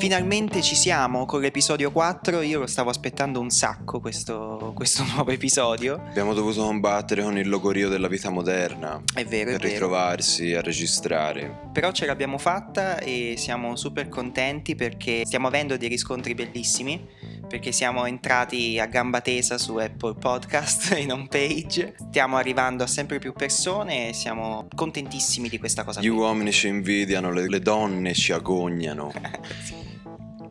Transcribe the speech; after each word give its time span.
Finalmente 0.00 0.62
ci 0.62 0.76
siamo 0.76 1.26
con 1.26 1.42
l'episodio 1.42 1.92
4, 1.92 2.40
io 2.40 2.60
lo 2.60 2.66
stavo 2.66 2.88
aspettando 2.88 3.38
un 3.38 3.50
sacco 3.50 4.00
questo, 4.00 4.72
questo 4.74 5.04
nuovo 5.12 5.30
episodio. 5.30 6.02
Abbiamo 6.08 6.32
dovuto 6.32 6.62
combattere 6.62 7.22
con 7.22 7.36
il 7.36 7.46
logorio 7.46 7.90
della 7.90 8.08
vita 8.08 8.30
moderna. 8.30 9.02
È 9.12 9.26
vero, 9.26 9.50
per 9.50 9.56
è 9.56 9.58
vero. 9.58 9.68
ritrovarsi 9.68 10.54
a 10.54 10.62
registrare. 10.62 11.68
Però 11.70 11.92
ce 11.92 12.06
l'abbiamo 12.06 12.38
fatta 12.38 12.98
e 12.98 13.34
siamo 13.36 13.76
super 13.76 14.08
contenti 14.08 14.74
perché 14.74 15.26
stiamo 15.26 15.48
avendo 15.48 15.76
dei 15.76 15.90
riscontri 15.90 16.32
bellissimi, 16.32 17.06
perché 17.46 17.70
siamo 17.70 18.06
entrati 18.06 18.78
a 18.78 18.86
gamba 18.86 19.20
tesa 19.20 19.58
su 19.58 19.76
Apple 19.76 20.14
Podcast 20.14 20.96
in 20.98 21.12
home 21.12 21.28
page, 21.28 21.94
stiamo 22.08 22.38
arrivando 22.38 22.84
a 22.84 22.86
sempre 22.86 23.18
più 23.18 23.34
persone 23.34 24.08
e 24.08 24.12
siamo 24.14 24.66
contentissimi 24.74 25.50
di 25.50 25.58
questa 25.58 25.84
cosa. 25.84 26.00
Gli 26.00 26.08
qui. 26.08 26.16
uomini 26.16 26.52
ci 26.52 26.68
invidiano, 26.68 27.30
le, 27.30 27.50
le 27.50 27.60
donne 27.60 28.14
ci 28.14 28.32
agognano. 28.32 29.12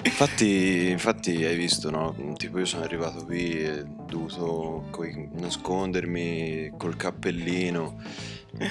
Infatti, 0.10 0.90
infatti 0.90 1.46
hai 1.46 1.56
visto, 1.56 1.90
no? 1.92 2.16
Tipo 2.36 2.60
io 2.60 2.66
sono 2.66 2.84
arrivato 2.84 3.24
qui 3.26 3.52
e 3.52 3.80
ho 3.82 4.06
dovuto 4.08 4.88
coi- 4.90 5.30
nascondermi 5.34 6.72
col 6.78 6.96
cappellino, 6.98 8.02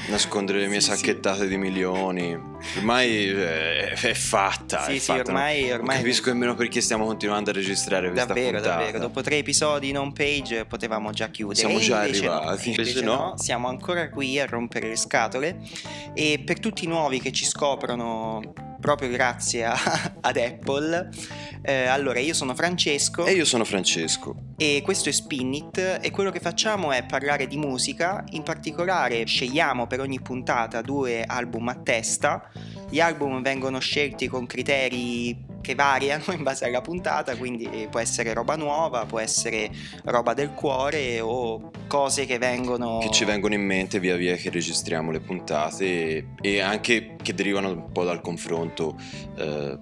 nascondere 0.09 0.59
le 0.59 0.67
mie 0.67 0.81
Sì, 0.81 0.91
sì. 0.91 0.97
sacchettate 0.97 1.47
di 1.47 1.57
milioni. 1.57 2.37
Ormai 2.77 3.29
eh, 3.31 3.93
è 3.93 4.13
fatta. 4.15 4.83
Sì, 4.85 4.97
è 4.97 4.99
sì, 4.99 5.07
fatta, 5.07 5.23
no? 5.33 5.39
ormai- 5.39 5.63
Non 5.69 5.79
ormai- 5.79 5.97
capisco 5.99 6.31
nemmeno 6.31 6.55
perché 6.55 6.81
stiamo 6.81 7.07
continuando 7.07 7.51
a 7.51 7.53
registrare 7.53 8.09
questa 8.11 8.27
Davvero, 8.27 8.51
puntata. 8.59 8.77
davvero. 8.77 8.99
Dopo 8.99 9.21
tre 9.23 9.37
episodi 9.39 9.89
in 9.91 9.99
home 9.99 10.13
page 10.13 10.65
potevamo 10.67 11.13
già 11.13 11.29
chiudere. 11.29 11.59
Siamo 11.61 11.79
già 11.79 11.97
no, 11.99 12.03
arrivati, 12.03 12.69
invece 12.71 12.91
invece 12.91 13.05
no. 13.05 13.15
no. 13.15 13.35
Siamo 13.39 13.69
ancora 13.69 14.11
qui 14.11 14.39
a 14.41 14.45
rompere 14.45 14.89
le 14.89 14.97
scatole. 14.97 15.57
E 16.15 16.43
per 16.45 16.59
tutti 16.61 16.85
i 16.85 16.89
nuovi 16.89 17.21
che 17.21 17.31
ci 17.33 17.45
scoprono 17.47 18.43
proprio 18.81 19.09
grazie 19.11 19.65
a- 19.65 19.77
ad 20.21 20.37
Apple, 20.37 21.09
eh, 21.63 21.87
allora 21.87 22.19
io 22.21 22.35
sono 22.35 22.55
Francesco 22.55 23.25
E 23.27 23.33
io 23.33 23.45
sono 23.45 23.65
Francesco. 23.65 24.35
e 24.57 24.81
questo 24.85 25.09
è 25.09 25.13
Spin 25.13 25.55
It 25.55 25.99
e 26.01 26.11
quello 26.11 26.31
che 26.31 26.41
facciamo 26.41 26.93
è 26.93 27.05
parlare 27.05 27.47
di 27.47 27.57
musica, 27.57 28.25
in 28.31 28.43
particolare 28.43 29.25
scegliamo 29.25 29.87
per 29.87 30.01
ogni 30.01 30.21
puntata 30.21 30.81
due 30.83 31.25
album 31.25 31.69
a 31.69 31.75
testa. 31.77 32.51
Gli 32.91 33.01
album 33.01 33.43
vengono 33.43 33.79
scelti 33.81 34.29
con 34.29 34.47
criteri 34.47 35.37
che 35.61 35.75
variano 35.75 36.25
in 36.33 36.43
base 36.43 36.67
alla 36.67 36.81
puntata, 36.81 37.37
quindi 37.37 37.87
può 37.91 38.01
essere 38.01 38.33
roba 38.33 38.57
nuova, 38.57 39.05
può 39.07 39.19
essere 39.19 39.71
roba 40.05 40.35
del 40.35 40.53
cuore 40.53 41.21
o 41.21 41.71
cose 41.87 42.27
che 42.27 42.39
vengono 42.39 42.99
che 42.99 43.11
ci 43.11 43.25
vengono 43.25 43.55
in 43.55 43.65
mente 43.65 43.99
via 43.99 44.17
via 44.17 44.37
che 44.37 44.51
registriamo 44.51 45.11
le 45.11 45.21
puntate 45.21 46.35
e, 46.41 46.61
anche 46.61 47.17
che 47.23 47.35
derivano 47.35 47.71
un 47.71 47.93
po' 47.93 48.05
dal 48.05 48.21
confronto 48.21 48.97
eh, 49.37 49.79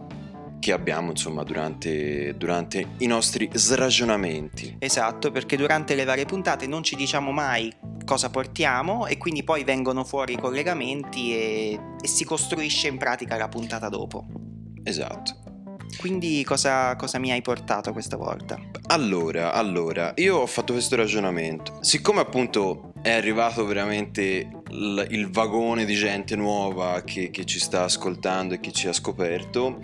che 0.67 0.73
abbiamo 0.73 1.11
insomma 1.11 1.45
durante, 1.45 2.35
durante 2.37 2.95
i 2.99 3.07
nostri 3.07 3.49
sragionamenti. 3.53 4.77
Esatto, 4.81 5.31
perché 5.31 5.57
durante 5.57 5.95
le 5.95 6.03
varie 6.03 6.25
puntate 6.25 6.67
non 6.67 6.83
ci 6.83 6.97
diciamo 6.97 7.31
mai 7.31 7.73
cosa 8.05 8.31
portiamo 8.31 9.07
e 9.07 9.17
quindi 9.17 9.45
poi 9.45 9.63
vengono 9.65 10.03
fuori 10.03 10.33
i 10.33 10.37
collegamenti 10.37 11.35
e, 11.35 11.81
e 12.01 12.09
si 12.09 12.25
costruisce 12.25 12.89
in 12.89 12.97
pratica 12.97 13.37
la 13.37 13.49
puntata 13.49 13.89
dopo. 13.89 14.27
Esatto. 14.83 15.46
Quindi 15.99 16.45
cosa, 16.45 16.95
cosa 16.97 17.19
mi 17.19 17.31
hai 17.33 17.43
portato 17.43 17.93
questa 17.93 18.17
volta? 18.17 18.59
Allora, 18.89 19.53
allora, 19.53 20.13
io 20.17 20.39
ho 20.39 20.47
fatto 20.47 20.73
questo 20.73 20.97
ragionamento. 20.97 21.79
Siccome 21.81 22.21
appunto 22.21 22.93
è 23.03 23.13
arrivato 23.13 23.65
veramente 23.65 24.49
il, 24.71 25.07
il 25.11 25.31
vagone 25.31 25.85
di 25.85 25.95
gente 25.95 26.37
nuova 26.37 27.03
che, 27.03 27.31
che 27.31 27.45
ci 27.45 27.59
sta 27.59 27.85
ascoltando 27.85 28.55
e 28.55 28.61
che 28.61 28.73
ci 28.73 28.89
ha 28.89 28.93
scoperto, 28.93 29.81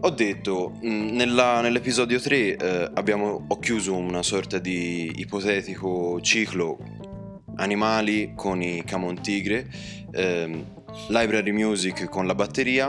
ho 0.00 0.10
detto, 0.10 0.78
mh, 0.80 0.88
nella- 0.88 1.60
nell'episodio 1.60 2.20
3 2.20 2.56
eh, 2.56 2.90
abbiamo, 2.94 3.46
ho 3.48 3.58
chiuso 3.58 3.96
una 3.96 4.22
sorta 4.22 4.58
di 4.58 5.12
ipotetico 5.16 6.20
ciclo 6.20 6.78
animali 7.56 8.32
con 8.36 8.62
i 8.62 8.84
Camon 8.84 9.20
Tigre, 9.20 9.68
ehm, 10.12 10.64
library 11.08 11.50
music 11.50 12.08
con 12.08 12.26
la 12.26 12.34
batteria, 12.34 12.88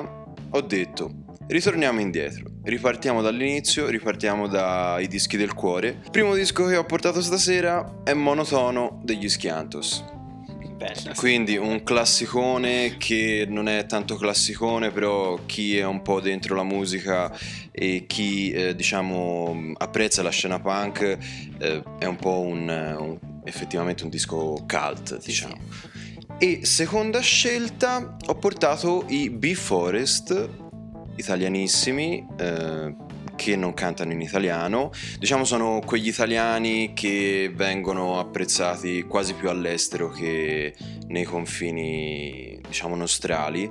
ho 0.51 0.61
detto 0.61 1.11
ritorniamo 1.47 1.99
indietro, 1.99 2.48
ripartiamo 2.69 3.21
dall'inizio, 3.21 3.87
ripartiamo 3.87 4.47
dai 4.47 5.07
dischi 5.07 5.37
del 5.37 5.53
cuore. 5.53 5.99
Il 6.03 6.11
primo 6.11 6.33
disco 6.33 6.65
che 6.65 6.77
ho 6.77 6.85
portato 6.85 7.21
stasera 7.21 8.01
è 8.03 8.13
Monotono 8.13 8.99
degli 9.03 9.27
Schiantos. 9.27 10.03
Bello. 10.79 11.11
Quindi 11.15 11.57
un 11.57 11.83
classicone 11.83 12.95
che 12.97 13.45
non 13.49 13.67
è 13.67 13.85
tanto 13.85 14.15
classicone, 14.15 14.91
però 14.91 15.37
chi 15.45 15.77
è 15.77 15.85
un 15.85 16.01
po' 16.01 16.21
dentro 16.21 16.55
la 16.55 16.63
musica 16.63 17.37
e 17.69 18.05
chi 18.07 18.51
eh, 18.51 18.73
diciamo 18.75 19.73
apprezza 19.77 20.23
la 20.23 20.29
scena 20.29 20.57
punk 20.61 21.17
eh, 21.59 21.83
è 21.99 22.05
un 22.05 22.15
po' 22.15 22.39
un, 22.39 22.69
un- 22.69 23.19
effettivamente 23.43 24.03
un 24.03 24.09
disco 24.09 24.63
cult, 24.65 25.19
Sì, 25.19 25.27
diciamo. 25.27 25.57
E 26.37 26.61
seconda 26.63 27.19
scelta 27.19 28.15
ho 28.25 28.35
portato 28.35 29.03
i 29.07 29.29
B-Forest, 29.29 30.49
italianissimi, 31.19 32.25
eh, 32.37 32.95
che 33.35 33.55
non 33.55 33.73
cantano 33.73 34.11
in 34.11 34.21
italiano. 34.21 34.91
Diciamo 35.17 35.45
sono 35.45 35.81
quegli 35.85 36.07
italiani 36.07 36.91
che 36.93 37.51
vengono 37.53 38.19
apprezzati 38.19 39.03
quasi 39.03 39.33
più 39.33 39.49
all'estero 39.49 40.09
che 40.09 40.75
nei 41.07 41.23
confini, 41.23 42.59
diciamo, 42.67 42.95
nostrali. 42.95 43.69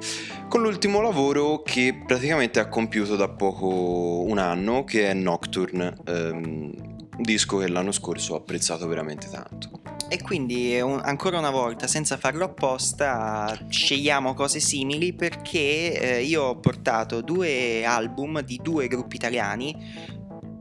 Con 0.48 0.62
l'ultimo 0.62 1.00
lavoro 1.00 1.62
che 1.62 2.02
praticamente 2.06 2.60
ha 2.60 2.68
compiuto 2.68 3.16
da 3.16 3.28
poco 3.28 4.22
un 4.22 4.38
anno, 4.38 4.84
che 4.84 5.10
è 5.10 5.14
Nocturne. 5.14 5.94
ehm, 6.06 6.96
un 7.18 7.24
disco 7.24 7.58
che 7.58 7.66
l'anno 7.68 7.90
scorso 7.90 8.34
ho 8.34 8.36
apprezzato 8.36 8.86
veramente 8.86 9.28
tanto. 9.28 9.87
E 10.10 10.22
quindi 10.22 10.80
un- 10.80 11.00
ancora 11.04 11.38
una 11.38 11.50
volta, 11.50 11.86
senza 11.86 12.16
farlo 12.16 12.44
apposta, 12.46 13.54
scegliamo 13.68 14.32
cose 14.32 14.58
simili 14.58 15.12
perché 15.12 16.18
eh, 16.18 16.22
io 16.22 16.44
ho 16.44 16.56
portato 16.58 17.20
due 17.20 17.84
album 17.84 18.40
di 18.40 18.58
due 18.62 18.88
gruppi 18.88 19.16
italiani, 19.16 19.76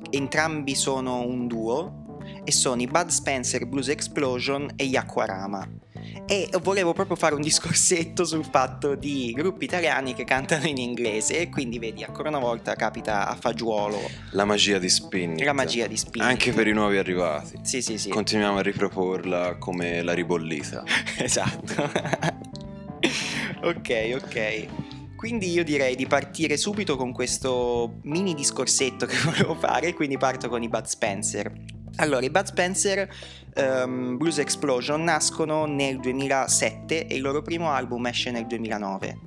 entrambi 0.09 0.75
sono 0.75 1.21
un 1.25 1.47
duo, 1.47 2.05
e 2.47 2.51
sono 2.53 2.81
i 2.81 2.87
Bud 2.87 3.09
Spencer 3.09 3.65
Blues 3.65 3.89
Explosion 3.89 4.71
e 4.77 4.85
gli 4.85 4.95
Aquarama. 4.95 5.67
E 6.25 6.49
volevo 6.61 6.93
proprio 6.93 7.17
fare 7.17 7.35
un 7.35 7.41
discorsetto 7.43 8.23
sul 8.23 8.45
fatto 8.45 8.95
di 8.95 9.33
gruppi 9.35 9.65
italiani 9.65 10.13
che 10.13 10.23
cantano 10.23 10.65
in 10.65 10.77
inglese 10.77 11.41
e 11.41 11.49
quindi 11.49 11.77
vedi 11.77 12.05
ancora 12.05 12.29
una 12.29 12.39
volta 12.39 12.73
capita 12.75 13.27
a 13.27 13.35
fagiolo 13.35 13.99
La 14.31 14.45
magia 14.45 14.79
di 14.79 14.87
Spin. 14.87 15.43
la 15.43 15.51
magia 15.51 15.87
di 15.87 15.97
Spin. 15.97 16.21
Anche 16.21 16.53
per 16.53 16.67
i 16.67 16.71
nuovi 16.71 16.95
arrivati. 16.95 17.59
Sì, 17.63 17.81
sì, 17.81 17.97
sì. 17.97 18.07
Continuiamo 18.07 18.59
a 18.59 18.61
riproporla 18.61 19.57
come 19.57 20.01
la 20.01 20.13
ribollita. 20.13 20.85
Esatto. 21.19 21.83
ok, 23.63 24.19
ok. 24.23 24.67
Quindi 25.17 25.51
io 25.51 25.65
direi 25.65 25.97
di 25.97 26.07
partire 26.07 26.55
subito 26.55 26.95
con 26.95 27.11
questo 27.11 27.95
mini 28.03 28.33
discorsetto 28.33 29.05
che 29.05 29.17
volevo 29.25 29.55
fare, 29.55 29.93
quindi 29.93 30.17
parto 30.17 30.47
con 30.47 30.63
i 30.63 30.69
Bud 30.69 30.85
Spencer. 30.85 31.51
Allora, 31.99 32.23
i 32.25 32.29
Bud 32.29 32.45
Spencer 32.45 33.09
ehm, 33.55 34.17
Blues 34.17 34.37
Explosion 34.37 35.03
nascono 35.03 35.65
nel 35.65 35.99
2007 35.99 37.07
e 37.07 37.15
il 37.15 37.21
loro 37.21 37.41
primo 37.41 37.71
album 37.71 38.05
esce 38.05 38.29
nel 38.29 38.45
2009. 38.45 39.19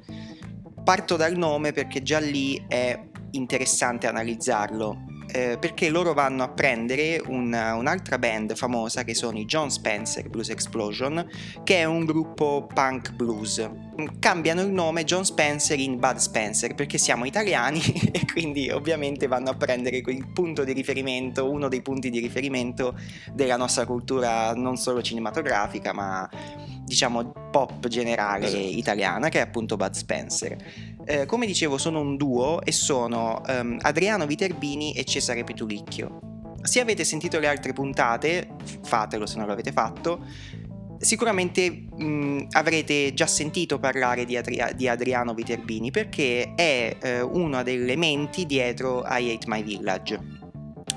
Parto 0.85 1.17
dal 1.17 1.37
nome 1.37 1.73
perché 1.73 2.03
già 2.03 2.21
lì 2.21 2.65
è 2.69 2.99
interessante 3.33 4.07
analizzarlo, 4.07 5.05
eh, 5.33 5.59
perché 5.59 5.89
loro 5.89 6.13
vanno 6.15 6.43
a 6.43 6.49
prendere 6.49 7.21
un- 7.27 7.53
un'altra 7.53 8.19
band 8.19 8.55
famosa 8.55 9.05
che 9.05 9.15
sono 9.15 9.39
i 9.39 9.45
John 9.45 9.71
Spencer 9.71 10.29
Blues 10.29 10.51
Explosion, 10.51 11.27
che 11.65 11.79
è 11.79 11.85
un 11.85 12.05
gruppo 12.05 12.67
punk 12.73 13.13
blues. 13.13 13.69
Cambiano 14.19 14.63
il 14.63 14.71
nome 14.71 15.05
John 15.05 15.25
Spencer 15.25 15.79
in 15.79 15.99
Bud 15.99 16.17
Spencer 16.17 16.75
perché 16.75 16.99
siamo 16.99 17.25
italiani 17.25 17.81
e 18.13 18.25
quindi 18.31 18.71
ovviamente 18.71 19.27
vanno 19.27 19.51
a 19.51 19.55
prendere 19.55 20.01
quel 20.01 20.27
punto 20.33 20.65
di 20.65 20.73
riferimento, 20.73 21.51
uno 21.51 21.69
dei 21.69 21.83
punti 21.83 22.11
di 22.11 22.19
riferimento 22.19 22.99
della 23.33 23.57
nostra 23.57 23.85
cultura 23.85 24.53
non 24.55 24.77
solo 24.77 25.03
cinematografica 25.03 25.93
ma 25.93 26.29
diciamo 26.91 27.33
pop 27.53 27.87
generale 27.87 28.47
Esatto. 28.47 28.63
italiana 28.63 29.29
che 29.29 29.39
è 29.39 29.43
appunto 29.43 29.77
Bud 29.77 29.93
Spencer. 29.93 30.57
Eh, 31.05 31.25
come 31.25 31.47
dicevo 31.47 31.79
sono 31.79 32.01
un 32.01 32.17
duo 32.17 32.61
e 32.63 32.73
sono 32.73 33.43
ehm, 33.47 33.79
Adriano 33.83 34.27
Viterbini 34.27 34.93
e 34.93 35.05
Cesare 35.05 35.45
Petulicchio. 35.45 36.19
Se 36.63 36.81
avete 36.81 37.05
sentito 37.05 37.39
le 37.39 37.47
altre 37.47 37.73
puntate, 37.73 38.49
fatelo 38.83 39.25
se 39.25 39.39
non 39.39 39.47
l'avete 39.47 39.73
fatto, 39.73 40.27
sicuramente 40.99 41.71
mh, 41.71 42.49
avrete 42.51 43.15
già 43.15 43.27
sentito 43.27 43.79
parlare 43.79 44.25
di, 44.27 44.37
Adria- 44.37 44.73
di 44.73 44.89
Adriano 44.89 45.33
Viterbini 45.33 45.91
perché 45.91 46.55
è 46.55 46.97
eh, 47.01 47.21
una 47.23 47.63
delle 47.63 47.97
menti 47.97 48.45
dietro 48.47 49.05
I 49.07 49.31
Hate 49.31 49.47
My 49.47 49.63
Village. 49.63 50.39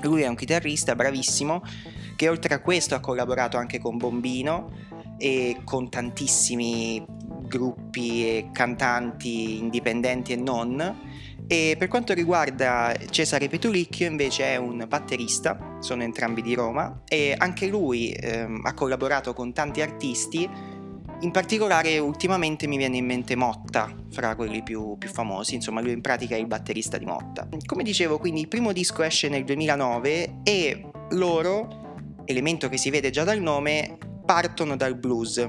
Lui 0.02 0.22
è 0.22 0.26
un 0.26 0.34
chitarrista 0.34 0.94
bravissimo 0.94 1.62
che 2.16 2.28
oltre 2.28 2.54
a 2.54 2.60
questo 2.60 2.94
ha 2.94 3.00
collaborato 3.00 3.56
anche 3.56 3.78
con 3.78 3.96
Bombino 3.96 4.92
e 5.18 5.60
con 5.64 5.88
tantissimi 5.88 7.04
gruppi 7.46 8.26
e 8.26 8.48
cantanti 8.52 9.58
indipendenti 9.58 10.32
e 10.32 10.36
non. 10.36 11.12
E 11.46 11.76
per 11.78 11.88
quanto 11.88 12.14
riguarda 12.14 12.94
Cesare 13.10 13.48
Petulicchio 13.48 14.08
invece 14.08 14.44
è 14.44 14.56
un 14.56 14.84
batterista, 14.88 15.76
sono 15.80 16.02
entrambi 16.02 16.40
di 16.40 16.54
Roma 16.54 17.02
e 17.06 17.34
anche 17.36 17.66
lui 17.66 18.10
ehm, 18.12 18.62
ha 18.64 18.72
collaborato 18.72 19.34
con 19.34 19.52
tanti 19.52 19.82
artisti, 19.82 20.48
in 21.20 21.30
particolare 21.30 21.98
ultimamente 21.98 22.66
mi 22.66 22.76
viene 22.76 22.96
in 22.96 23.04
mente 23.04 23.36
Motta, 23.36 23.94
fra 24.10 24.34
quelli 24.36 24.62
più, 24.62 24.96
più 24.98 25.10
famosi, 25.10 25.54
insomma 25.54 25.80
lui 25.80 25.92
in 25.92 26.00
pratica 26.00 26.34
è 26.34 26.38
il 26.38 26.46
batterista 26.46 26.96
di 26.96 27.04
Motta. 27.04 27.46
Come 27.66 27.82
dicevo 27.82 28.18
quindi 28.18 28.40
il 28.40 28.48
primo 28.48 28.72
disco 28.72 29.02
esce 29.02 29.28
nel 29.28 29.44
2009 29.44 30.40
e 30.44 30.90
loro, 31.10 32.22
elemento 32.24 32.70
che 32.70 32.78
si 32.78 32.88
vede 32.88 33.10
già 33.10 33.24
dal 33.24 33.40
nome, 33.40 33.98
partono 34.24 34.76
dal 34.76 34.96
blues. 34.96 35.46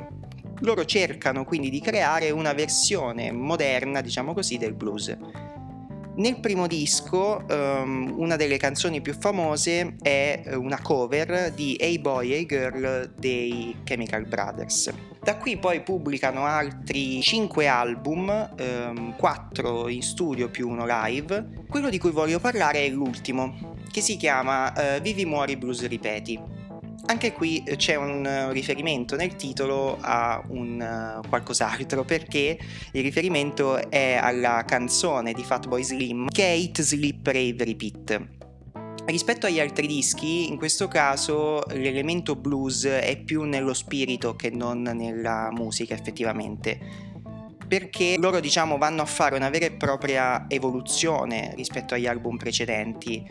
Loro 0.59 0.85
cercano 0.85 1.43
quindi 1.43 1.69
di 1.69 1.81
creare 1.81 2.31
una 2.31 2.53
versione 2.53 3.31
moderna, 3.31 4.01
diciamo 4.01 4.33
così, 4.33 4.57
del 4.57 4.73
blues. 4.73 5.17
Nel 6.17 6.39
primo 6.39 6.65
disco 6.65 7.43
um, 7.49 8.13
una 8.15 8.37
delle 8.37 8.55
canzoni 8.55 9.01
più 9.01 9.13
famose 9.13 9.97
è 10.01 10.43
eh, 10.45 10.55
una 10.55 10.79
cover 10.81 11.51
di 11.51 11.75
Hey 11.75 11.99
Boy, 11.99 12.31
Hey 12.31 12.45
Girl 12.45 13.11
dei 13.17 13.79
Chemical 13.83 14.25
Brothers. 14.25 14.93
Da 15.21 15.35
qui 15.35 15.57
poi 15.57 15.81
pubblicano 15.81 16.45
altri 16.45 17.21
5 17.21 17.67
album, 17.67 18.49
um, 18.57 19.15
4 19.17 19.89
in 19.89 20.01
studio 20.01 20.49
più 20.49 20.69
uno 20.69 20.85
live. 20.87 21.65
Quello 21.67 21.89
di 21.89 21.97
cui 21.97 22.11
voglio 22.11 22.39
parlare 22.39 22.85
è 22.85 22.89
l'ultimo, 22.89 23.75
che 23.91 23.99
si 23.99 24.15
chiama 24.15 24.71
uh, 24.71 25.01
Vivi 25.01 25.25
Muori 25.25 25.57
Blues 25.57 25.85
Ripeti. 25.85 26.54
Anche 27.07 27.33
qui 27.33 27.61
eh, 27.63 27.75
c'è 27.75 27.95
un 27.95 28.25
eh, 28.25 28.51
riferimento 28.51 29.15
nel 29.15 29.35
titolo 29.35 29.97
a 30.01 30.43
un 30.47 31.21
uh, 31.23 31.27
qualcos'altro 31.27 32.03
perché 32.03 32.57
il 32.93 33.01
riferimento 33.03 33.89
è 33.91 34.17
alla 34.19 34.63
canzone 34.65 35.31
di 35.33 35.43
Fatboy 35.43 35.83
Slim 35.83 36.27
che 36.27 36.53
è 36.53 36.81
Sleep 36.81 37.25
Rave 37.27 37.63
Repeat. 37.63 38.21
Rispetto 39.05 39.45
agli 39.45 39.59
altri 39.59 39.85
dischi, 39.85 40.47
in 40.47 40.57
questo 40.57 40.87
caso 40.87 41.61
l'elemento 41.67 42.35
blues 42.35 42.85
è 42.85 43.21
più 43.23 43.43
nello 43.43 43.75
spirito 43.75 44.35
che 44.35 44.49
non 44.49 44.81
nella 44.81 45.49
musica 45.51 45.93
effettivamente 45.93 47.13
perché 47.67 48.15
loro 48.17 48.39
diciamo 48.39 48.77
vanno 48.77 49.01
a 49.01 49.05
fare 49.05 49.35
una 49.35 49.49
vera 49.49 49.65
e 49.65 49.71
propria 49.71 50.45
evoluzione 50.47 51.53
rispetto 51.55 51.93
agli 51.93 52.07
album 52.07 52.37
precedenti 52.37 53.23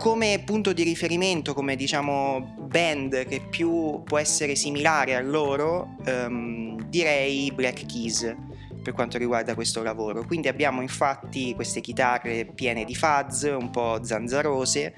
come 0.00 0.42
punto 0.46 0.72
di 0.72 0.82
riferimento, 0.82 1.52
come 1.52 1.76
diciamo 1.76 2.54
band 2.56 3.26
che 3.26 3.42
più 3.50 4.02
può 4.02 4.16
essere 4.16 4.54
similare 4.54 5.14
a 5.14 5.20
loro, 5.20 5.96
um, 6.06 6.82
direi 6.88 7.52
Black 7.52 7.84
Keys 7.84 8.34
per 8.82 8.94
quanto 8.94 9.18
riguarda 9.18 9.54
questo 9.54 9.82
lavoro. 9.82 10.24
Quindi 10.24 10.48
abbiamo 10.48 10.80
infatti 10.80 11.54
queste 11.54 11.82
chitarre 11.82 12.46
piene 12.46 12.86
di 12.86 12.94
fuzz, 12.94 13.42
un 13.42 13.68
po' 13.68 14.02
zanzarose. 14.02 14.94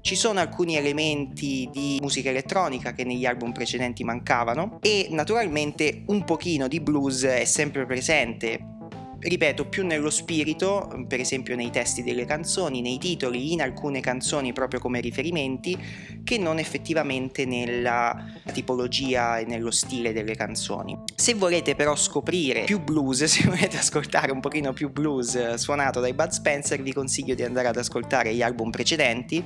Ci 0.00 0.16
sono 0.16 0.40
alcuni 0.40 0.74
elementi 0.74 1.68
di 1.70 1.98
musica 2.00 2.30
elettronica 2.30 2.94
che 2.94 3.04
negli 3.04 3.26
album 3.26 3.52
precedenti 3.52 4.04
mancavano 4.04 4.78
e 4.80 5.08
naturalmente 5.10 6.04
un 6.06 6.24
pochino 6.24 6.66
di 6.66 6.80
blues 6.80 7.24
è 7.24 7.44
sempre 7.44 7.84
presente 7.84 8.69
ripeto, 9.20 9.66
più 9.66 9.84
nello 9.84 10.10
spirito, 10.10 11.04
per 11.06 11.20
esempio 11.20 11.54
nei 11.54 11.70
testi 11.70 12.02
delle 12.02 12.24
canzoni, 12.24 12.80
nei 12.80 12.98
titoli, 12.98 13.52
in 13.52 13.60
alcune 13.60 14.00
canzoni 14.00 14.52
proprio 14.52 14.80
come 14.80 15.00
riferimenti, 15.00 15.78
che 16.24 16.38
non 16.38 16.58
effettivamente 16.58 17.44
nella 17.44 18.16
tipologia 18.52 19.38
e 19.38 19.44
nello 19.44 19.70
stile 19.70 20.12
delle 20.12 20.34
canzoni. 20.34 20.98
Se 21.14 21.34
volete 21.34 21.74
però 21.74 21.94
scoprire 21.94 22.64
più 22.64 22.80
blues, 22.80 23.24
se 23.24 23.44
volete 23.44 23.76
ascoltare 23.76 24.32
un 24.32 24.40
pochino 24.40 24.72
più 24.72 24.90
blues 24.90 25.54
suonato 25.54 26.00
dai 26.00 26.14
Bud 26.14 26.30
Spencer, 26.30 26.80
vi 26.82 26.92
consiglio 26.92 27.34
di 27.34 27.42
andare 27.42 27.68
ad 27.68 27.76
ascoltare 27.76 28.34
gli 28.34 28.42
album 28.42 28.70
precedenti 28.70 29.44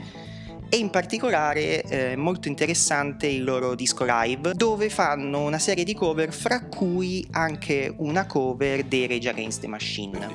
e 0.69 0.77
in 0.77 0.91
particolare 0.91 1.83
è 1.83 2.13
eh, 2.13 2.17
molto 2.17 2.49
interessante 2.49 3.27
il 3.27 3.45
loro 3.45 3.75
disco 3.75 4.05
live 4.07 4.55
dove 4.55 4.91
fanno 4.91 5.43
una 5.43 5.59
serie 5.59 5.85
di 5.85 5.95
cover 5.95 6.33
fra 6.33 6.65
cui 6.65 7.27
anche 7.31 7.95
una 7.99 8.27
cover 8.27 8.85
dei 8.85 9.07
Rage 9.07 9.29
Against 9.29 9.61
the 9.61 9.69
Machine. 9.69 10.27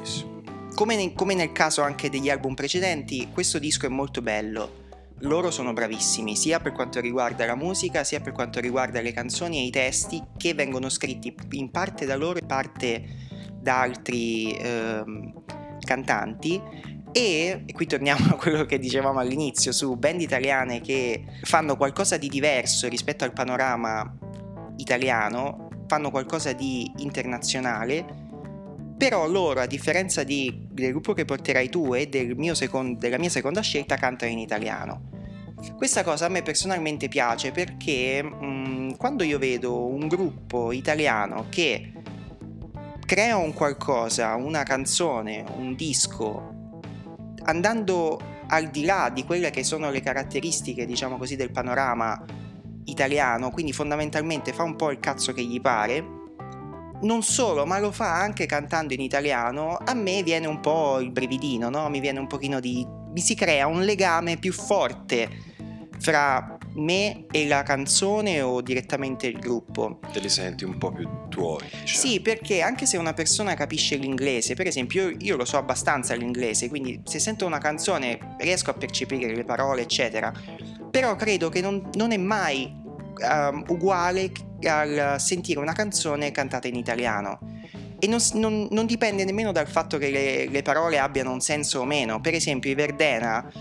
Come, 0.75 0.95
ne, 0.95 1.13
come 1.13 1.33
nel 1.33 1.51
caso 1.51 1.81
anche 1.81 2.09
degli 2.09 2.29
album 2.29 2.53
precedenti, 2.53 3.29
questo 3.33 3.59
disco 3.59 3.85
è 3.85 3.89
molto 3.89 4.21
bello. 4.21 4.87
Loro 5.23 5.51
sono 5.51 5.73
bravissimi 5.73 6.37
sia 6.37 6.61
per 6.61 6.71
quanto 6.71 7.01
riguarda 7.01 7.45
la 7.45 7.55
musica 7.55 8.05
sia 8.05 8.21
per 8.21 8.31
quanto 8.31 8.61
riguarda 8.61 9.01
le 9.01 9.11
canzoni 9.11 9.57
e 9.57 9.65
i 9.65 9.69
testi 9.69 10.23
che 10.37 10.53
vengono 10.53 10.87
scritti 10.87 11.35
in 11.51 11.69
parte 11.71 12.05
da 12.05 12.15
loro 12.15 12.39
e 12.39 12.45
parte 12.45 13.03
da 13.59 13.81
altri 13.81 14.53
eh, 14.53 15.03
cantanti 15.81 16.61
e, 17.11 17.65
qui 17.73 17.87
torniamo 17.87 18.33
a 18.33 18.35
quello 18.35 18.65
che 18.65 18.77
dicevamo 18.77 19.19
all'inizio 19.19 19.71
su 19.71 19.95
band 19.95 20.21
italiane 20.21 20.81
che 20.81 21.23
fanno 21.43 21.75
qualcosa 21.75 22.17
di 22.17 22.27
diverso 22.27 22.87
rispetto 22.87 23.23
al 23.23 23.33
panorama 23.33 24.15
italiano, 24.77 25.69
fanno 25.87 26.11
qualcosa 26.11 26.53
di 26.53 26.91
internazionale, 26.97 28.27
però 28.97 29.27
loro, 29.27 29.61
a 29.61 29.65
differenza 29.65 30.23
di, 30.23 30.67
del 30.69 30.91
gruppo 30.91 31.13
che 31.13 31.25
porterai 31.25 31.69
tu 31.69 31.95
e 31.95 32.07
del 32.07 32.35
second, 32.53 32.97
della 32.97 33.17
mia 33.17 33.29
seconda 33.29 33.61
scelta, 33.61 33.95
cantano 33.95 34.31
in 34.31 34.39
italiano. 34.39 35.07
Questa 35.75 36.03
cosa 36.03 36.27
a 36.27 36.29
me 36.29 36.41
personalmente 36.41 37.07
piace 37.07 37.51
perché 37.51 38.21
mh, 38.23 38.45
mm, 38.45 38.91
quando 38.97 39.23
io 39.23 39.39
vedo 39.39 39.85
un 39.85 40.07
gruppo 40.07 40.71
italiano 40.71 41.47
che 41.49 41.91
crea 43.05 43.37
un 43.37 43.53
qualcosa, 43.53 44.35
una 44.35 44.63
canzone, 44.63 45.43
un 45.57 45.75
disco 45.75 46.58
andando 47.49 48.19
al 48.47 48.67
di 48.67 48.83
là 48.85 49.09
di 49.13 49.25
quelle 49.25 49.49
che 49.49 49.63
sono 49.63 49.89
le 49.91 50.01
caratteristiche, 50.01 50.85
diciamo 50.85 51.17
così, 51.17 51.35
del 51.35 51.51
panorama 51.51 52.23
italiano, 52.85 53.51
quindi 53.51 53.73
fondamentalmente 53.73 54.53
fa 54.53 54.63
un 54.63 54.75
po' 54.75 54.91
il 54.91 54.99
cazzo 54.99 55.33
che 55.33 55.43
gli 55.43 55.61
pare, 55.61 56.17
non 57.01 57.21
solo, 57.21 57.65
ma 57.65 57.79
lo 57.79 57.91
fa 57.91 58.19
anche 58.19 58.45
cantando 58.45 58.93
in 58.93 59.01
italiano, 59.01 59.77
a 59.77 59.93
me 59.93 60.23
viene 60.23 60.47
un 60.47 60.59
po' 60.59 60.99
il 60.99 61.11
brividino, 61.11 61.69
no? 61.69 61.89
Mi 61.89 61.99
viene 61.99 62.19
un 62.19 62.27
pochino 62.27 62.59
di... 62.59 62.85
mi 62.87 63.21
si 63.21 63.35
crea 63.35 63.67
un 63.67 63.83
legame 63.83 64.37
più 64.37 64.51
forte 64.51 65.29
fra 65.99 66.57
me 66.79 67.25
e 67.31 67.47
la 67.47 67.63
canzone 67.63 68.41
o 68.41 68.61
direttamente 68.61 69.27
il 69.27 69.39
gruppo. 69.39 69.99
Te 70.11 70.19
li 70.19 70.29
senti 70.29 70.63
un 70.63 70.77
po' 70.77 70.91
più 70.91 71.07
tuoi. 71.29 71.63
Diciamo. 71.63 71.85
Sì, 71.85 72.19
perché 72.21 72.61
anche 72.61 72.85
se 72.85 72.97
una 72.97 73.13
persona 73.13 73.53
capisce 73.53 73.95
l'inglese, 73.95 74.55
per 74.55 74.67
esempio 74.67 75.09
io, 75.09 75.17
io, 75.19 75.35
lo 75.35 75.45
so 75.45 75.57
abbastanza 75.57 76.13
l'inglese, 76.15 76.69
quindi 76.69 77.01
se 77.05 77.19
sento 77.19 77.45
una 77.45 77.59
canzone 77.59 78.35
riesco 78.39 78.69
a 78.69 78.73
percepire 78.73 79.35
le 79.35 79.43
parole, 79.43 79.81
eccetera, 79.81 80.31
però 80.89 81.15
credo 81.15 81.49
che 81.49 81.61
non, 81.61 81.89
non 81.93 82.11
è 82.11 82.17
mai 82.17 82.71
um, 82.71 83.63
uguale 83.67 84.31
al 84.63 85.15
sentire 85.19 85.59
una 85.59 85.73
canzone 85.73 86.31
cantata 86.31 86.67
in 86.67 86.75
italiano. 86.75 87.39
E 88.01 88.07
non, 88.07 88.19
non, 88.35 88.67
non 88.71 88.85
dipende 88.85 89.25
nemmeno 89.25 89.51
dal 89.51 89.67
fatto 89.67 89.97
che 89.97 90.09
le, 90.09 90.47
le 90.47 90.61
parole 90.61 90.99
abbiano 90.99 91.33
un 91.33 91.41
senso 91.41 91.81
o 91.81 91.85
meno. 91.85 92.21
Per 92.21 92.33
esempio, 92.33 92.71
i 92.71 92.73
Verdena 92.73 93.51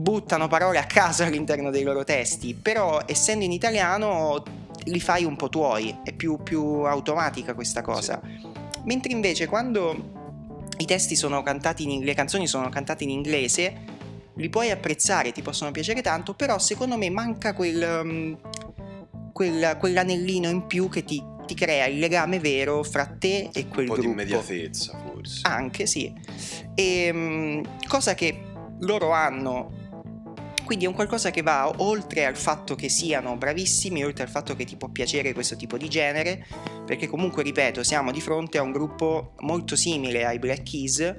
buttano 0.00 0.48
parole 0.48 0.78
a 0.78 0.84
caso 0.84 1.24
all'interno 1.24 1.70
dei 1.70 1.82
loro 1.82 2.04
testi, 2.04 2.54
però 2.54 3.02
essendo 3.06 3.44
in 3.44 3.52
italiano 3.52 4.42
li 4.84 5.00
fai 5.00 5.24
un 5.24 5.36
po' 5.36 5.48
tuoi, 5.48 6.00
è 6.02 6.12
più, 6.12 6.42
più 6.42 6.62
automatica 6.82 7.54
questa 7.54 7.82
cosa. 7.82 8.20
Mentre 8.84 9.12
invece 9.12 9.46
quando 9.46 10.18
i 10.78 10.86
testi 10.86 11.14
sono 11.14 11.42
cantati 11.42 11.82
in 11.82 12.02
le 12.02 12.14
canzoni 12.14 12.46
sono 12.46 12.68
cantate 12.70 13.04
in 13.04 13.10
inglese, 13.10 13.98
li 14.34 14.48
puoi 14.48 14.70
apprezzare, 14.70 15.32
ti 15.32 15.42
possono 15.42 15.70
piacere 15.70 16.00
tanto, 16.00 16.34
però 16.34 16.58
secondo 16.58 16.96
me 16.96 17.10
manca 17.10 17.52
quel, 17.52 18.00
um, 18.02 18.38
quel, 19.32 19.76
quell'anellino 19.78 20.48
in 20.48 20.66
più 20.66 20.88
che 20.88 21.04
ti, 21.04 21.22
ti, 21.44 21.54
crea 21.54 21.86
il 21.86 21.98
legame 21.98 22.38
vero 22.38 22.82
fra 22.82 23.04
te 23.04 23.50
e 23.52 23.68
quel 23.68 23.84
gruppo. 23.84 23.84
Un 23.84 23.86
po' 23.86 23.94
gruppo. 23.94 24.00
di 24.00 24.08
immediatezza 24.08 24.98
forse. 24.98 25.40
Anche 25.42 25.84
sì. 25.84 26.10
E, 26.74 27.10
um, 27.12 27.62
cosa 27.86 28.14
che 28.14 28.44
loro 28.78 29.12
hanno 29.12 29.79
quindi 30.70 30.86
è 30.86 30.88
un 30.88 30.96
qualcosa 30.96 31.32
che 31.32 31.42
va 31.42 31.68
oltre 31.78 32.24
al 32.24 32.36
fatto 32.36 32.76
che 32.76 32.88
siano 32.88 33.36
bravissimi, 33.36 34.04
oltre 34.04 34.22
al 34.22 34.30
fatto 34.30 34.54
che 34.54 34.64
ti 34.64 34.76
può 34.76 34.86
piacere 34.86 35.32
questo 35.32 35.56
tipo 35.56 35.76
di 35.76 35.88
genere, 35.88 36.46
perché 36.86 37.08
comunque, 37.08 37.42
ripeto, 37.42 37.82
siamo 37.82 38.12
di 38.12 38.20
fronte 38.20 38.56
a 38.56 38.62
un 38.62 38.70
gruppo 38.70 39.32
molto 39.40 39.74
simile 39.74 40.24
ai 40.24 40.38
Black 40.38 40.62
Keys, 40.62 41.16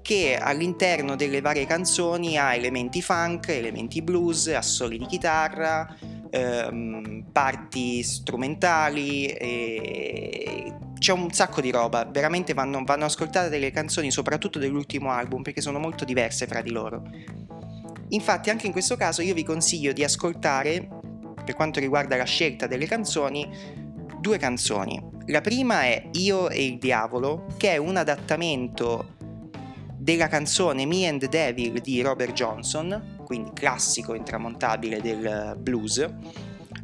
che 0.00 0.38
all'interno 0.40 1.14
delle 1.14 1.42
varie 1.42 1.66
canzoni 1.66 2.38
ha 2.38 2.54
elementi 2.54 3.02
funk, 3.02 3.48
elementi 3.48 4.00
blues, 4.00 4.46
assoli 4.46 4.96
di 4.96 5.04
chitarra, 5.04 5.94
ehm, 6.30 7.26
parti 7.32 8.02
strumentali, 8.02 9.26
c'è 10.98 11.12
un 11.12 11.30
sacco 11.32 11.60
di 11.60 11.70
roba, 11.70 12.06
veramente 12.10 12.54
vanno, 12.54 12.82
vanno 12.82 13.04
ascoltate 13.04 13.50
delle 13.50 13.70
canzoni 13.70 14.10
soprattutto 14.10 14.58
dell'ultimo 14.58 15.10
album 15.10 15.42
perché 15.42 15.60
sono 15.60 15.78
molto 15.78 16.06
diverse 16.06 16.46
fra 16.46 16.62
di 16.62 16.70
loro. 16.70 17.02
Infatti 18.10 18.50
anche 18.50 18.66
in 18.66 18.72
questo 18.72 18.96
caso 18.96 19.22
io 19.22 19.34
vi 19.34 19.42
consiglio 19.44 19.92
di 19.92 20.04
ascoltare, 20.04 20.88
per 21.44 21.54
quanto 21.54 21.80
riguarda 21.80 22.16
la 22.16 22.24
scelta 22.24 22.66
delle 22.66 22.86
canzoni, 22.86 23.48
due 24.20 24.38
canzoni. 24.38 25.00
La 25.26 25.40
prima 25.40 25.82
è 25.82 26.08
Io 26.12 26.48
e 26.48 26.64
il 26.64 26.78
diavolo, 26.78 27.46
che 27.56 27.72
è 27.72 27.76
un 27.76 27.96
adattamento 27.96 29.14
della 29.96 30.28
canzone 30.28 30.86
Me 30.86 31.08
and 31.08 31.20
the 31.20 31.28
Devil 31.28 31.80
di 31.80 32.00
Robert 32.00 32.32
Johnson, 32.32 33.16
quindi 33.24 33.50
classico 33.52 34.14
intramontabile 34.14 35.00
del 35.00 35.56
blues, 35.58 36.08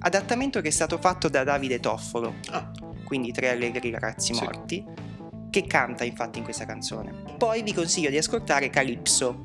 adattamento 0.00 0.60
che 0.60 0.68
è 0.68 0.72
stato 0.72 0.98
fatto 0.98 1.28
da 1.28 1.44
Davide 1.44 1.78
Toffolo, 1.78 2.34
Ah, 2.50 2.68
quindi 3.04 3.30
Tre 3.30 3.50
allegri 3.50 3.90
ragazzi 3.90 4.34
Sì. 4.34 4.42
morti, 4.42 4.84
che 5.50 5.64
canta 5.66 6.02
infatti 6.04 6.38
in 6.38 6.44
questa 6.44 6.64
canzone. 6.64 7.12
Poi 7.38 7.62
vi 7.62 7.72
consiglio 7.72 8.10
di 8.10 8.16
ascoltare 8.18 8.70
Calypso, 8.70 9.44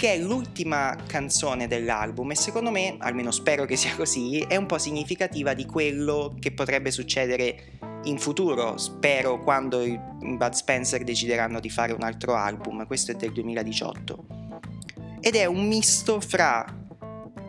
che 0.00 0.14
è 0.14 0.16
l'ultima 0.18 0.96
canzone 1.06 1.66
dell'album 1.66 2.30
e 2.30 2.34
secondo 2.34 2.70
me, 2.70 2.96
almeno 3.00 3.30
spero 3.30 3.66
che 3.66 3.76
sia 3.76 3.94
così, 3.94 4.38
è 4.38 4.56
un 4.56 4.64
po' 4.64 4.78
significativa 4.78 5.52
di 5.52 5.66
quello 5.66 6.34
che 6.40 6.52
potrebbe 6.52 6.90
succedere 6.90 7.78
in 8.04 8.16
futuro, 8.16 8.78
spero 8.78 9.42
quando 9.42 9.84
i 9.84 10.00
Bud 10.00 10.52
Spencer 10.52 11.04
decideranno 11.04 11.60
di 11.60 11.68
fare 11.68 11.92
un 11.92 12.02
altro 12.02 12.34
album, 12.34 12.86
questo 12.86 13.12
è 13.12 13.14
del 13.14 13.32
2018. 13.32 14.26
Ed 15.20 15.34
è 15.34 15.44
un 15.44 15.68
misto 15.68 16.18
fra 16.18 16.64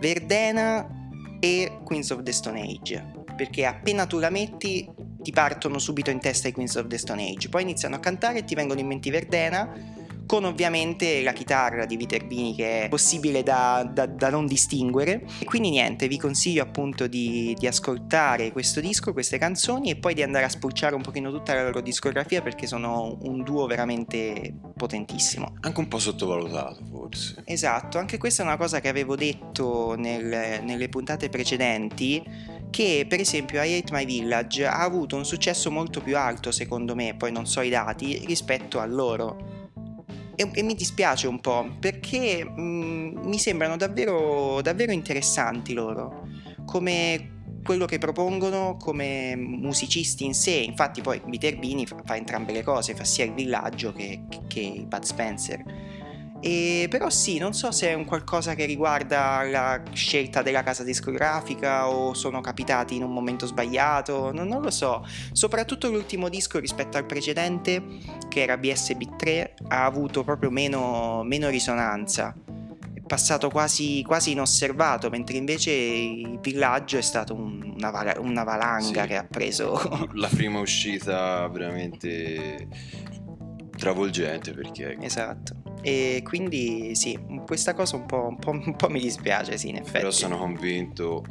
Verdena 0.02 1.16
e 1.40 1.80
Queens 1.86 2.10
of 2.10 2.24
the 2.24 2.34
Stone 2.34 2.60
Age, 2.60 3.24
perché 3.38 3.64
appena 3.64 4.06
tu 4.06 4.20
la 4.20 4.30
metti 4.30 4.90
ti 5.22 5.32
partono 5.32 5.80
subito 5.80 6.10
in 6.10 6.20
testa 6.20 6.50
i 6.50 6.52
Queens 6.52 6.76
of 6.76 6.88
the 6.88 6.98
Stone 6.98 7.30
Age, 7.30 7.48
poi 7.48 7.62
iniziano 7.62 7.96
a 7.96 8.00
cantare 8.00 8.40
e 8.40 8.44
ti 8.44 8.56
vengono 8.56 8.82
in 8.82 8.88
mente 8.88 9.10
Verdena, 9.10 10.01
con 10.32 10.46
ovviamente 10.46 11.22
la 11.24 11.34
chitarra 11.34 11.86
di 11.86 11.98
Viterbini 11.98 12.56
che 12.56 12.84
è 12.84 12.88
possibile 12.88 13.44
da, 13.44 13.84
da- 13.92 14.06
da 14.06 14.30
non 14.30 14.46
distinguere. 14.46 15.26
E 15.40 15.44
quindi 15.44 15.70
niente, 15.72 16.08
vi 16.08 16.18
consiglio 16.18 16.64
appunto 16.64 17.06
di, 17.06 17.54
di 17.60 17.68
ascoltare 17.68 18.54
questo 18.54 18.80
disco, 18.80 19.12
queste 19.12 19.38
canzoni 19.38 19.90
e 19.90 19.98
poi 19.98 20.14
di 20.14 20.24
andare 20.24 20.46
a 20.46 20.48
spulciare 20.48 20.96
un 20.96 21.02
pochino 21.02 21.32
tutta 21.32 21.54
la 21.54 21.64
loro 21.64 21.82
discografia 21.82 22.42
perché 22.42 22.66
sono 22.66 23.18
un 23.24 23.44
duo 23.44 23.66
veramente 23.66 24.54
potentissimo. 24.78 25.56
anche 25.60 25.80
un 25.82 25.90
po' 25.90 26.00
sottovalutato 26.00 26.80
forse. 26.90 27.42
Esatto, 27.44 27.98
anche 27.98 28.18
questa 28.18 28.44
è 28.44 28.46
una 28.46 28.56
cosa 28.56 28.80
che 28.80 28.88
avevo 28.88 29.18
detto 29.18 29.96
nel- 29.98 30.62
nelle 30.64 30.88
puntate 30.88 31.28
precedenti, 31.28 32.24
che 32.70 33.06
per 33.06 33.20
esempio 33.20 33.62
I 33.62 33.80
Hate 33.80 33.92
My 33.92 34.06
Village 34.06 34.66
ha 34.66 34.80
avuto 34.80 35.18
un 35.18 35.26
successo 35.26 35.70
molto 35.70 36.00
più 36.00 36.16
alto 36.16 36.52
secondo 36.52 36.96
me, 36.96 37.16
poi 37.18 37.34
non 37.34 37.46
so 37.46 37.60
i 37.60 37.70
dati, 37.70 38.24
rispetto 38.26 38.80
a 38.80 38.86
loro. 38.86 39.60
E, 40.36 40.50
e 40.54 40.64
mi 40.64 40.76
dispiace 40.76 41.28
un 41.28 41.40
po' 41.40 41.70
perché 41.80 42.46
mm, 42.46 43.26
mi 43.26 43.38
sembrano 43.38 43.78
davvero, 43.78 44.62
davvero 44.62 44.92
interessanti 44.92 45.74
loro, 45.74 46.28
come 46.66 47.40
quello 47.64 47.86
che 47.86 47.98
propongono 48.00 48.76
come 48.78 49.36
musicisti 49.36 50.26
in 50.26 50.34
sé, 50.34 50.52
infatti 50.52 51.02
poi 51.02 51.22
Viterbini 51.26 51.86
fa, 51.86 52.02
fa 52.04 52.16
entrambe 52.16 52.52
le 52.52 52.64
cose, 52.64 52.96
fa 52.96 53.04
sia 53.04 53.26
il 53.26 53.34
villaggio 53.34 53.94
che, 53.94 54.24
che 54.48 54.84
Bud 54.88 55.04
Spencer. 55.04 55.64
E 56.44 56.88
però 56.90 57.10
sì, 57.12 57.38
non 57.38 57.54
so 57.54 57.72
se 57.72 57.90
è 57.90 57.94
un 57.94 58.04
qualcosa 58.06 58.56
che 58.56 58.66
riguarda 58.66 59.44
la 59.44 59.82
scelta 59.94 60.42
della 60.42 60.64
casa 60.64 60.84
discografica 60.84 61.88
o 61.88 62.16
sono 62.16 62.42
capitati 62.42 62.96
in 62.96 63.04
un 63.04 63.12
momento 63.14 63.46
sbagliato, 63.46 64.32
non, 64.32 64.48
non 64.48 64.62
lo 64.64 64.72
so. 64.72 65.06
Soprattutto 65.34 65.90
l'ultimo 65.92 66.30
disco 66.30 66.58
rispetto 66.60 66.98
al 66.98 67.06
precedente, 67.06 67.84
che 68.28 68.42
era 68.42 68.56
BSB3, 68.56 69.50
ha 69.68 69.86
avuto 69.86 70.24
proprio 70.24 70.50
meno, 70.50 71.22
meno 71.24 71.48
risonanza. 71.50 72.36
È 72.94 73.02
passato 73.06 73.50
quasi, 73.50 74.02
quasi 74.04 74.32
inosservato, 74.32 75.10
mentre 75.12 75.38
invece 75.38 75.72
il 75.72 76.40
villaggio 76.42 76.98
è 76.98 77.02
stato 77.02 77.36
un- 77.36 77.74
una, 77.76 77.92
vala- 77.92 78.20
una 78.20 78.44
valanga 78.44 79.02
Sì. 79.04 79.08
che 79.08 79.16
ha 79.16 79.26
preso. 79.30 80.10
La 80.14 80.28
prima 80.28 80.60
uscita 80.60 81.48
veramente 81.50 82.68
travolgente 83.82 84.54
perché 84.54 84.96
esatto. 85.02 85.56
E 85.82 86.22
quindi 86.24 86.94
sì, 86.96 87.20
questa 87.46 87.74
cosa 87.74 87.96
un 87.96 88.06
po', 88.06 88.28
un 88.28 88.38
po'- 88.38 88.52
un 88.52 88.76
po' 88.76 88.88
mi 88.90 89.00
dispiace, 89.00 89.58
sì, 89.58 89.70
in 89.70 89.78
effetti. 89.78 89.98
però 89.98 90.12
sono 90.12 90.38
convinto 90.38 91.24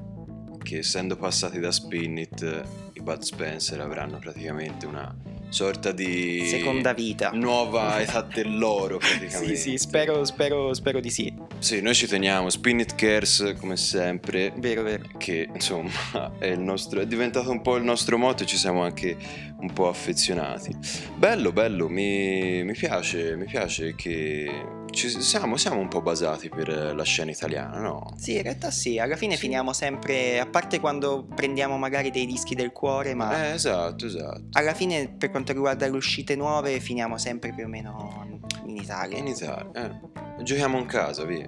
che 0.62 0.78
essendo 0.78 1.16
passati 1.16 1.58
da 1.60 1.70
Spinit 1.70 2.62
i 2.94 3.00
Bud 3.00 3.22
Spencer 3.22 3.80
avranno 3.80 4.18
praticamente 4.18 4.84
una 4.86 5.14
sorta 5.48 5.90
di 5.92 6.44
Seconda 6.46 6.92
vita. 6.92 7.30
nuova 7.32 8.00
età 8.00 8.20
dell'oro 8.22 8.98
praticamente. 8.98 9.54
Sì, 9.56 9.70
sì, 9.70 9.78
spero, 9.78 10.24
spero, 10.24 10.74
spero 10.74 11.00
di 11.00 11.10
sì. 11.10 11.32
Sì, 11.60 11.82
noi 11.82 11.94
ci 11.94 12.06
teniamo, 12.06 12.48
Spinit 12.48 12.94
Cares 12.94 13.54
come 13.58 13.76
sempre 13.76 14.50
Vero, 14.56 14.82
vero. 14.82 15.04
che 15.18 15.46
insomma 15.52 15.90
è, 16.38 16.46
il 16.46 16.58
nostro, 16.58 17.00
è 17.00 17.06
diventato 17.06 17.50
un 17.50 17.60
po' 17.60 17.76
il 17.76 17.84
nostro 17.84 18.16
motto 18.16 18.44
e 18.44 18.46
ci 18.46 18.56
siamo 18.56 18.82
anche 18.82 19.14
un 19.58 19.70
po' 19.70 19.88
affezionati. 19.88 20.74
Bello, 21.16 21.52
bello, 21.52 21.90
mi, 21.90 22.64
mi 22.64 22.72
piace, 22.72 23.36
mi 23.36 23.44
piace 23.44 23.94
che 23.94 24.50
ci 24.90 25.08
siamo, 25.08 25.56
siamo 25.56 25.78
un 25.80 25.88
po' 25.88 26.00
basati 26.02 26.48
per 26.48 26.68
la 26.94 27.02
scena 27.04 27.30
italiana, 27.30 27.78
no? 27.80 28.14
Sì, 28.16 28.36
in 28.36 28.42
realtà 28.42 28.70
sì, 28.70 28.98
alla 28.98 29.16
fine 29.16 29.34
Sì. 29.34 29.40
finiamo 29.40 29.72
sempre, 29.72 30.38
a 30.40 30.46
parte 30.46 30.80
quando 30.80 31.26
prendiamo 31.34 31.76
magari 31.78 32.10
dei 32.10 32.26
dischi 32.26 32.54
del 32.54 32.72
cuore, 32.72 33.14
ma 33.14 33.48
Eh, 33.48 33.54
esatto, 33.54 34.06
esatto. 34.06 34.44
alla 34.52 34.74
fine 34.74 35.08
per 35.08 35.30
quanto 35.30 35.52
riguarda 35.52 35.86
le 35.86 35.96
uscite 35.96 36.36
nuove 36.36 36.80
finiamo 36.80 37.18
sempre 37.18 37.52
più 37.54 37.64
o 37.64 37.68
meno 37.68 38.26
in 38.66 38.76
Italia. 38.76 39.18
In 39.18 39.26
Italia, 39.26 39.70
eh. 39.74 40.42
Giochiamo 40.42 40.78
in 40.78 40.86
casa, 40.86 41.24
via. 41.24 41.46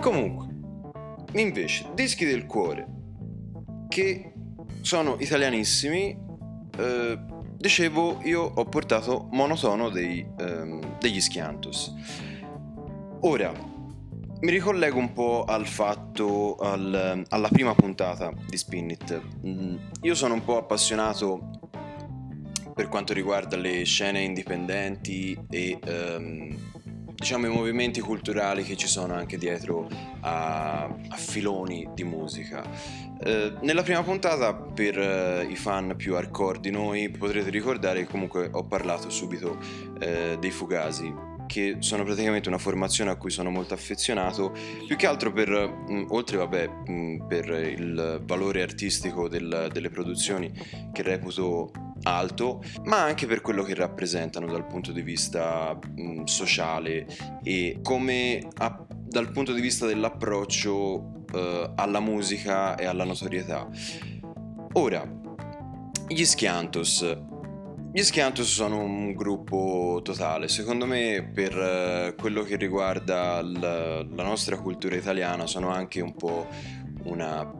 Comunque, 0.00 0.46
invece, 1.32 1.86
dischi 1.94 2.24
del 2.24 2.46
cuore 2.46 2.86
che 3.90 4.32
sono 4.80 5.16
italianissimi. 5.18 6.16
eh, 6.78 7.18
dicevo, 7.58 8.20
io 8.22 8.40
ho 8.42 8.64
portato 8.64 9.28
monotono 9.32 9.90
dei, 9.90 10.24
ehm, 10.38 10.98
degli 10.98 11.20
Schiantos. 11.20 11.92
Ora, 13.22 13.52
mi 14.40 14.50
ricollego 14.50 14.96
un 14.98 15.12
po' 15.12 15.44
al 15.44 15.66
fatto, 15.66 16.56
al- 16.56 17.22
alla 17.28 17.48
prima 17.48 17.74
puntata 17.74 18.32
di 18.48 18.56
Spinit. 18.56 19.20
Mm, 19.44 19.76
Io 20.02 20.14
sono 20.14 20.32
un 20.34 20.44
po' 20.44 20.56
appassionato 20.56 21.50
per 22.74 22.88
quanto 22.88 23.12
riguarda 23.12 23.56
le 23.58 23.84
scene 23.84 24.22
indipendenti 24.22 25.38
e 25.50 25.78
ehm, 25.84 26.56
diciamo 27.14 27.46
i 27.46 27.50
movimenti 27.50 28.00
culturali 28.00 28.62
che 28.62 28.76
ci 28.76 28.86
sono 28.86 29.12
anche 29.12 29.36
dietro 29.36 29.86
a, 30.20 30.84
a 30.84 30.99
filoni 31.30 31.88
di 31.94 32.02
musica. 32.02 32.62
Eh, 33.22 33.52
nella 33.60 33.82
prima 33.82 34.02
puntata, 34.02 34.52
per 34.54 34.98
eh, 34.98 35.46
i 35.48 35.54
fan 35.56 35.94
più 35.96 36.16
hardcore 36.16 36.58
di 36.60 36.70
noi, 36.70 37.08
potrete 37.10 37.50
ricordare 37.50 38.00
che 38.00 38.10
comunque 38.10 38.48
ho 38.52 38.64
parlato 38.64 39.08
subito 39.10 39.58
eh, 40.00 40.36
dei 40.40 40.50
Fugazi, 40.50 41.28
che 41.46 41.76
sono 41.80 42.04
praticamente 42.04 42.48
una 42.48 42.58
formazione 42.58 43.10
a 43.10 43.16
cui 43.16 43.30
sono 43.30 43.50
molto 43.50 43.74
affezionato, 43.74 44.52
più 44.86 44.96
che 44.96 45.06
altro 45.06 45.32
per, 45.32 45.48
mh, 45.50 46.06
oltre 46.08 46.36
vabbè, 46.36 46.68
mh, 46.68 47.26
per 47.28 47.48
il 47.48 48.22
valore 48.24 48.62
artistico 48.62 49.28
del- 49.28 49.68
delle 49.72 49.90
produzioni 49.90 50.52
che 50.92 51.02
reputo 51.02 51.70
alto, 52.04 52.62
ma 52.84 53.02
anche 53.02 53.26
per 53.26 53.42
quello 53.42 53.62
che 53.62 53.74
rappresentano 53.74 54.46
dal 54.46 54.66
punto 54.66 54.90
di 54.92 55.02
vista 55.02 55.76
mh, 55.76 56.22
sociale 56.24 57.06
e 57.42 57.80
come 57.82 58.48
a- 58.58 58.86
dal 58.88 59.32
punto 59.32 59.52
di 59.52 59.60
vista 59.60 59.86
dell'approccio 59.86 61.19
eh, 61.32 61.72
alla 61.74 62.00
musica 62.00 62.76
e 62.76 62.86
alla 62.86 63.04
notorietà. 63.04 63.68
Ora, 64.72 65.04
gli 66.08 66.24
Schiantos. 66.24 67.18
Gli 67.92 68.02
Schiantos 68.02 68.46
sono 68.46 68.78
un 68.78 69.14
gruppo 69.14 70.00
totale, 70.04 70.46
secondo 70.46 70.86
me 70.86 71.28
per 71.34 71.56
eh, 71.58 72.14
quello 72.16 72.42
che 72.42 72.54
riguarda 72.54 73.42
la 73.42 74.22
nostra 74.22 74.56
cultura 74.58 74.94
italiana 74.94 75.46
sono 75.48 75.70
anche 75.70 76.00
un 76.00 76.14
po' 76.14 76.46
una... 77.02 77.52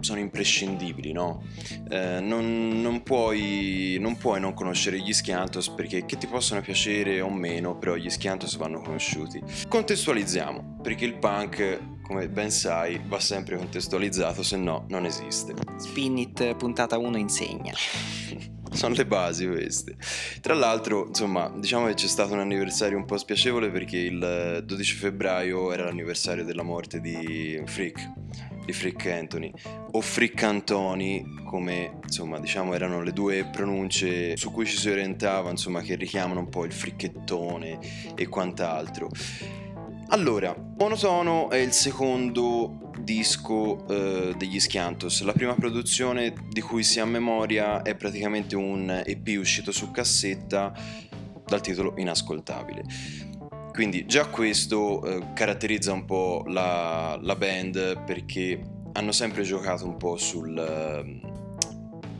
sono 0.00 0.20
imprescindibili, 0.20 1.12
no? 1.12 1.42
Eh, 1.88 2.20
non, 2.20 2.82
non 2.82 3.02
puoi, 3.02 3.96
non 3.98 4.18
puoi 4.18 4.40
non 4.40 4.52
conoscere 4.52 5.00
gli 5.00 5.14
Schiantos 5.14 5.70
perché 5.70 6.04
che 6.04 6.18
ti 6.18 6.26
possono 6.26 6.60
piacere 6.60 7.22
o 7.22 7.30
meno, 7.30 7.78
però 7.78 7.94
gli 7.94 8.10
Schiantos 8.10 8.56
vanno 8.56 8.82
conosciuti. 8.82 9.42
Contestualizziamo, 9.66 10.80
perché 10.82 11.06
il 11.06 11.16
punk, 11.16 11.80
come 12.06 12.28
ben 12.28 12.50
sai, 12.50 13.00
va 13.04 13.18
sempre 13.18 13.56
contestualizzato, 13.56 14.42
se 14.42 14.56
no 14.56 14.86
non 14.88 15.04
esiste. 15.04 15.54
Spinit 15.76 16.54
puntata 16.54 16.98
1 16.98 17.16
insegna. 17.16 17.72
Sono 18.70 18.94
le 18.94 19.06
basi 19.06 19.46
queste. 19.46 19.96
Tra 20.40 20.54
l'altro, 20.54 21.06
insomma, 21.08 21.50
diciamo 21.56 21.86
che 21.86 21.94
c'è 21.94 22.06
stato 22.06 22.34
un 22.34 22.40
anniversario 22.40 22.96
un 22.96 23.06
po' 23.06 23.16
spiacevole 23.16 23.70
perché 23.70 23.96
il 23.96 24.62
12 24.64 24.94
febbraio 24.94 25.72
era 25.72 25.84
l'anniversario 25.84 26.44
della 26.44 26.62
morte 26.62 27.00
di 27.00 27.60
Frick, 27.64 28.12
di 28.64 28.72
Frick 28.72 29.06
Anthony, 29.06 29.50
o 29.92 30.00
Frick 30.00 30.42
Antoni, 30.42 31.42
come 31.44 31.98
insomma, 32.02 32.38
diciamo, 32.38 32.74
erano 32.74 33.02
le 33.02 33.12
due 33.12 33.48
pronunce 33.50 34.36
su 34.36 34.52
cui 34.52 34.66
ci 34.66 34.76
si 34.76 34.90
orientava, 34.90 35.50
insomma, 35.50 35.80
che 35.80 35.94
richiamano 35.94 36.40
un 36.40 36.48
po' 36.48 36.64
il 36.64 36.72
fricchettone 36.72 37.78
e 38.14 38.26
quant'altro. 38.26 39.08
Allora, 40.08 40.54
Monotono 40.78 41.50
è 41.50 41.56
il 41.56 41.72
secondo 41.72 42.92
disco 43.00 43.86
eh, 43.88 44.34
degli 44.36 44.60
Schiantos. 44.60 45.22
La 45.22 45.32
prima 45.32 45.54
produzione 45.54 46.32
di 46.48 46.60
cui 46.60 46.84
si 46.84 47.00
ha 47.00 47.04
memoria 47.04 47.82
è 47.82 47.96
praticamente 47.96 48.54
un 48.54 49.02
EP 49.04 49.36
uscito 49.36 49.72
su 49.72 49.90
cassetta 49.90 50.72
dal 51.44 51.60
titolo 51.60 51.94
Inascoltabile. 51.96 52.84
Quindi 53.72 54.06
già 54.06 54.26
questo 54.26 55.04
eh, 55.04 55.32
caratterizza 55.34 55.92
un 55.92 56.04
po' 56.04 56.44
la, 56.46 57.18
la, 57.20 57.34
band 57.34 58.04
perché 58.04 58.60
hanno 58.92 59.12
sempre 59.12 59.42
giocato 59.42 59.86
un 59.86 59.96
po' 59.96 60.16
sul, 60.16 60.56
eh, 60.56 61.20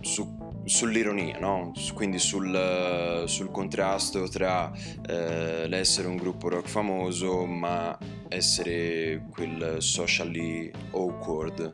su 0.00 0.37
sull'ironia, 0.66 1.38
no? 1.38 1.73
quindi 1.94 2.18
sul, 2.18 3.25
sul, 3.26 3.50
contrasto 3.50 4.28
tra 4.28 4.70
eh, 5.06 5.66
l'essere 5.68 6.08
un 6.08 6.16
gruppo 6.16 6.49
rock 6.49 6.68
famoso 6.68 7.46
ma 7.46 7.96
essere 8.28 9.26
quel 9.30 9.76
socially 9.78 10.70
awkward, 10.90 11.73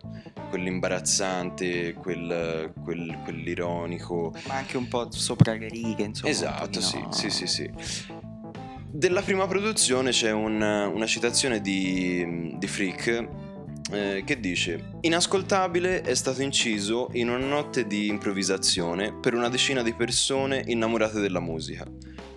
quell'imbarazzante, 0.51 1.95
quel, 1.95 2.73
quel, 2.85 3.19
quell'ironico. 3.25 4.35
Ma 4.47 4.55
anche 4.57 4.77
un 4.77 4.89
po' 4.89 5.11
sopra 5.11 5.55
le 5.55 5.69
righe, 5.69 6.05
insomma. 6.05 6.31
Esatto, 6.31 6.81
sì, 6.81 7.01
no. 7.01 7.13
sì, 7.13 7.31
sì, 7.31 7.47
sì. 7.47 7.71
Della 8.91 9.23
prima 9.23 9.47
produzione 9.47 10.11
c'è 10.11 10.31
un, 10.31 10.61
una 10.61 11.07
citazione 11.07 11.63
di, 11.63 12.55
di 12.59 12.67
Freak 12.67 13.29
eh, 13.93 14.23
che 14.25 14.41
dice 14.41 14.91
Inascoltabile 15.03 16.01
è 16.01 16.15
stato 16.15 16.43
inciso 16.43 17.09
in 17.13 17.29
una 17.29 17.45
notte 17.45 17.87
di 17.87 18.09
improvvisazione 18.09 19.13
per 19.13 19.35
una 19.35 19.49
decina 19.49 19.83
di 19.83 19.95
persone 19.95 20.63
innamorate 20.67 21.21
della 21.21 21.41
musica. 21.41 21.85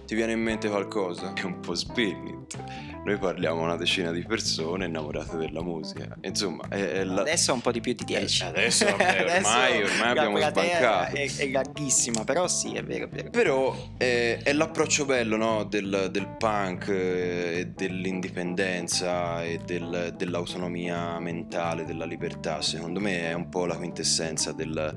Ti 0.05 0.13
viene 0.13 0.33
in 0.33 0.41
mente 0.41 0.69
qualcosa? 0.69 1.33
È 1.33 1.43
un 1.43 1.59
po' 1.59 1.73
spirit 1.73 2.94
noi 3.05 3.17
parliamo 3.19 3.61
una 3.61 3.75
decina 3.75 4.11
di 4.11 4.23
persone 4.23 4.85
innamorate 4.85 5.37
della 5.37 5.61
musica. 5.61 6.17
Insomma, 6.21 6.67
è, 6.69 6.89
è 6.89 7.03
la... 7.03 7.21
adesso 7.21 7.51
è 7.51 7.53
un 7.53 7.61
po' 7.61 7.71
di 7.71 7.79
più 7.79 7.93
di 7.93 8.03
10. 8.03 8.41
Eh, 8.41 8.45
adesso, 8.47 8.85
vabbè, 8.89 9.35
ormai, 9.35 9.83
ormai 9.83 10.09
abbiamo 10.09 10.39
sbancato. 10.39 11.15
È, 11.15 11.35
è, 11.37 11.47
larghissima, 11.51 12.23
però 12.23 12.47
sì, 12.47 12.73
è 12.73 12.83
vero, 12.83 13.05
è 13.05 13.07
vero. 13.09 13.29
Però 13.29 13.75
è, 13.97 14.39
è 14.41 14.53
l'approccio 14.53 15.05
bello 15.05 15.37
no? 15.37 15.65
del, 15.65 16.09
del, 16.11 16.27
punk 16.35 16.87
eh, 16.87 17.59
e 17.59 17.65
dell'indipendenza 17.75 19.43
e 19.43 19.59
del, 19.63 20.15
dell'autonomia 20.17 21.19
mentale, 21.19 21.85
della 21.85 22.05
libertà. 22.05 22.63
Secondo 22.63 22.99
me 22.99 23.29
è 23.29 23.33
un 23.33 23.49
po' 23.49 23.67
la 23.67 23.75
quintessenza 23.75 24.51
del, 24.51 24.95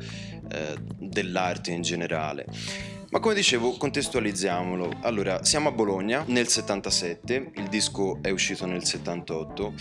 eh, 0.51 0.77
dell'arte 0.99 1.73
in 1.73 1.83
generale. 1.83 2.47
Ma 3.11 3.21
come 3.21 3.35
dicevo, 3.35 3.75
contestualizziamolo. 3.79 4.99
Allora, 5.01 5.43
siamo 5.43 5.71
a 5.71 5.73
Bologna 5.73 6.25
nel 6.27 6.47
77, 6.47 7.53
il 7.55 7.69
disco 7.69 8.19
è 8.21 8.29
uscito 8.29 8.67
nel 8.67 8.85
78. 8.85 9.73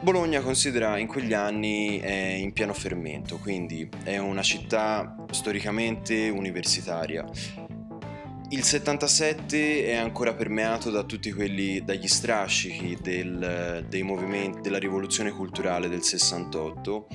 Bologna 0.00 0.40
considera 0.40 0.96
in 0.98 1.08
quegli 1.08 1.32
anni 1.32 1.98
è 1.98 2.12
in 2.12 2.52
pieno 2.52 2.72
fermento, 2.72 3.38
quindi 3.38 3.88
è 4.04 4.18
una 4.18 4.42
città 4.42 5.16
storicamente 5.32 6.28
universitaria. 6.28 7.28
Il 8.50 8.62
77 8.62 9.86
è 9.86 9.96
ancora 9.96 10.32
permeato 10.34 10.90
da 10.90 11.02
tutti 11.02 11.32
quelli, 11.32 11.82
dagli 11.82 12.06
strascichi 12.06 12.96
del, 13.00 13.86
dei 13.88 14.02
movimenti 14.02 14.60
della 14.60 14.78
rivoluzione 14.78 15.32
culturale 15.32 15.88
del 15.88 16.02
68. 16.02 17.08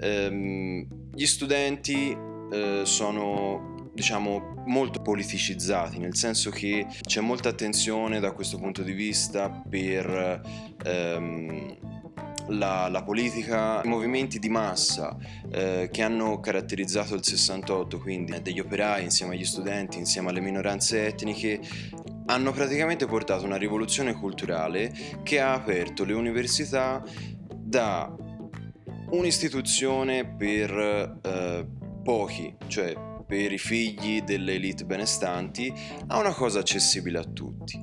Ehm, 0.00 0.86
gli 1.12 1.26
studenti 1.26 2.16
eh, 2.52 2.82
sono 2.84 3.73
diciamo 3.94 4.64
molto 4.66 5.00
politicizzati, 5.00 5.98
nel 5.98 6.16
senso 6.16 6.50
che 6.50 6.86
c'è 7.00 7.20
molta 7.20 7.48
attenzione 7.50 8.18
da 8.18 8.32
questo 8.32 8.58
punto 8.58 8.82
di 8.82 8.92
vista 8.92 9.48
per 9.50 10.42
ehm, 10.84 11.76
la, 12.48 12.88
la, 12.88 13.02
politica, 13.02 13.82
i 13.84 13.88
movimenti 13.88 14.38
di 14.38 14.48
massa 14.48 15.16
eh, 15.50 15.88
che 15.90 16.02
hanno 16.02 16.40
caratterizzato 16.40 17.14
il 17.14 17.24
68, 17.24 17.98
quindi 18.00 18.42
degli 18.42 18.60
operai 18.60 19.04
insieme 19.04 19.34
agli 19.34 19.44
studenti, 19.44 19.98
insieme 19.98 20.30
alle 20.30 20.40
minoranze 20.40 21.06
etniche, 21.06 21.60
hanno 22.26 22.52
praticamente 22.52 23.06
portato 23.06 23.44
una 23.44 23.56
rivoluzione 23.56 24.14
culturale 24.14 24.92
che 25.22 25.40
ha 25.40 25.52
aperto 25.52 26.04
le 26.04 26.14
università 26.14 27.02
da 27.54 28.12
un'istituzione 29.10 30.26
per 30.26 31.18
eh, 31.22 31.66
pochi, 32.02 32.54
cioè 32.66 33.12
per 33.34 33.50
i 33.50 33.58
figli 33.58 34.22
delle 34.22 34.54
elite 34.54 34.84
benestanti 34.84 35.74
a 36.06 36.18
una 36.18 36.32
cosa 36.32 36.60
accessibile 36.60 37.18
a 37.18 37.24
tutti. 37.24 37.80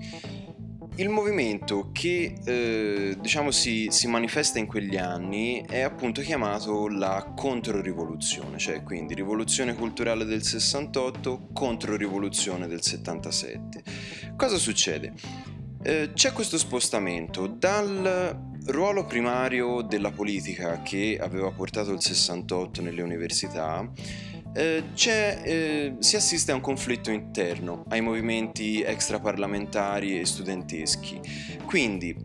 Il 0.96 1.10
movimento 1.10 1.90
che 1.92 2.36
eh, 2.46 3.18
diciamo 3.20 3.52
si, 3.52 3.88
si, 3.90 4.08
manifesta 4.08 4.60
in 4.60 4.66
quegli 4.66 4.96
anni 4.96 5.62
è 5.68 5.82
appunto 5.82 6.22
chiamato 6.22 6.88
la 6.88 7.34
controrivoluzione, 7.36 8.58
cioè 8.58 8.82
quindi 8.84 9.14
rivoluzione 9.14 9.76
culturale 9.76 10.24
del 10.24 10.42
68 10.42 11.50
contro 11.52 11.98
rivoluzione 11.98 12.68
del 12.68 12.82
77. 12.82 13.84
Cosa 14.38 14.58
succede? 14.58 15.14
Eh, 15.84 16.12
c'è 16.14 16.32
questo 16.32 16.58
spostamento 16.58 17.48
dal 17.48 18.50
ruolo 18.68 19.06
primario 19.06 19.82
della 19.82 20.12
politica 20.12 20.82
che 20.82 21.18
aveva 21.20 21.52
portato 21.52 21.92
il 21.92 22.02
68 22.02 22.82
nelle 22.82 23.02
università 23.02 23.90
eh, 24.54 24.84
eh, 24.96 25.96
si 26.00 26.16
assiste 26.16 26.52
a 26.52 26.56
un 26.56 26.62
conflitto 26.62 27.12
interno 27.12 27.86
ai 27.90 28.02
movimenti 28.02 28.82
extraparlamentari 28.82 30.20
e 30.20 30.26
studenteschi. 30.26 31.20
Quindi, 31.66 32.16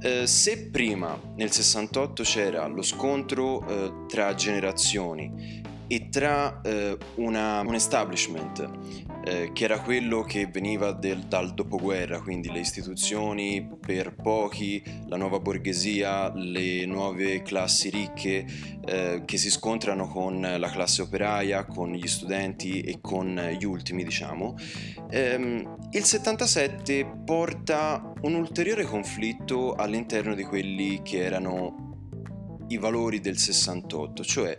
eh, 0.00 0.26
se 0.26 0.68
prima 0.70 1.18
nel 1.36 1.50
68 1.50 2.22
c'era 2.22 2.66
lo 2.66 2.82
scontro 2.82 3.66
eh, 3.66 4.06
tra 4.06 4.34
generazioni 4.34 5.62
e 5.86 6.08
tra 6.08 6.60
eh, 6.62 6.96
una, 7.16 7.60
un 7.60 7.74
establishment 7.74 8.68
eh, 9.24 9.50
che 9.52 9.64
era 9.64 9.80
quello 9.80 10.22
che 10.22 10.46
veniva 10.46 10.92
del, 10.92 11.20
dal 11.20 11.54
dopoguerra, 11.54 12.20
quindi 12.20 12.50
le 12.50 12.60
istituzioni 12.60 13.66
per 13.80 14.14
pochi, 14.14 14.82
la 15.06 15.16
nuova 15.16 15.40
borghesia, 15.40 16.32
le 16.34 16.84
nuove 16.84 17.42
classi 17.42 17.88
ricche 17.88 18.44
eh, 18.84 19.22
che 19.24 19.36
si 19.38 19.50
scontrano 19.50 20.08
con 20.08 20.40
la 20.40 20.70
classe 20.70 21.02
operaia, 21.02 21.64
con 21.64 21.92
gli 21.92 22.06
studenti 22.06 22.80
e 22.80 22.98
con 23.00 23.34
gli 23.58 23.64
ultimi, 23.64 24.04
diciamo. 24.04 24.56
Ehm, 25.10 25.76
il 25.92 26.04
77 26.04 27.22
porta 27.24 28.12
un 28.22 28.34
ulteriore 28.34 28.84
conflitto 28.84 29.74
all'interno 29.74 30.34
di 30.34 30.42
quelli 30.42 31.00
che 31.02 31.24
erano 31.24 31.84
i 32.68 32.78
valori 32.78 33.20
del 33.20 33.38
68, 33.38 34.24
cioè 34.24 34.58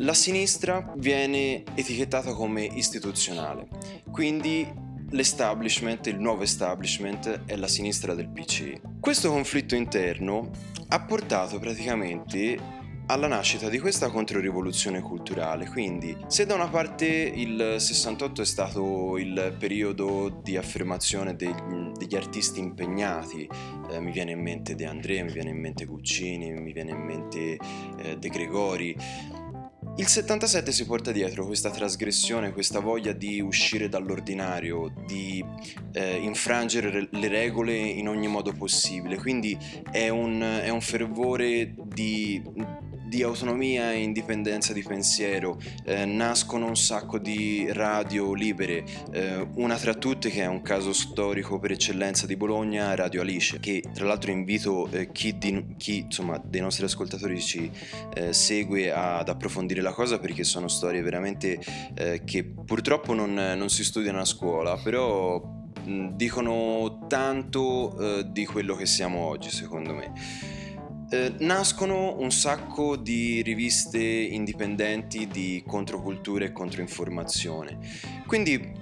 la 0.00 0.14
sinistra 0.14 0.92
viene 0.96 1.62
etichettata 1.74 2.32
come 2.32 2.64
istituzionale, 2.64 3.68
quindi 4.10 4.66
l'establishment, 5.10 6.06
il 6.06 6.18
nuovo 6.18 6.42
establishment 6.42 7.44
è 7.44 7.56
la 7.56 7.68
sinistra 7.68 8.14
del 8.14 8.30
PC. 8.30 8.80
Questo 8.98 9.30
conflitto 9.30 9.74
interno 9.74 10.50
ha 10.88 11.00
portato 11.00 11.58
praticamente 11.58 12.78
alla 13.06 13.26
nascita 13.26 13.68
di 13.68 13.80
questa 13.80 14.08
controrivoluzione 14.08 15.00
culturale. 15.00 15.66
Quindi, 15.68 16.16
se 16.28 16.46
da 16.46 16.54
una 16.54 16.68
parte 16.68 17.06
il 17.06 17.74
68 17.78 18.42
è 18.42 18.44
stato 18.44 19.18
il 19.18 19.56
periodo 19.58 20.40
di 20.42 20.56
affermazione 20.56 21.34
degli, 21.34 21.90
degli 21.98 22.14
artisti 22.14 22.60
impegnati, 22.60 23.48
eh, 23.90 24.00
mi 24.00 24.12
viene 24.12 24.30
in 24.30 24.40
mente 24.40 24.76
De 24.76 24.86
André, 24.86 25.24
mi 25.24 25.32
viene 25.32 25.50
in 25.50 25.58
mente 25.58 25.86
Guccini, 25.86 26.52
mi 26.52 26.72
viene 26.72 26.92
in 26.92 27.00
mente 27.00 27.58
eh, 27.98 28.16
De 28.16 28.28
Gregori, 28.28 28.96
il 29.96 30.06
77 30.06 30.72
si 30.72 30.86
porta 30.86 31.12
dietro 31.12 31.44
questa 31.44 31.70
trasgressione, 31.70 32.52
questa 32.52 32.80
voglia 32.80 33.12
di 33.12 33.40
uscire 33.40 33.88
dall'ordinario, 33.88 34.92
di 35.06 35.44
eh, 35.92 36.16
infrangere 36.16 37.08
le 37.10 37.28
regole 37.28 37.76
in 37.76 38.08
ogni 38.08 38.28
modo 38.28 38.52
possibile, 38.52 39.16
quindi 39.16 39.58
è 39.90 40.08
un, 40.08 40.40
è 40.40 40.68
un 40.68 40.80
fervore 40.80 41.74
di 41.84 42.42
di 43.10 43.24
autonomia 43.24 43.92
e 43.92 44.02
indipendenza 44.02 44.72
di 44.72 44.84
pensiero, 44.84 45.60
eh, 45.84 46.04
nascono 46.04 46.66
un 46.66 46.76
sacco 46.76 47.18
di 47.18 47.66
radio 47.72 48.32
libere, 48.34 48.84
eh, 49.10 49.48
una 49.56 49.76
tra 49.76 49.94
tutte 49.94 50.30
che 50.30 50.42
è 50.42 50.46
un 50.46 50.62
caso 50.62 50.92
storico 50.92 51.58
per 51.58 51.72
eccellenza 51.72 52.24
di 52.26 52.36
Bologna, 52.36 52.94
Radio 52.94 53.22
Alice, 53.22 53.58
che 53.58 53.82
tra 53.92 54.06
l'altro 54.06 54.30
invito 54.30 54.88
eh, 54.92 55.10
chi, 55.10 55.36
di, 55.36 55.74
chi 55.76 55.98
insomma, 56.02 56.40
dei 56.42 56.60
nostri 56.60 56.84
ascoltatori 56.84 57.40
ci 57.40 57.68
eh, 58.14 58.32
segue 58.32 58.92
ad 58.92 59.28
approfondire 59.28 59.82
la 59.82 59.92
cosa 59.92 60.20
perché 60.20 60.44
sono 60.44 60.68
storie 60.68 61.02
veramente 61.02 61.58
eh, 61.94 62.22
che 62.24 62.44
purtroppo 62.44 63.12
non, 63.12 63.34
non 63.34 63.70
si 63.70 63.82
studiano 63.82 64.20
a 64.20 64.24
scuola, 64.24 64.76
però 64.76 65.58
dicono 66.12 67.06
tanto 67.08 67.98
eh, 67.98 68.30
di 68.30 68.46
quello 68.46 68.76
che 68.76 68.86
siamo 68.86 69.26
oggi 69.26 69.50
secondo 69.50 69.94
me. 69.94 70.59
Eh, 71.12 71.34
nascono 71.40 72.20
un 72.20 72.30
sacco 72.30 72.94
di 72.94 73.42
riviste 73.42 73.98
indipendenti 73.98 75.26
di 75.26 75.60
controcultura 75.66 76.44
e 76.44 76.52
controinformazione. 76.52 77.78
Quindi 78.28 78.78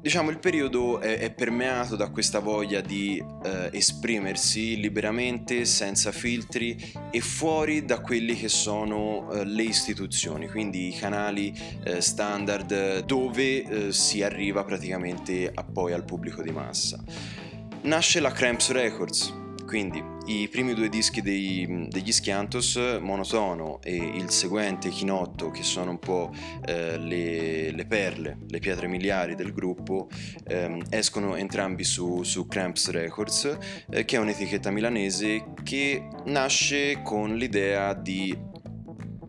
diciamo 0.00 0.30
il 0.30 0.38
periodo 0.38 1.00
è, 1.00 1.18
è, 1.18 1.32
permeato 1.32 1.96
da 1.96 2.10
questa 2.10 2.38
voglia 2.38 2.80
di 2.80 3.20
eh, 3.44 3.70
esprimersi 3.72 4.78
liberamente, 4.78 5.64
senza 5.64 6.12
filtri 6.12 6.76
e 7.10 7.20
fuori 7.20 7.84
da 7.84 8.00
quelli 8.00 8.36
che 8.36 8.48
sono 8.48 9.32
eh, 9.32 9.44
le 9.44 9.62
istituzioni, 9.64 10.48
quindi 10.48 10.86
i 10.86 10.96
canali 10.96 11.52
eh, 11.82 12.00
standard 12.00 13.04
dove 13.04 13.62
eh, 13.62 13.92
si 13.92 14.22
arriva 14.22 14.62
praticamente 14.62 15.50
a 15.52 15.64
poi 15.64 15.92
al 15.92 16.04
pubblico 16.04 16.42
di 16.42 16.52
massa. 16.52 17.02
Nasce 17.82 18.20
la 18.20 18.30
Cramps 18.30 18.70
Records, 18.70 19.41
quindi 19.72 20.04
i 20.26 20.48
primi 20.50 20.74
due 20.74 20.90
dischi 20.90 21.22
dei, 21.22 21.86
degli 21.88 22.12
Schiantos, 22.12 22.76
Monotono 23.00 23.80
e 23.82 23.96
il 23.96 24.28
seguente 24.28 24.90
Chinotto, 24.90 25.50
che 25.50 25.62
sono 25.62 25.92
un 25.92 25.98
po' 25.98 26.30
eh, 26.66 26.98
le, 26.98 27.70
le, 27.70 27.86
perle, 27.86 28.36
le 28.48 28.58
pietre 28.58 28.86
miliari 28.86 29.34
del 29.34 29.54
gruppo, 29.54 30.10
ehm, 30.46 30.82
escono 30.90 31.36
entrambi 31.36 31.84
su, 31.84 32.22
su 32.22 32.46
Cramps 32.46 32.90
Records, 32.90 33.56
eh, 33.88 34.04
che 34.04 34.16
è 34.16 34.18
un'etichetta 34.18 34.70
milanese 34.70 35.54
che 35.62 36.06
nasce 36.26 37.00
con 37.02 37.34
l'idea 37.36 37.94
di 37.94 38.38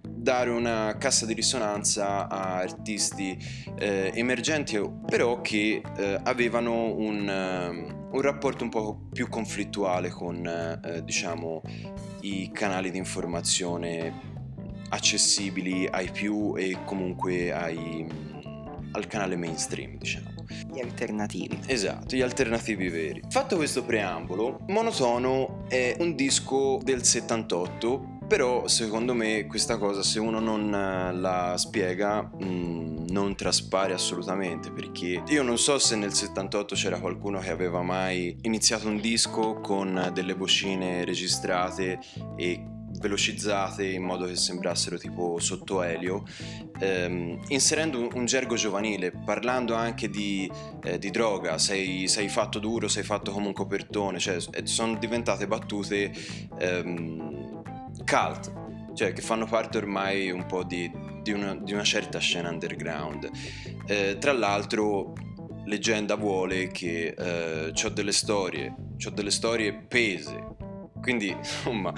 dare 0.02 0.50
una 0.50 0.98
cassa 1.00 1.26
di 1.26 1.34
risonanza 1.34 2.28
a 2.28 2.56
artisti 2.56 3.38
eh, 3.78 4.12
emergenti 4.14 4.78
però 5.06 5.42
che 5.42 5.82
eh, 5.98 6.20
avevano 6.24 6.94
un, 6.96 7.98
uh, 7.98 8.03
un, 8.14 8.22
rapporto 8.22 8.64
un 8.64 8.70
po' 8.70 9.08
più 9.12 9.28
conflittuale 9.30 10.10
con 10.10 10.38
uh, 10.38 11.02
diciamo 11.02 11.62
i 12.22 12.50
canali 12.52 12.90
di 12.90 12.98
informazione 12.98 14.32
accessibili 14.90 15.88
ai 15.88 16.10
più 16.10 16.56
e 16.56 16.78
comunque 16.86 17.52
ai, 17.52 18.08
al 18.92 19.08
canale 19.08 19.36
mainstream 19.36 19.98
diciamo 19.98 20.32
gli 20.72 20.80
alternativi. 20.80 21.60
Esatto, 21.68 22.16
gli 22.16 22.22
alternativi 22.22 22.90
veri. 22.90 23.22
Fatto 23.30 23.56
questo 23.56 23.84
preambolo, 23.84 24.60
Monotono 24.68 25.66
è 25.68 25.96
un 26.00 26.16
disco 26.16 26.80
del 26.84 27.04
78 27.04 28.13
però 28.28 28.68
secondo 28.68 29.14
me 29.14 29.46
questa 29.48 29.78
cosa 29.78 30.02
se 30.02 30.20
uno 30.20 30.40
non 30.40 30.74
eh, 30.74 31.14
la 31.14 31.56
spiega 31.58 32.30
mm, 32.44 33.08
non 33.10 33.36
traspare 33.36 33.94
assolutamente 33.94 34.72
perché 34.72 35.24
io 35.28 35.44
non 35.44 35.58
so 35.58 35.78
se 35.80 35.96
nel 35.96 36.14
78 36.14 36.76
c'era 36.76 37.00
qualcuno 37.00 37.40
che 37.40 37.50
aveva 37.50 37.82
mai 37.82 38.36
iniziato 38.42 38.88
un 38.88 39.00
disco 39.00 39.56
con 39.56 40.12
delle 40.14 40.34
vocine 40.34 41.06
registrate 41.06 42.00
e 42.36 42.66
velocizzate 43.00 43.86
in 43.86 44.04
modo 44.04 44.26
che 44.26 44.36
sembrassero 44.36 44.98
tipo 44.98 45.40
sotto 45.40 45.82
elio, 45.82 46.24
ehm, 46.80 47.42
inserendo 47.48 48.00
un, 48.00 48.10
un, 48.14 48.26
gergo 48.26 48.56
giovanile, 48.56 49.12
parlando 49.12 49.74
anche 49.74 50.10
di, 50.10 50.50
eh, 50.84 50.98
di 51.00 51.10
droga, 51.10 51.58
sei, 51.58 52.08
sei, 52.08 52.30
fatto 52.30 52.60
duro, 52.60 52.88
sei 52.88 53.04
fatto 53.04 53.32
come 53.32 53.48
un 53.48 53.54
copertone, 53.54 54.20
cioè 54.20 54.38
sono 54.64 54.98
diventate 54.98 55.48
battute 55.48 56.14
ehm, 56.60 57.63
cult, 58.06 58.94
cioè 58.94 59.14
che 59.14 59.22
fanno 59.22 59.46
parte 59.46 59.78
ormai 59.78 60.32
un 60.32 60.46
po' 60.46 60.64
di, 60.64 60.92
di, 61.22 61.32
una, 61.32 61.56
di 61.56 61.74
una, 61.74 61.84
certa 61.84 62.20
scena 62.20 62.50
underground. 62.50 63.30
Eh, 63.88 64.18
tra 64.20 64.34
l'altro, 64.34 65.14
leggenda 65.66 66.16
vuole 66.16 66.68
che 66.68 67.14
eh, 67.18 67.74
ho 67.84 67.90
delle 67.90 68.12
storie, 68.12 68.76
ho 69.04 69.10
delle 69.10 69.32
storie 69.32 69.74
pese, 69.74 70.56
quindi 71.02 71.30
insomma 71.36 71.94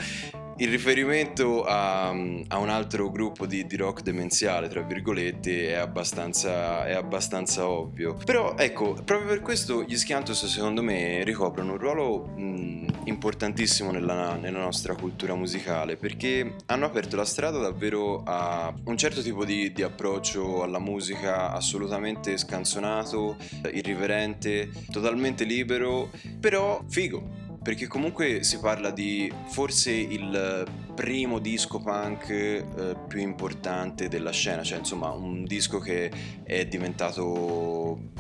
il 0.58 0.70
riferimento 0.70 1.64
a, 1.64 2.10
a, 2.10 2.58
un 2.58 2.70
altro 2.70 3.12
gruppo 3.12 3.46
di, 3.46 3.66
di, 3.66 3.76
rock 3.76 4.02
demenziale, 4.02 4.70
tra 4.70 4.82
virgolette, 4.82 5.70
è 5.70 5.74
abbastanza, 5.74 6.86
è 6.86 6.94
abbastanza, 6.94 7.68
ovvio. 7.68 8.16
Però 8.24 8.56
ecco, 8.58 8.94
proprio 9.04 9.28
per 9.28 9.42
questo 9.42 9.84
gli 9.84 9.98
Schiantos 9.98 10.46
secondo 10.46 10.82
me 10.82 11.24
ricoprono 11.24 11.74
un 11.74 11.78
ruolo 11.78 12.26
mh, 12.36 12.86
importantissimo 13.06 13.92
nella, 13.92 14.36
nella, 14.36 14.60
nostra 14.60 14.96
cultura 14.96 15.36
musicale 15.36 15.98
perché 15.98 16.56
hanno 16.68 16.86
aperto 16.86 17.16
la 17.16 17.26
strada 17.26 17.60
davvero 17.60 18.24
a 18.24 18.74
un 18.86 18.98
certo 18.98 19.22
tipo 19.22 19.44
di, 19.46 19.72
di 19.74 19.84
approccio 19.84 20.64
alla 20.64 20.80
musica 20.80 21.52
assolutamente 21.52 22.38
scanzonato, 22.38 23.36
irriverente, 23.74 24.70
totalmente 24.90 25.44
libero, 25.44 26.10
però 26.40 26.82
figo 26.88 27.44
perché 27.66 27.88
comunque 27.88 28.44
si 28.44 28.60
parla 28.60 28.92
di 28.92 29.34
forse 29.48 29.90
il 29.90 30.68
primo 30.94 31.40
disco 31.40 31.80
punk 31.80 32.30
eh, 32.30 32.96
più 33.08 33.20
importante 33.20 34.08
della 34.08 34.30
scena, 34.30 34.62
cioè 34.62 34.78
insomma 34.78 35.10
un 35.10 35.44
disco 35.46 35.80
che 35.80 36.12
è 36.44 36.68
diventato 36.68 38.12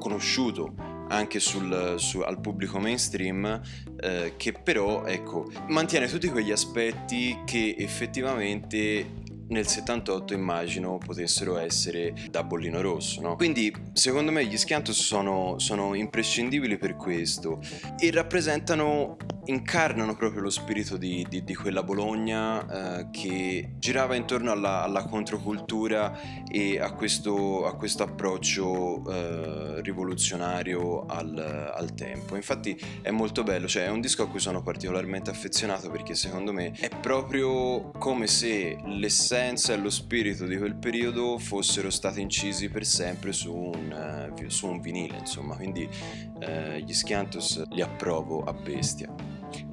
conosciuto 0.00 0.74
anche 1.06 1.38
sul, 1.38 1.94
su, 1.98 2.18
al 2.18 2.40
pubblico 2.40 2.80
mainstream 2.80 3.60
eh, 4.00 4.34
che 4.36 4.52
però 4.54 5.04
ecco 5.04 5.52
mantiene 5.68 6.08
tutti 6.08 6.28
quegli 6.28 6.50
aspetti 6.50 7.42
che 7.44 7.76
effettivamente 7.78 9.19
nel 9.50 9.66
78 9.66 10.34
immagino 10.34 10.98
potessero 10.98 11.58
essere 11.58 12.14
da 12.30 12.42
bollino 12.42 12.80
rosso. 12.80 13.20
No? 13.20 13.36
Quindi 13.36 13.72
secondo 13.92 14.32
me 14.32 14.44
gli 14.46 14.56
Schiantos 14.56 15.00
sono, 15.00 15.58
sono 15.58 15.94
imprescindibili 15.94 16.78
per 16.78 16.96
questo 16.96 17.60
e 17.98 18.10
rappresentano 18.10 19.16
incarnano 19.46 20.14
proprio 20.14 20.42
lo 20.42 20.50
spirito 20.50 20.96
di, 20.96 21.26
di, 21.28 21.42
di 21.42 21.54
quella 21.56 21.82
Bologna 21.82 22.98
eh, 23.00 23.08
che 23.10 23.72
girava 23.78 24.14
intorno 24.14 24.52
alla, 24.52 24.82
alla 24.82 25.04
controcultura 25.04 26.44
e 26.48 26.78
a 26.78 26.92
questo, 26.92 27.66
a 27.66 27.74
questo 27.74 28.04
approccio 28.04 29.02
eh, 29.10 29.80
rivoluzionario 29.82 31.06
al, 31.06 31.72
al, 31.74 31.94
tempo. 31.94 32.36
Infatti 32.36 32.78
è 33.02 33.10
molto 33.10 33.42
bello, 33.42 33.66
cioè 33.66 33.86
è 33.86 33.90
un 33.90 34.00
disco 34.00 34.22
a 34.22 34.28
cui 34.28 34.38
sono 34.38 34.62
particolarmente 34.62 35.30
affezionato 35.30 35.90
perché 35.90 36.14
secondo 36.14 36.52
me 36.52 36.72
è 36.78 36.88
proprio 37.00 37.90
come 37.98 38.28
se 38.28 38.76
l'essenza 38.84 39.39
e 39.42 39.76
lo 39.76 39.88
spirito 39.90 40.44
di 40.44 40.58
quel 40.58 40.76
periodo 40.76 41.38
fossero 41.38 41.88
stati 41.88 42.20
incisi 42.20 42.68
per 42.68 42.84
sempre 42.84 43.32
su 43.32 43.54
un, 43.54 44.30
uh, 44.36 44.48
su 44.48 44.66
un 44.66 44.80
vinile, 44.80 45.16
insomma, 45.16 45.56
quindi 45.56 45.88
uh, 45.88 46.76
gli 46.76 46.92
Schiantos 46.92 47.66
li 47.70 47.80
approvo 47.80 48.44
a 48.44 48.52
bestia 48.52 49.12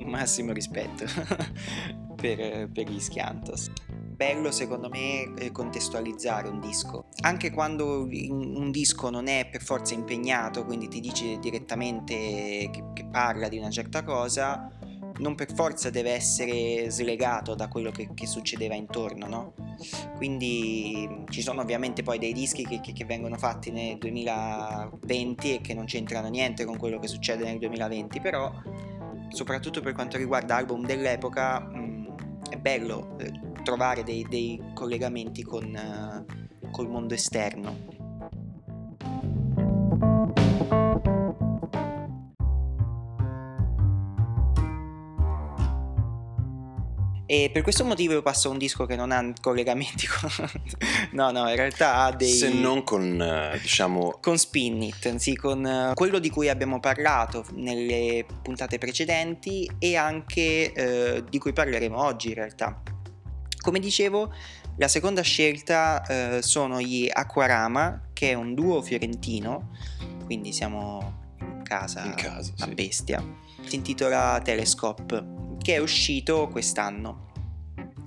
massimo 0.05 0.53
rispetto 0.53 1.05
per, 2.15 2.69
per, 2.71 2.89
gli 2.89 2.99
Schiantos. 2.99 3.69
Bello 3.89 4.51
secondo 4.51 4.89
me 4.89 5.33
eh, 5.35 5.51
contestualizzare 5.51 6.47
un 6.47 6.59
disco, 6.59 7.09
anche 7.21 7.51
quando 7.51 8.01
un 8.01 8.71
disco 8.71 9.09
non 9.09 9.27
è 9.27 9.47
per 9.51 9.61
forza 9.61 9.93
impegnato, 9.93 10.65
quindi 10.65 10.87
ti 10.87 10.99
dice 10.99 11.37
direttamente 11.39 12.69
che, 12.71 12.83
che 12.93 13.05
parla 13.11 13.47
di 13.47 13.57
una 13.57 13.69
certa 13.69 14.03
cosa, 14.03 14.71
non 15.19 15.35
per 15.35 15.53
forza 15.53 15.89
deve 15.89 16.11
essere 16.11 16.89
slegato 16.89 17.55
da 17.55 17.67
quello 17.67 17.91
che, 17.91 18.09
che 18.13 18.27
succedeva 18.27 18.75
intorno, 18.75 19.27
no? 19.27 19.53
Quindi 20.15 21.23
ci 21.29 21.41
sono 21.41 21.61
ovviamente 21.61 22.03
poi 22.03 22.19
dei 22.19 22.33
dischi 22.33 22.65
che, 22.65 22.79
che, 22.81 22.93
che, 22.93 23.05
vengono 23.05 23.37
fatti 23.37 23.71
nel 23.71 23.97
2020 23.97 25.55
e 25.55 25.61
che 25.61 25.73
non 25.73 25.85
c'entrano 25.85 26.29
niente 26.29 26.65
con 26.65 26.77
quello 26.77 26.99
che 26.99 27.07
succede 27.07 27.43
nel 27.45 27.59
2020, 27.59 28.19
però 28.19 28.51
soprattutto 29.29 29.81
per 29.81 29.93
quanto 29.93 30.17
riguarda 30.17 30.55
album 30.55 30.85
dell'epoca, 30.85 31.59
mh, 31.59 32.15
è 32.49 32.57
bello 32.57 33.17
eh, 33.19 33.31
trovare 33.63 34.03
dei, 34.03 34.25
dei, 34.29 34.61
collegamenti 34.73 35.43
con 35.43 35.65
uh, 35.65 36.69
col 36.71 36.89
mondo 36.89 37.13
esterno. 37.13 37.96
E 47.29 47.49
per 47.51 47.61
questo 47.61 47.83
motivo 47.83 48.13
io 48.13 48.21
passo 48.21 48.47
a 48.47 48.51
un 48.51 48.57
disco 48.57 48.85
che 48.85 48.95
non 48.95 49.11
ha 49.11 49.33
collegamenti 49.41 50.07
con... 50.07 50.29
no, 51.11 51.29
no, 51.31 51.49
in 51.49 51.57
realtà 51.57 51.95
ha 52.05 52.11
dei... 52.13 52.31
Se 52.31 52.49
non 52.49 52.85
con, 52.85 53.21
eh, 53.21 53.59
diciamo... 53.61 54.17
Con 54.21 54.37
Spin 54.37 54.81
It, 54.81 55.15
sì, 55.17 55.35
con 55.35 55.65
eh, 55.65 55.91
quello 55.93 56.19
di 56.19 56.29
cui 56.29 56.47
abbiamo 56.47 56.79
parlato 56.79 57.45
nelle 57.51 58.25
puntate 58.41 58.77
precedenti 58.77 59.69
e 59.77 59.97
anche 59.97 60.71
eh, 60.71 61.23
di 61.29 61.37
cui 61.37 61.51
parleremo 61.51 62.01
oggi 62.01 62.29
in 62.29 62.35
realtà. 62.35 62.81
Come 63.59 63.79
dicevo, 63.79 64.33
la 64.77 64.87
seconda 64.87 65.21
scelta 65.21 66.05
eh, 66.05 66.41
sono 66.41 66.79
gli 66.79 67.09
Aquarama, 67.11 68.09
che 68.13 68.29
è 68.29 68.33
un 68.35 68.53
duo 68.53 68.81
fiorentino, 68.81 69.71
quindi 70.23 70.53
siamo 70.53 71.33
in 71.41 71.61
casa, 71.63 72.05
in 72.05 72.13
casa 72.13 72.53
a 72.59 72.63
sì. 72.63 72.73
bestia. 72.73 73.21
Si 73.65 73.75
intitola 73.75 74.39
Telescope 74.41 75.36
che 75.67 75.73
è 75.73 75.79
uscito 75.79 76.47
quest'anno. 76.47 77.25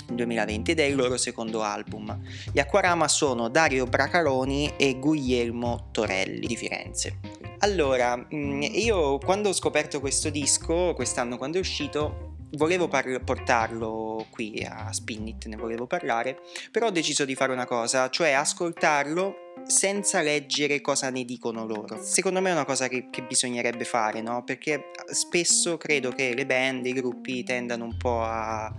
2020 0.08 0.70
ed 0.70 0.80
è 0.80 0.84
il 0.84 0.96
loro 0.96 1.18
secondo 1.18 1.60
album. 1.60 2.18
Gli 2.50 2.58
Acquarama 2.58 3.06
sono 3.06 3.50
Dario 3.50 3.84
Bracaloni 3.84 4.72
e 4.78 4.98
Guglielmo 4.98 5.88
Torelli 5.90 6.46
di 6.46 6.56
Firenze. 6.56 7.18
Allora, 7.58 8.16
mm, 8.16 8.62
io 8.62 9.18
quando 9.18 9.50
ho 9.50 9.52
scoperto 9.52 10.00
questo 10.00 10.30
disco, 10.30 10.94
quest'anno 10.94 11.36
quando 11.36 11.58
è 11.58 11.60
uscito, 11.60 12.36
volevo 12.52 12.88
par- 12.88 13.22
portarlo 13.22 14.24
qui 14.30 14.66
a 14.66 14.90
Spinnit, 14.90 15.44
ne 15.44 15.56
volevo 15.56 15.86
parlare, 15.86 16.38
però 16.70 16.86
ho 16.86 16.90
deciso 16.90 17.26
di 17.26 17.34
fare 17.34 17.52
una 17.52 17.66
cosa, 17.66 18.08
cioè 18.08 18.30
ascoltarlo 18.30 19.49
senza 19.66 20.20
leggere 20.22 20.80
cosa 20.80 21.10
ne 21.10 21.24
dicono 21.24 21.66
loro. 21.66 22.02
Secondo 22.02 22.40
me 22.40 22.50
è 22.50 22.52
una 22.52 22.64
cosa 22.64 22.88
che, 22.88 23.08
che, 23.10 23.22
bisognerebbe 23.22 23.84
fare, 23.84 24.20
no? 24.20 24.44
Perché 24.44 24.90
spesso 25.10 25.76
credo 25.76 26.10
che 26.10 26.34
le 26.34 26.46
band, 26.46 26.86
i 26.86 26.92
gruppi 26.92 27.42
tendano 27.42 27.84
un 27.84 27.96
po' 27.96 28.22
a 28.22 28.72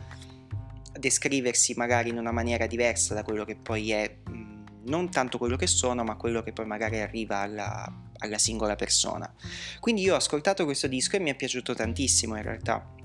descriversi 0.99 1.73
magari 1.75 2.09
in 2.09 2.17
una 2.17 2.31
maniera 2.31 2.67
diversa 2.67 3.13
da 3.13 3.23
quello 3.23 3.45
che 3.45 3.55
poi 3.55 3.91
è, 3.91 4.17
non 4.85 5.09
tanto 5.09 5.37
quello 5.37 5.55
che 5.55 5.67
sono, 5.67 6.03
ma 6.03 6.15
quello 6.15 6.43
che 6.43 6.53
poi 6.53 6.65
magari 6.65 6.99
arriva 6.99 7.37
alla, 7.37 7.91
alla 8.17 8.37
singola 8.37 8.75
persona. 8.75 9.33
Quindi 9.79 10.01
io 10.01 10.13
ho 10.13 10.17
ascoltato 10.17 10.65
questo 10.65 10.87
disco 10.87 11.15
e 11.15 11.19
mi 11.19 11.31
è 11.31 11.35
piaciuto 11.35 11.73
tantissimo 11.73 12.35
in 12.35 12.43
realtà. 12.43 12.99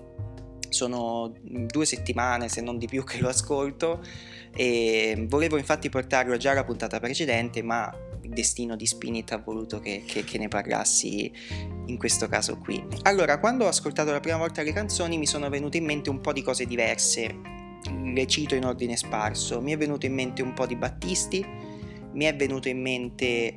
Sono 0.68 1.33
due 1.42 1.87
settimane, 1.87 2.48
se 2.48 2.61
non 2.61 2.79
di 2.79 2.87
più, 2.87 3.05
che 3.05 3.20
lo 3.20 3.29
ascolto 3.29 4.02
e 4.59 5.26
volevo 5.29 5.59
infatti 5.59 5.90
portarlo 5.90 6.38
già 6.38 6.52
alla 6.52 6.64
puntata 6.64 6.98
precedente, 6.98 7.62
ma 7.62 7.94
il 8.22 8.31
destino 8.31 8.74
di 8.74 8.87
Spinit 8.87 9.33
ha 9.33 9.38
voluto 9.38 9.81
che, 9.81 10.02
che, 10.07 10.24
che, 10.24 10.38
ne 10.38 10.48
parlassi 10.48 11.31
in 11.87 11.98
questo 11.98 12.26
caso 12.26 12.59
qui. 12.59 12.83
Allora, 13.02 13.38
quando 13.38 13.66
ho 13.66 13.68
ascoltato 13.68 14.11
la 14.11 14.20
prima 14.20 14.38
volta 14.38 14.62
le 14.62 14.72
canzoni 14.72 15.18
mi 15.18 15.26
sono 15.26 15.48
venute 15.50 15.76
in 15.76 15.85
mente 15.85 16.09
un 16.09 16.20
po' 16.20 16.33
di 16.33 16.42
cose 16.42 16.64
diverse, 16.64 17.55
le 18.02 18.26
cito 18.26 18.55
in 18.55 18.64
ordine 18.64 18.96
sparso. 18.96 19.61
Mi 19.61 19.72
è 19.72 19.76
venuto 19.76 20.07
in 20.07 20.14
mente 20.14 20.42
un 20.42 20.55
po' 20.55 20.66
di 20.66 20.74
Battisti, 20.74 21.44
mi 22.12 22.24
è 22.24 22.35
venuto 22.35 22.68
in 22.68 22.81
mente 22.81 23.55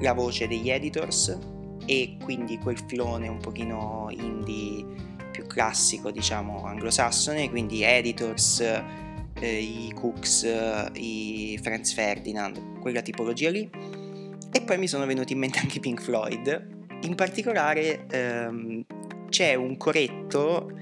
la 0.00 0.12
voce 0.12 0.48
degli 0.48 0.68
editors 0.68 1.38
e 1.86 2.16
quindi 2.22 2.58
quel 2.58 2.78
filone 2.86 3.28
un 3.28 3.38
pochino 3.38 4.08
indie 4.10 5.16
più 5.30 5.46
classico, 5.46 6.10
diciamo 6.10 6.64
anglosassone, 6.64 7.50
quindi 7.50 7.82
editors 7.82 8.60
eh, 8.60 9.58
i 9.58 9.92
Cooks, 9.94 10.46
i 10.94 11.58
Franz 11.62 11.92
Ferdinand, 11.92 12.80
quella 12.80 13.02
tipologia 13.02 13.50
lì. 13.50 13.68
E 14.50 14.62
poi 14.62 14.78
mi 14.78 14.88
sono 14.88 15.06
venuti 15.06 15.32
in 15.32 15.38
mente 15.38 15.58
anche 15.58 15.80
Pink 15.80 16.00
Floyd. 16.00 16.76
In 17.02 17.14
particolare 17.14 18.06
ehm, 18.08 18.84
c'è 19.28 19.54
un 19.54 19.76
coretto 19.76 20.72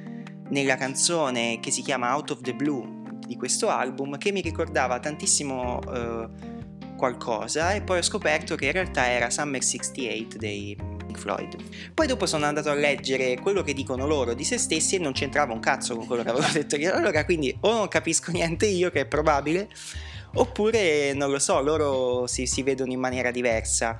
nella 0.48 0.76
canzone 0.76 1.59
che 1.61 1.70
si 1.70 1.82
chiama 1.82 2.14
Out 2.14 2.30
of 2.30 2.40
the 2.40 2.54
Blue 2.54 3.02
di 3.26 3.37
questo 3.37 3.68
album 3.68 4.16
che 4.18 4.30
mi 4.30 4.40
ricordava 4.40 5.00
tantissimo 5.00 5.80
eh, 5.92 6.28
qualcosa 6.96 7.72
e 7.72 7.82
poi 7.82 7.98
ho 7.98 8.02
scoperto 8.02 8.54
che 8.54 8.66
in 8.66 8.72
realtà 8.72 9.11
era 9.11 9.30
Summer 9.30 9.62
68 9.62 10.38
dei 10.38 10.76
Pink 11.16 11.18
Floyd. 11.18 11.57
Poi 11.94 12.07
dopo 12.07 12.26
sono 12.26 12.44
andato 12.44 12.70
a 12.70 12.74
leggere 12.74 13.38
quello 13.40 13.62
che 13.62 13.72
dicono 13.72 14.07
loro 14.07 14.35
di 14.35 14.44
se 14.44 14.59
stessi 14.59 14.96
e 14.96 14.98
non 14.98 15.12
c'entrava 15.12 15.52
un 15.52 15.61
cazzo 15.61 15.96
con 15.96 16.07
quello 16.07 16.22
che 16.22 16.29
avevo 16.29 16.46
detto 16.52 16.76
io. 16.76 16.92
Allora 16.92 17.24
quindi 17.24 17.57
o 17.61 17.72
non 17.72 17.88
capisco 17.88 18.31
niente 18.31 18.66
io, 18.66 18.90
che 18.90 19.00
è 19.00 19.07
probabile, 19.07 19.68
oppure 20.35 21.12
non 21.14 21.31
lo 21.31 21.38
so, 21.38 21.61
loro 21.61 22.26
si, 22.26 22.46
si 22.46 22.62
vedono 22.62 22.92
in 22.92 23.00
maniera 23.00 23.31
diversa. 23.31 23.98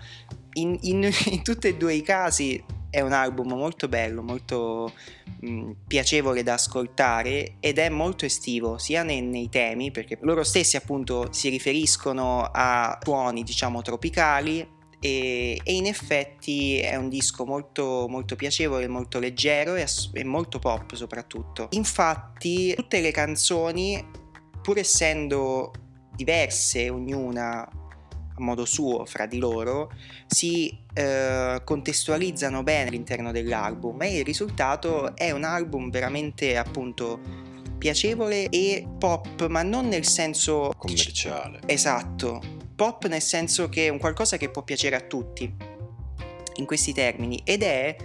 In, 0.55 0.79
in, 0.83 1.11
in 1.27 1.43
tutti 1.43 1.69
e 1.69 1.77
due 1.77 1.95
i 1.95 2.03
casi 2.03 2.63
è 2.89 3.01
un 3.01 3.13
album 3.13 3.49
molto 3.49 3.89
bello, 3.89 4.23
molto 4.23 4.93
mh, 5.41 5.73
piacevole 5.87 6.43
da 6.43 6.55
ascoltare 6.55 7.57
ed 7.61 7.79
è 7.79 7.91
molto 7.91 8.25
estivo 8.25 8.79
sia 8.79 9.03
nei, 9.03 9.21
nei, 9.21 9.51
temi 9.51 9.91
perché 9.91 10.17
loro 10.23 10.43
stessi 10.43 10.77
appunto 10.77 11.31
si 11.31 11.51
riferiscono 11.51 12.49
a 12.51 12.99
suoni 13.03 13.43
diciamo 13.43 13.83
tropicali 13.83 14.67
e, 15.07 15.61
e, 15.63 15.73
in 15.75 15.87
effetti 15.87 16.79
è 16.81 16.97
un 16.97 17.09
disco 17.09 17.47
molto, 17.47 18.07
molto 18.09 18.35
piacevole, 18.35 18.89
molto 18.89 19.21
leggero 19.21 19.77
e, 19.77 19.87
e 20.13 20.25
molto 20.25 20.59
pop 20.59 20.95
soprattutto. 20.95 21.69
Infatti 21.71 22.75
tutte 22.75 23.01
le 23.01 23.13
canzoni, 23.13 24.05
pur 24.61 24.79
essendo 24.79 25.71
diverse 26.15 26.91
ognuna 26.91 27.63
a 27.63 28.43
modo 28.43 28.65
suo 28.65 29.07
fra 29.07 29.27
di 29.27 29.39
loro, 29.39 29.93
si 30.27 30.77
eh, 30.93 31.61
contestualizzano 31.63 32.65
bene 32.65 32.89
all'interno 32.89 33.31
dell'album 33.31 34.03
e 34.03 34.19
il 34.19 34.25
risultato 34.25 35.15
è 35.15 35.31
un 35.31 35.45
album 35.45 35.89
veramente 35.89 36.57
appunto 36.57 37.21
piacevole 37.79 38.49
e 38.49 38.87
pop, 38.99 39.47
ma 39.47 39.63
non 39.63 39.87
nel 39.87 40.05
senso 40.05 40.73
commerciale. 40.77 41.61
Esatto, 41.67 42.56
pop 42.77 43.07
nel 43.07 43.23
senso 43.23 43.69
che 43.69 43.87
è 43.87 43.89
un 43.89 43.99
qualcosa 43.99 44.37
che 44.37 44.51
può 44.51 44.63
piacere 44.63 44.95
a 44.95 45.01
tutti, 45.01 45.51
in 46.57 46.67
questi 46.67 46.93
termini, 46.93 47.41
ed 47.45 47.63
è, 47.63 47.97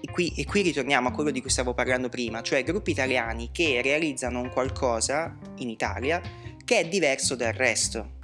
e 0.00 0.10
qui, 0.10 0.32
e 0.36 0.44
qui 0.44 0.62
ritorniamo 0.62 1.08
a 1.08 1.12
quello 1.12 1.30
di 1.30 1.40
cui 1.40 1.50
stavo 1.50 1.72
parlando 1.72 2.08
prima, 2.08 2.42
cioè 2.42 2.64
gruppi 2.64 2.90
italiani 2.90 3.50
che 3.52 3.80
realizzano 3.82 4.40
un 4.40 4.50
qualcosa 4.50 5.36
in 5.56 5.70
Italia 5.70 6.20
che 6.64 6.80
è 6.80 6.88
diverso 6.88 7.36
dal 7.36 7.52
resto. 7.52 8.14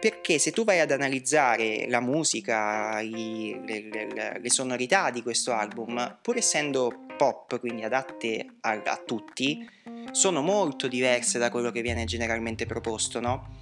Perché 0.00 0.38
se 0.38 0.52
tu 0.52 0.62
vai 0.62 0.78
ad 0.78 0.92
analizzare 0.92 1.88
la 1.88 1.98
musica, 1.98 3.00
i, 3.00 3.60
le, 3.66 3.88
le, 3.90 4.38
le, 4.40 4.50
sonorità 4.50 5.10
di 5.10 5.22
questo 5.22 5.52
album, 5.52 6.18
pur 6.22 6.36
essendo 6.36 7.06
pop, 7.16 7.58
quindi 7.58 7.82
adatte 7.82 8.46
a, 8.60 8.80
a 8.84 9.02
tutti, 9.04 9.68
sono 10.12 10.40
molto 10.40 10.86
diverse 10.86 11.40
da 11.40 11.50
quello 11.50 11.72
che 11.72 11.82
viene 11.82 12.04
generalmente 12.04 12.64
proposto, 12.64 13.18
no? 13.18 13.57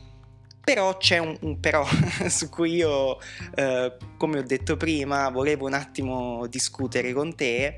Però 0.67 0.97
c'è 0.97 1.19
un, 1.19 1.37
un 1.43 1.61
però 1.61 1.87
su 2.27 2.49
cui 2.49 2.75
io, 2.75 3.19
eh, 3.55 3.97
come 4.17 4.41
ho 4.41 4.43
detto 4.43 4.77
prima, 4.77 5.29
volevo 5.29 5.67
un 5.67 5.75
attimo 5.75 6.49
discutere 6.49 7.13
con 7.13 7.37
te, 7.37 7.77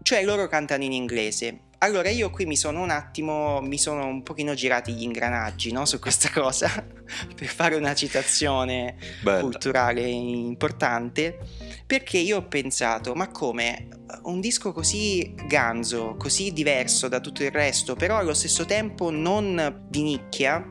cioè 0.00 0.24
loro 0.24 0.48
cantano 0.48 0.84
in 0.84 0.92
inglese. 0.92 1.64
Allora 1.80 2.08
io 2.08 2.30
qui 2.30 2.46
mi 2.46 2.56
sono 2.56 2.80
un 2.80 2.88
attimo, 2.88 3.60
mi 3.60 3.76
sono 3.76 4.06
un 4.06 4.22
pochino 4.22 4.54
girati 4.54 4.94
gli 4.94 5.02
ingranaggi 5.02 5.70
no, 5.70 5.84
su 5.84 5.98
questa 5.98 6.30
cosa, 6.40 6.66
per 7.34 7.46
fare 7.46 7.76
una 7.76 7.94
citazione 7.94 8.96
Bella. 9.20 9.40
culturale 9.40 10.00
importante, 10.00 11.38
perché 11.84 12.16
io 12.16 12.38
ho 12.38 12.48
pensato, 12.48 13.12
ma 13.12 13.30
come 13.30 13.88
un 14.22 14.40
disco 14.40 14.72
così 14.72 15.34
ganzo, 15.46 16.16
così 16.16 16.54
diverso 16.54 17.08
da 17.08 17.20
tutto 17.20 17.42
il 17.42 17.50
resto, 17.50 17.96
però 17.96 18.16
allo 18.16 18.32
stesso 18.32 18.64
tempo 18.64 19.10
non 19.10 19.84
di 19.90 20.00
nicchia, 20.00 20.66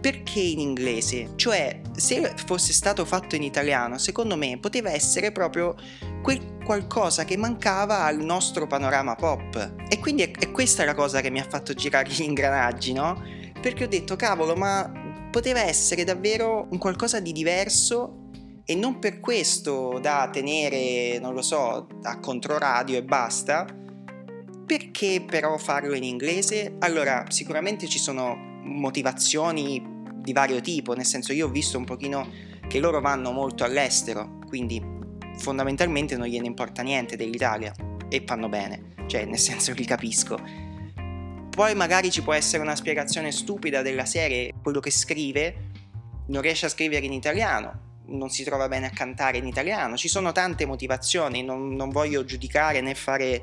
perché 0.00 0.40
in 0.40 0.60
inglese? 0.60 1.30
Cioè, 1.36 1.80
se 1.96 2.34
fosse 2.46 2.72
stato 2.72 3.04
fatto 3.04 3.34
in 3.34 3.42
italiano, 3.42 3.98
secondo 3.98 4.36
me 4.36 4.58
poteva 4.58 4.90
essere 4.90 5.32
proprio 5.32 5.74
quel 6.22 6.56
qualcosa 6.68 7.24
che 7.24 7.38
mancava 7.38 8.04
al 8.04 8.18
nostro 8.18 8.66
panorama 8.66 9.14
pop. 9.14 9.74
E 9.88 9.98
quindi 10.00 10.20
è, 10.20 10.30
è 10.32 10.50
questa 10.50 10.84
la 10.84 10.94
cosa 10.94 11.22
che 11.22 11.30
mi 11.30 11.40
ha 11.40 11.46
fatto 11.48 11.72
girare 11.72 12.10
gli 12.10 12.20
ingranaggi, 12.20 12.92
no? 12.92 13.22
Perché 13.58 13.84
ho 13.84 13.88
detto, 13.88 14.16
cavolo, 14.16 14.54
ma 14.54 14.92
poteva 15.30 15.62
essere 15.62 16.04
davvero 16.04 16.68
un 16.70 16.76
qualcosa 16.76 17.20
di 17.20 17.32
diverso 17.32 18.28
e 18.66 18.74
non 18.74 18.98
per 18.98 19.18
questo 19.20 19.98
da 19.98 20.28
tenere, 20.30 21.18
non 21.18 21.32
lo 21.32 21.40
so, 21.40 21.86
a 22.02 22.20
controradio 22.20 22.98
e 22.98 23.02
basta. 23.02 23.66
Perché 24.66 25.24
però 25.26 25.56
farlo 25.56 25.94
in 25.94 26.04
inglese? 26.04 26.76
Allora, 26.80 27.24
sicuramente 27.30 27.88
ci 27.88 27.98
sono 27.98 28.47
motivazioni 28.68 29.82
di 30.14 30.32
vario 30.32 30.60
tipo, 30.60 30.94
nel 30.94 31.06
senso 31.06 31.32
io 31.32 31.46
ho 31.46 31.50
visto 31.50 31.78
un 31.78 31.84
pochino 31.84 32.28
che 32.68 32.78
loro 32.78 33.00
vanno 33.00 33.32
molto 33.32 33.64
all'estero, 33.64 34.38
quindi 34.46 34.82
fondamentalmente 35.38 36.16
non 36.16 36.26
gliene 36.26 36.46
importa 36.46 36.82
niente 36.82 37.16
dell'Italia 37.16 37.74
e 38.08 38.22
fanno 38.26 38.48
bene, 38.48 38.94
cioè 39.06 39.24
nel 39.24 39.38
senso 39.38 39.72
li 39.72 39.84
capisco. 39.84 40.38
Poi 41.50 41.74
magari 41.74 42.10
ci 42.10 42.22
può 42.22 42.34
essere 42.34 42.62
una 42.62 42.76
spiegazione 42.76 43.32
stupida 43.32 43.82
della 43.82 44.04
serie, 44.04 44.52
quello 44.62 44.80
che 44.80 44.90
scrive 44.90 45.66
non 46.26 46.42
riesce 46.42 46.66
a 46.66 46.68
scrivere 46.68 47.06
in 47.06 47.12
italiano, 47.12 47.86
non 48.08 48.30
si 48.30 48.44
trova 48.44 48.68
bene 48.68 48.86
a 48.86 48.90
cantare 48.90 49.38
in 49.38 49.46
italiano, 49.46 49.96
ci 49.96 50.08
sono 50.08 50.32
tante 50.32 50.66
motivazioni, 50.66 51.42
non, 51.42 51.74
non 51.74 51.90
voglio 51.90 52.24
giudicare 52.24 52.80
né 52.80 52.94
fare 52.94 53.42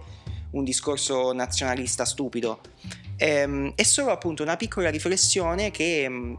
un 0.51 0.63
discorso 0.63 1.33
nazionalista 1.33 2.05
stupido, 2.05 2.61
Ehm, 3.17 3.73
è 3.75 3.83
solo 3.83 4.11
appunto 4.11 4.43
una 4.43 4.57
piccola 4.57 4.89
riflessione 4.89 5.71
che 5.71 6.07
mm, 6.09 6.35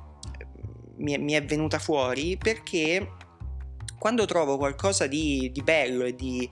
mi 0.99 1.13
è, 1.13 1.19
mi 1.19 1.33
è 1.33 1.45
venuta 1.45 1.79
fuori 1.79 2.37
perché 2.37 3.13
quando 3.99 4.25
trovo 4.27 4.57
qualcosa 4.57 5.07
di, 5.07 5.51
di 5.53 5.63
bello 5.63 6.05
e 6.05 6.15
di 6.15 6.49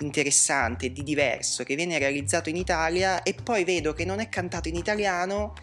interessante, 0.00 0.92
di 0.92 1.02
diverso 1.02 1.64
che 1.64 1.74
viene 1.74 1.98
realizzato 1.98 2.48
in 2.48 2.56
Italia 2.56 3.22
e 3.22 3.34
poi 3.34 3.64
vedo 3.64 3.92
che 3.92 4.04
non 4.04 4.20
è 4.20 4.28
cantato 4.28 4.68
in 4.68 4.76
italiano, 4.76 5.54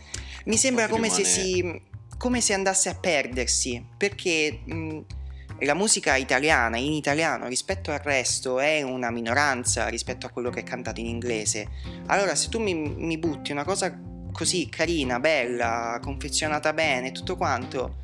mi 0.45 0.57
sembra 0.57 0.87
come 0.87 1.09
se, 1.09 1.23
si, 1.23 1.81
come 2.17 2.41
se 2.41 2.53
andasse 2.53 2.89
a 2.89 2.95
perdersi 2.95 3.83
perché 3.97 4.59
mh, 4.65 4.75
mm, 4.75 4.99
la 5.59 5.73
musica 5.73 6.15
italiana 6.17 6.77
in 6.77 6.91
italiano 6.91 7.47
rispetto 7.47 7.91
al 7.91 7.99
resto 7.99 8.59
è 8.59 8.81
una 8.81 9.09
minoranza 9.09 9.87
rispetto 9.87 10.25
a 10.25 10.29
quello 10.29 10.49
che 10.49 10.61
è 10.61 10.63
cantato 10.63 10.99
in 10.99 11.05
inglese. 11.05 11.67
Allora, 12.07 12.35
se 12.35 12.49
tu 12.49 12.59
mi, 12.59 12.73
mi 12.73 13.17
butti 13.17 13.51
una 13.51 13.63
cosa 13.63 13.97
così 14.33 14.67
carina, 14.67 15.19
bella, 15.19 15.99
confezionata 16.01 16.73
bene, 16.73 17.13
tutto 17.13 17.37
quanto, 17.37 18.03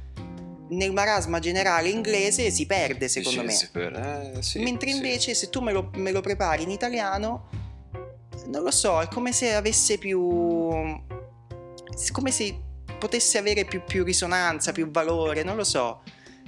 nel 0.70 0.94
marasma 0.94 1.40
generale 1.40 1.90
inglese 1.90 2.50
si 2.52 2.66
perde 2.66 3.10
secondo 3.10 3.44
me. 3.44 3.54
Per... 3.72 3.94
Eh, 4.38 4.42
sì, 4.42 4.60
Mentre 4.60 4.92
invece 4.92 5.34
sì. 5.34 5.42
se 5.42 5.50
tu 5.50 5.60
me 5.60 5.74
lo, 5.74 5.90
me 5.96 6.12
lo 6.12 6.22
prepari 6.22 6.64
in 6.64 6.70
italiano, 6.70 7.50
non 8.46 8.64
lo 8.64 8.72
so, 8.72 9.02
è 9.02 9.08
come 9.08 9.34
se 9.34 9.54
avesse 9.54 9.98
più... 9.98 11.04
come 12.12 12.32
se 12.32 12.60
potesse 12.98 13.38
avere 13.38 13.66
più, 13.66 13.84
più 13.84 14.06
risonanza, 14.06 14.72
più 14.72 14.90
valore, 14.90 15.44
non 15.44 15.58
lo 15.58 15.66
so 15.66 16.02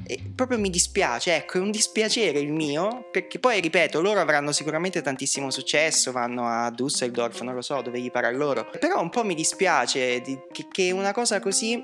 E 0.06 0.22
proprio 0.36 0.60
mi 0.60 0.70
dispiace, 0.70 1.36
ecco, 1.36 1.58
è 1.58 1.62
un 1.62 1.72
dispiacere 1.72 2.39
il 2.39 2.52
mio, 2.52 3.08
perché 3.12 3.39
poi 3.39 3.60
ripeto, 3.62 4.02
loro 4.02 4.20
avranno 4.20 4.52
sicuramente 4.52 5.02
tantissimo 5.02 5.50
successo, 5.50 6.12
vanno 6.12 6.48
a 6.48 6.70
Düsseldorf, 6.70 7.42
non 7.42 7.56
lo 7.56 7.62
so, 7.62 7.82
dove 7.82 8.00
gli 8.00 8.12
pare 8.12 8.28
a 8.28 8.32
loro. 8.32 8.70
Però 8.80 9.02
un 9.02 9.10
po' 9.10 9.24
mi 9.24 9.36
dispiace 9.36 10.22
di, 10.22 10.38
che, 10.52 10.68
che, 10.70 10.92
una 10.92 11.13
cosa 11.13 11.39
così 11.39 11.82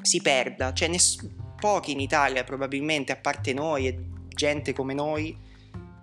si 0.00 0.20
perda, 0.20 0.72
cioè 0.72 0.88
ness- 0.88 1.26
pochi 1.58 1.92
in 1.92 2.00
Italia 2.00 2.44
probabilmente, 2.44 3.12
a 3.12 3.16
parte 3.16 3.52
noi 3.52 3.86
e 3.86 3.98
gente 4.28 4.72
come 4.72 4.94
noi, 4.94 5.36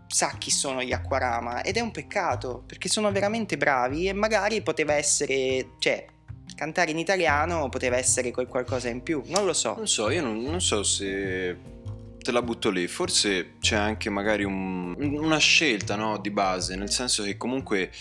sa 0.08 0.34
chi 0.40 0.50
sono 0.50 0.82
gli 0.82 0.92
Acquarama 0.92 1.62
ed 1.62 1.78
è 1.78 1.82
un 1.82 1.92
peccato, 1.92 2.64
perché 2.66 2.90
sono 2.90 3.12
veramente 3.12 3.58
bravi 3.58 4.08
e 4.08 4.14
magari 4.14 4.62
poteva 4.62 4.94
essere, 4.94 5.74
cioè 5.80 6.06
cantare 6.60 6.92
in 6.92 6.98
italiano 6.98 7.70
poteva 7.70 7.96
essere 7.96 8.32
quel 8.32 8.48
qualcosa 8.48 8.90
in 8.90 9.02
più, 9.02 9.22
non 9.28 9.46
lo 9.46 9.54
so. 9.54 9.76
Non 9.78 9.88
so, 9.88 10.10
io 10.10 10.22
non, 10.22 10.42
non 10.42 10.60
so 10.60 10.84
se 10.84 11.56
te 12.22 12.32
la 12.34 12.42
butto 12.42 12.70
lì, 12.70 12.86
forse 12.88 13.54
c'è 13.62 13.78
anche 13.78 14.10
magari 14.10 14.44
un, 14.44 14.94
una 15.00 15.38
scelta 15.38 15.96
no, 15.96 16.18
di 16.18 16.32
base, 16.32 16.76
nel 16.76 16.90
senso 16.90 17.24
che 17.24 17.38
comunque 17.38 17.92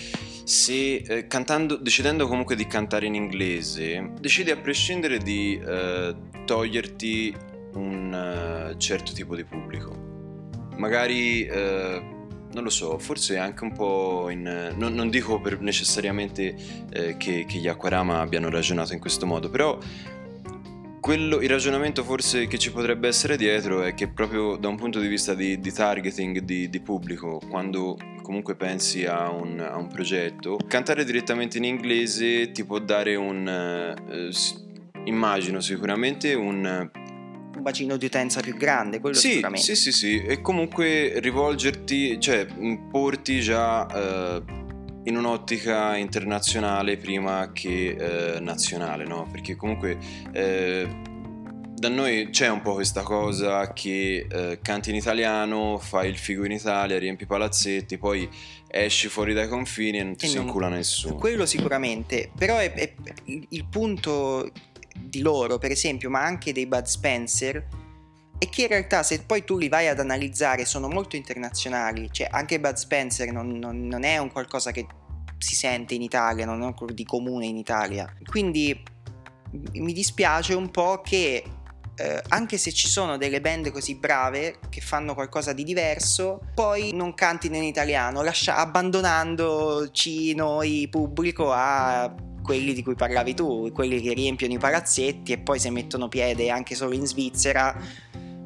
se 0.42 0.96
eh, 0.96 1.28
cantando, 1.28 1.76
decidendo 1.76 2.26
comunque 2.26 2.56
di 2.56 2.66
cantare 2.66 3.06
in 3.06 3.14
inglese, 3.14 4.14
decidi 4.18 4.50
a 4.50 4.56
prescindere 4.56 5.18
di 5.18 5.56
eh, 5.64 6.16
toglierti 6.44 7.36
un 7.74 8.72
uh, 8.72 8.76
certo 8.76 9.12
tipo 9.12 9.36
di 9.36 9.44
pubblico. 9.44 9.94
Magari... 10.76 12.16
Non 12.52 12.64
lo 12.64 12.70
so, 12.70 12.98
forse 12.98 13.36
anche 13.36 13.64
un 13.64 13.72
po' 13.72 14.30
in... 14.30 14.72
Non, 14.76 14.94
non 14.94 15.10
dico 15.10 15.40
necessariamente 15.60 16.54
eh, 16.90 17.16
che, 17.16 17.44
che, 17.46 17.58
gli 17.58 17.68
Aquarama 17.68 18.20
abbiano 18.20 18.48
ragionato 18.48 18.94
in 18.94 19.00
questo 19.00 19.26
modo, 19.26 19.50
però 19.50 19.78
quello, 21.00 21.40
il 21.40 21.48
ragionamento 21.48 22.02
forse 22.04 22.46
che 22.46 22.58
ci 22.58 22.72
potrebbe 22.72 23.08
essere 23.08 23.36
dietro 23.36 23.82
è 23.82 23.94
che 23.94 24.08
proprio 24.08 24.56
da 24.56 24.68
un 24.68 24.76
punto 24.76 24.98
di 24.98 25.08
vista 25.08 25.34
di, 25.34 25.60
di 25.60 25.72
targeting 25.72 26.40
di, 26.40 26.68
di, 26.68 26.80
pubblico, 26.80 27.40
quando 27.48 27.96
comunque 28.22 28.56
pensi 28.56 29.04
a 29.04 29.30
un, 29.30 29.60
a 29.60 29.76
un, 29.76 29.88
progetto, 29.88 30.58
cantare 30.66 31.04
direttamente 31.04 31.58
in 31.58 31.64
inglese 31.64 32.50
ti 32.50 32.64
può 32.64 32.78
dare 32.78 33.14
un... 33.14 33.46
Eh, 33.46 34.30
immagino 35.04 35.60
sicuramente 35.60 36.34
un 36.34 36.90
bacino 37.62 37.96
di 37.96 38.06
utenza 38.06 38.40
più 38.40 38.56
grande, 38.56 39.00
quello 39.00 39.16
sì, 39.16 39.30
sicuramente. 39.30 39.74
Sì, 39.74 39.76
sì, 39.76 39.92
sì, 39.92 40.22
e 40.22 40.40
comunque 40.40 41.20
rivolgerti, 41.20 42.20
cioè 42.20 42.46
porti 42.90 43.40
già 43.40 43.86
eh, 43.86 44.42
in 45.04 45.16
un'ottica 45.16 45.96
internazionale 45.96 46.96
prima 46.96 47.50
che 47.52 47.96
eh, 48.36 48.40
nazionale, 48.40 49.04
no? 49.04 49.28
Perché 49.30 49.56
comunque 49.56 49.98
eh, 50.32 50.86
da 51.78 51.88
noi 51.88 52.28
c'è 52.30 52.48
un 52.48 52.60
po' 52.60 52.74
questa 52.74 53.02
cosa 53.02 53.72
che 53.72 54.26
eh, 54.28 54.58
canti 54.60 54.90
in 54.90 54.96
italiano, 54.96 55.78
fai 55.78 56.08
il 56.08 56.16
figo 56.16 56.44
in 56.44 56.52
Italia, 56.52 56.98
riempi 56.98 57.24
palazzetti, 57.24 57.98
poi 57.98 58.28
esci 58.66 59.08
fuori 59.08 59.32
dai 59.32 59.48
confini 59.48 59.98
e 59.98 60.02
non 60.02 60.16
ti 60.16 60.26
e 60.26 60.28
si 60.28 60.36
non, 60.36 60.46
incula 60.46 60.68
nessuno. 60.68 61.14
Quello 61.14 61.46
sicuramente, 61.46 62.30
però 62.36 62.58
è, 62.58 62.72
è, 62.72 62.92
il 63.24 63.66
punto 63.70 64.50
di 65.00 65.20
loro, 65.20 65.58
per 65.58 65.70
esempio, 65.70 66.10
ma 66.10 66.22
anche 66.22 66.52
dei 66.52 66.66
Bud 66.66 66.84
Spencer, 66.84 67.66
è 68.38 68.48
che 68.48 68.62
in 68.62 68.68
realtà 68.68 69.02
se 69.02 69.22
poi 69.22 69.44
tu 69.44 69.58
li 69.58 69.68
vai 69.68 69.88
ad 69.88 69.98
analizzare 69.98 70.64
sono 70.64 70.88
molto 70.88 71.16
internazionali, 71.16 72.08
cioè 72.12 72.28
anche 72.30 72.60
Bud 72.60 72.74
Spencer 72.74 73.32
non, 73.32 73.58
non, 73.58 73.86
non 73.86 74.04
è 74.04 74.18
un 74.18 74.30
qualcosa 74.30 74.70
che 74.70 74.86
si 75.38 75.54
sente 75.54 75.94
in 75.94 76.02
Italia, 76.02 76.44
non 76.44 76.62
è 76.62 76.64
un 76.64 76.74
qualcosa 76.74 76.94
di 76.94 77.04
comune 77.04 77.46
in 77.46 77.56
Italia. 77.56 78.12
Quindi 78.24 78.80
mi 79.72 79.92
dispiace 79.92 80.54
un 80.54 80.70
po' 80.70 81.00
che 81.02 81.42
eh, 81.98 82.22
anche 82.28 82.58
se 82.58 82.72
ci 82.72 82.86
sono 82.86 83.16
delle 83.16 83.40
band 83.40 83.70
così 83.72 83.96
brave 83.96 84.58
che 84.68 84.80
fanno 84.80 85.14
qualcosa 85.14 85.52
di 85.52 85.64
diverso, 85.64 86.40
poi 86.54 86.92
non 86.92 87.12
cantino 87.14 87.56
in 87.56 87.64
italiano, 87.64 88.22
lascia- 88.22 88.56
abbandonandoci 88.56 90.34
noi 90.34 90.86
pubblico 90.88 91.52
a 91.52 92.14
quelli 92.40 92.72
di 92.72 92.84
cui 92.84 92.94
parlavi 92.94 93.34
tu, 93.34 93.70
quelli 93.72 94.00
che 94.00 94.12
riempiono 94.12 94.54
i 94.54 94.58
palazzetti 94.58 95.32
e 95.32 95.38
poi 95.38 95.58
se 95.58 95.70
mettono 95.70 96.08
piede 96.08 96.50
anche 96.50 96.76
solo 96.76 96.94
in 96.94 97.04
Svizzera 97.04 97.76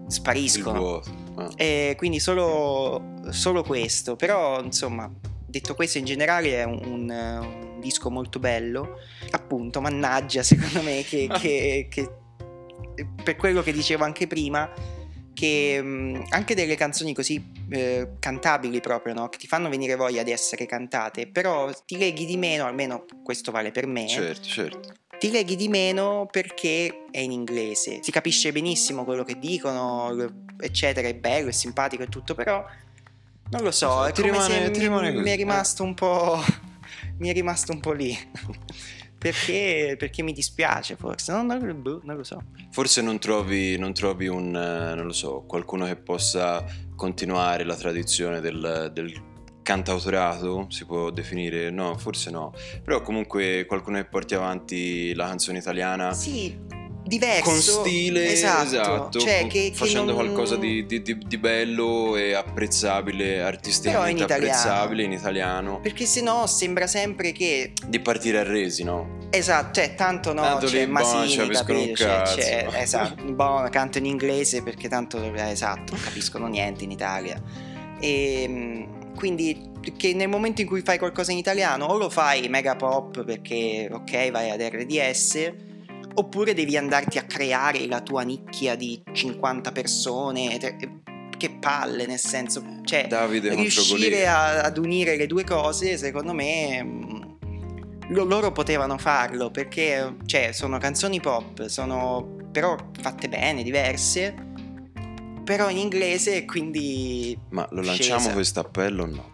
spariscono. 0.06 1.02
Ah. 1.34 1.50
E 1.56 1.94
quindi 1.98 2.20
solo, 2.20 3.20
solo, 3.30 3.62
questo, 3.62 4.16
però 4.16 4.62
insomma, 4.62 5.10
detto 5.46 5.74
questo 5.74 5.98
in 5.98 6.04
generale 6.04 6.54
è 6.56 6.64
un, 6.64 6.80
un, 6.84 7.10
un 7.10 7.80
disco 7.80 8.10
molto 8.10 8.38
bello, 8.38 8.98
appunto, 9.30 9.80
mannaggia 9.82 10.42
secondo 10.42 10.82
me 10.82 11.02
che, 11.02 11.28
che, 11.38 11.86
che 11.90 12.10
per 13.22 13.36
quello 13.36 13.62
che 13.62 13.72
dicevo 13.72 14.04
anche 14.04 14.26
prima 14.26 14.70
che 15.34 15.80
mh, 15.82 15.86
mm, 15.86 16.22
anche 16.30 16.54
delle 16.54 16.76
canzoni 16.76 17.14
così 17.14 17.42
eh, 17.70 18.12
cantabili 18.18 18.80
proprio, 18.80 19.14
no? 19.14 19.28
che 19.28 19.38
ti 19.38 19.46
fanno 19.46 19.68
venire 19.68 19.96
voglia 19.96 20.22
di 20.22 20.30
essere 20.30 20.66
cantate, 20.66 21.26
però 21.26 21.70
ti 21.84 21.96
leghi 21.96 22.26
di 22.26 22.36
meno, 22.36 22.64
almeno 22.66 23.04
questo 23.24 23.50
vale 23.50 23.70
per 23.70 23.86
me. 23.86 24.08
Certo, 24.08 24.42
certo. 24.42 24.94
Ti 25.18 25.30
leghi 25.30 25.54
di 25.56 25.68
meno 25.68 26.28
perché 26.30 27.04
è 27.10 27.20
in 27.20 27.30
inglese. 27.30 28.00
Si 28.02 28.10
capisce 28.10 28.50
benissimo 28.50 29.04
quello 29.04 29.22
che 29.22 29.38
dicono, 29.38 30.12
eccetera, 30.58 31.06
è 31.06 31.14
bello, 31.14 31.48
è 31.48 31.52
simpatico 31.52 32.02
e 32.02 32.08
tutto, 32.08 32.34
però 32.34 32.64
non 33.50 33.62
lo 33.62 33.70
so, 33.70 34.06
è 34.06 34.12
come 34.12 34.30
rimane, 34.30 35.12
mi, 35.12 35.22
mi, 35.22 35.30
è 35.30 35.36
rimasto 35.36 35.82
un 35.82 35.94
po'... 35.94 36.42
mi 37.18 37.28
è 37.28 37.32
rimasto 37.32 37.72
un 37.72 37.80
po' 37.80 37.92
lì 37.92 38.16
perché, 39.22 39.94
perché 39.96 40.22
mi 40.24 40.32
dispiace 40.32 40.96
forse, 40.96 41.30
non, 41.30 41.46
non, 41.46 41.80
boh, 41.80 42.00
non, 42.02 42.16
lo 42.16 42.24
so. 42.24 42.42
Forse 42.72 43.00
non 43.02 43.20
trovi, 43.20 43.78
non 43.78 43.92
trovi 43.92 44.26
un, 44.26 44.48
eh, 44.48 44.94
non 44.96 45.06
lo 45.06 45.12
so, 45.12 45.44
qualcuno 45.46 45.86
che 45.86 45.94
possa 45.94 46.64
continuare 46.96 47.62
la 47.62 47.76
tradizione 47.76 48.40
del, 48.40 48.90
del 48.92 49.30
cantautorato, 49.62 50.66
si 50.70 50.84
può 50.84 51.10
definire, 51.10 51.70
no, 51.70 51.96
forse 51.96 52.32
no, 52.32 52.52
però 52.82 53.00
comunque 53.00 53.64
qualcuno 53.64 53.98
che 53.98 54.06
porti 54.06 54.34
avanti 54.34 55.14
la 55.14 55.26
canzone 55.26 55.58
italiana. 55.58 56.12
Sì, 56.12 56.58
diverso. 57.04 57.50
Con 57.50 57.60
stile 57.60 58.32
esatto, 58.32 58.64
esatto 58.64 59.18
cioè 59.18 59.46
che, 59.46 59.72
facendo 59.74 60.14
che 60.14 60.22
non... 60.22 60.32
qualcosa 60.32 60.56
di, 60.56 60.86
di, 60.86 61.02
di, 61.02 61.38
bello 61.38 62.16
e 62.16 62.34
apprezzabile 62.34 63.42
artisticamente 63.42 64.22
in 64.22 64.30
apprezzabile 64.30 65.02
in 65.02 65.12
italiano. 65.12 65.80
Perché 65.80 66.06
se 66.06 66.20
no 66.20 66.46
sembra 66.46 66.86
sempre 66.86 67.32
che 67.32 67.72
di 67.86 68.00
partire 68.00 68.38
a 68.38 68.42
resi 68.42 68.84
no? 68.84 69.20
esatto 69.30 69.80
cioè 69.80 69.94
tanto 69.94 70.34
no 70.34 70.42
tanto 70.42 70.66
c'è 70.66 70.84
Masini 70.84 71.48
capito? 71.48 71.94
cioè, 71.94 72.22
c'è, 72.22 72.68
esatto 72.74 73.24
boh, 73.32 73.66
canto 73.70 73.96
in 73.98 74.04
inglese 74.04 74.62
perché 74.62 74.88
tanto 74.88 75.22
eh, 75.22 75.50
esatto 75.50 75.94
non 75.94 76.02
capiscono 76.02 76.46
niente 76.46 76.84
in 76.84 76.90
Italia. 76.90 77.40
E 78.00 78.42
ehm, 78.42 79.14
quindi 79.14 79.70
che 79.96 80.14
nel 80.14 80.28
momento 80.28 80.60
in 80.60 80.66
cui 80.66 80.80
fai 80.80 80.98
qualcosa 80.98 81.32
in 81.32 81.38
italiano 81.38 81.86
o 81.86 81.96
lo 81.96 82.08
fai 82.08 82.48
mega 82.48 82.76
pop 82.76 83.24
perché 83.24 83.88
ok 83.90 84.30
vai 84.30 84.50
ad 84.50 84.60
RDS 84.60 85.71
oppure 86.14 86.54
devi 86.54 86.76
andarti 86.76 87.18
a 87.18 87.24
creare 87.24 87.86
la 87.86 88.00
tua 88.00 88.22
nicchia 88.22 88.74
di 88.74 89.02
50 89.10 89.72
persone. 89.72 90.58
Che 90.58 91.50
palle, 91.58 92.06
nel 92.06 92.20
senso, 92.20 92.62
cioè, 92.84 93.08
Davide 93.08 93.52
riuscire 93.56 94.28
a, 94.28 94.60
ad 94.60 94.78
unire 94.78 95.16
le 95.16 95.26
due 95.26 95.42
cose, 95.42 95.96
secondo 95.96 96.32
me, 96.32 96.80
mm, 96.84 97.22
loro 98.10 98.52
potevano 98.52 98.96
farlo 98.96 99.50
perché, 99.50 100.18
cioè, 100.24 100.52
sono 100.52 100.78
canzoni 100.78 101.20
pop, 101.20 101.66
sono 101.66 102.36
però 102.52 102.76
fatte 103.00 103.28
bene, 103.28 103.64
diverse, 103.64 104.32
però 105.42 105.68
in 105.68 105.78
inglese, 105.78 106.44
quindi. 106.44 107.36
Ma 107.50 107.66
lo 107.72 107.82
lanciamo 107.82 108.30
questo 108.30 108.60
appello 108.60 109.02
o 109.02 109.06
no? 109.06 109.32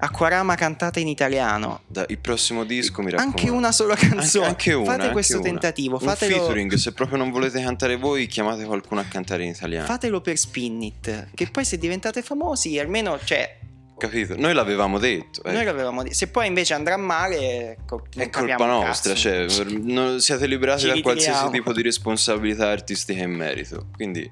Acquarama 0.00 0.54
cantata 0.54 1.00
in 1.00 1.08
italiano. 1.08 1.80
Da, 1.86 2.04
il 2.08 2.18
prossimo 2.18 2.64
disco 2.64 3.02
mi 3.02 3.10
raccomando. 3.10 3.36
Anche 3.36 3.50
una 3.50 3.72
sola 3.72 3.96
canzone. 3.96 4.46
Anche, 4.46 4.70
anche 4.70 4.72
una. 4.74 4.84
Fate 4.84 5.00
anche 5.02 5.12
questo 5.12 5.38
una. 5.38 5.44
tentativo. 5.44 5.98
Un 6.00 6.06
fatelo... 6.06 6.36
featuring, 6.36 6.74
se 6.74 6.92
proprio 6.92 7.18
non 7.18 7.30
volete 7.30 7.60
cantare 7.60 7.96
voi, 7.96 8.26
chiamate 8.26 8.64
qualcuno 8.64 9.00
a 9.00 9.04
cantare 9.04 9.42
in 9.42 9.50
italiano. 9.50 9.86
Fatelo 9.86 10.20
per 10.20 10.36
Spinnit. 10.36 11.30
Che 11.34 11.48
poi 11.50 11.64
se 11.64 11.78
diventate 11.78 12.22
famosi, 12.22 12.78
almeno, 12.78 13.18
cioè... 13.24 13.58
Capito? 13.98 14.36
Noi 14.38 14.54
l'avevamo 14.54 14.98
detto. 14.98 15.42
Eh. 15.42 15.50
Noi 15.50 15.64
l'avevamo 15.64 16.04
detto. 16.04 16.14
Se 16.14 16.28
poi 16.28 16.46
invece 16.46 16.74
andrà 16.74 16.96
male, 16.96 17.72
ecco, 17.72 18.04
è 18.14 18.30
colpa 18.30 18.66
nostra. 18.66 19.12
Cioè, 19.16 19.46
non, 19.80 20.20
siete 20.20 20.46
liberati 20.46 20.86
da 20.86 21.00
qualsiasi 21.00 21.50
tipo 21.50 21.72
di 21.72 21.82
responsabilità 21.82 22.68
artistica 22.68 23.20
in 23.20 23.32
merito. 23.32 23.88
Quindi, 23.96 24.30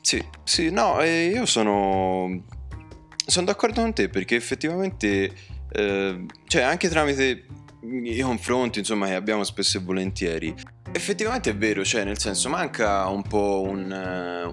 sì, 0.00 0.20
sì, 0.42 0.70
no, 0.70 1.00
eh, 1.00 1.26
io 1.26 1.46
sono 1.46 2.42
sono 3.28 3.44
d'accordo 3.44 3.82
con 3.82 3.92
te 3.92 4.08
perché 4.08 4.36
effettivamente, 4.36 5.30
eh, 5.70 6.26
cioè 6.46 6.62
anche 6.62 6.88
tramite 6.88 7.44
i 7.82 8.20
confronti 8.20 8.78
insomma 8.80 9.06
che 9.06 9.14
abbiamo 9.14 9.44
spesso 9.44 9.76
e 9.76 9.80
volentieri, 9.80 10.54
effettivamente 10.92 11.50
è 11.50 11.56
vero, 11.56 11.84
cioè 11.84 12.04
nel 12.04 12.18
senso 12.18 12.48
manca 12.48 13.06
un 13.08 13.22
po' 13.22 13.62
un, 13.62 13.82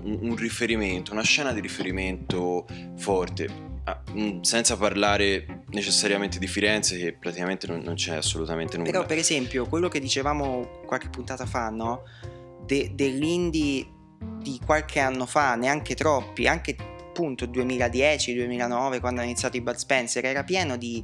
un, 0.04 0.18
un 0.22 0.36
riferimento, 0.36 1.14
una 1.14 1.24
scena 1.24 1.54
di 1.54 1.62
riferimento 1.62 2.66
forte. 2.98 3.74
Ah, 3.88 4.02
mm, 4.12 4.42
senza 4.42 4.76
parlare 4.78 5.64
necessariamente 5.70 6.40
di 6.40 6.48
Firenze, 6.48 6.98
che 6.98 7.14
praticamente 7.14 7.68
non, 7.68 7.82
non, 7.82 7.94
c'è 7.94 8.16
assolutamente 8.16 8.78
nulla. 8.78 8.90
Però, 8.90 9.06
per 9.06 9.20
esempio, 9.20 9.68
quello 9.68 9.90
che 9.90 10.00
dicevamo 10.00 10.82
qualche 10.88 11.10
puntata 11.10 11.46
fa, 11.46 11.70
no? 11.70 12.02
De, 12.66 12.92
dell'indie 12.96 13.86
di 14.42 14.60
qualche 14.66 15.00
anno 15.00 15.28
fa, 15.28 15.54
neanche 15.54 15.94
troppi, 15.94 16.48
anche 16.48 16.76
appunto 17.16 17.46
2010-2009 17.46 19.00
quando 19.00 19.22
hanno 19.22 19.30
iniziato 19.30 19.56
i 19.56 19.62
Bud 19.62 19.76
Spencer, 19.76 20.26
era 20.26 20.44
pieno 20.44 20.76
di, 20.76 21.02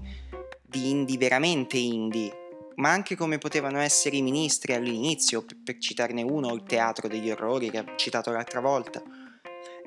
di 0.62 0.90
indie 0.90 1.18
veramente 1.18 1.78
indie, 1.78 2.74
ma 2.76 2.92
anche 2.92 3.16
come 3.16 3.38
potevano 3.38 3.80
essere 3.80 4.18
i 4.18 4.22
ministri 4.22 4.74
all'inizio, 4.74 5.46
per, 5.46 5.56
per 5.64 5.78
citarne 5.78 6.22
uno, 6.22 6.54
il 6.54 6.64
teatro 6.64 7.08
degli 7.08 7.32
orrori 7.32 7.70
che 7.70 7.80
ho 7.80 7.86
citato 7.96 8.30
l'altra 8.32 8.60
volta. 8.60 9.02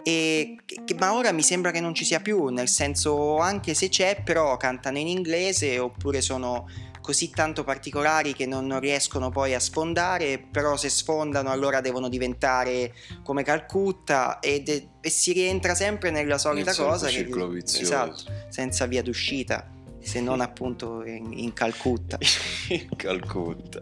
E, 0.05 0.57
che, 0.67 0.95
ma 0.99 1.15
ora 1.15 1.33
mi 1.33 1.43
sembra 1.43 1.71
che 1.71 1.81
non 1.81 1.95
ci 1.95 2.05
sia 2.05 2.21
più, 2.21 2.49
nel 2.49 2.69
senso 2.69 3.39
anche 3.39 3.73
se 3.73 3.89
c'è, 3.89 4.21
però 4.23 4.57
cantano 4.59 4.99
in 4.99 5.09
inglese 5.09 5.79
oppure 5.79 6.21
sono 6.21 6.67
così 7.05 7.29
tanto 7.29 7.65
particolari 7.65 8.33
che 8.33 8.47
non, 8.47 8.67
non, 8.67 8.81
riescono 8.81 9.29
poi 9.29 9.55
a 9.55 9.61
sfondare, 9.61 10.39
però 10.39 10.75
se 10.77 10.89
sfondano 10.89 11.51
allora 11.51 11.83
devono 11.83 12.09
diventare 12.09 12.95
come 13.23 13.43
Calcutta 13.43 14.41
ed, 14.41 14.89
e 15.01 15.11
si 15.11 15.33
rientra 15.33 15.75
sempre 15.75 16.11
nella 16.11 16.39
solita 16.39 16.71
Il 16.71 16.77
cosa. 16.77 17.09
Che, 17.09 17.25
vizioso. 17.25 17.83
Esatto, 17.83 18.33
senza 18.49 18.87
via 18.87 19.03
d'uscita, 19.03 19.71
se 20.01 20.21
non 20.23 20.41
appunto 20.41 21.03
in, 21.05 21.33
in 21.33 21.53
Calcutta. 21.53 22.17
in 22.71 22.89
Calcutta. 22.97 23.81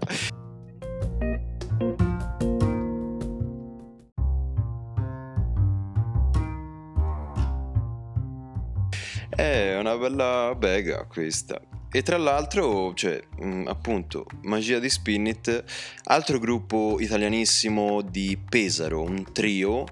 È 9.43 9.77
una 9.77 9.97
bella 9.97 10.55
bega 10.57 11.05
questa. 11.07 11.61
E 11.91 12.03
tra 12.03 12.17
l'altro, 12.17 12.95
cioè, 12.95 13.21
mh, 13.41 13.65
appunto, 13.67 14.25
Magia 14.43 14.79
di 14.79 14.89
Spinit, 14.89 15.65
altro 16.05 16.39
gruppo 16.39 16.99
italianissimo 17.01 18.03
di 18.03 18.39
Pesaro, 18.49 19.03
un 19.03 19.33
trio, 19.33 19.85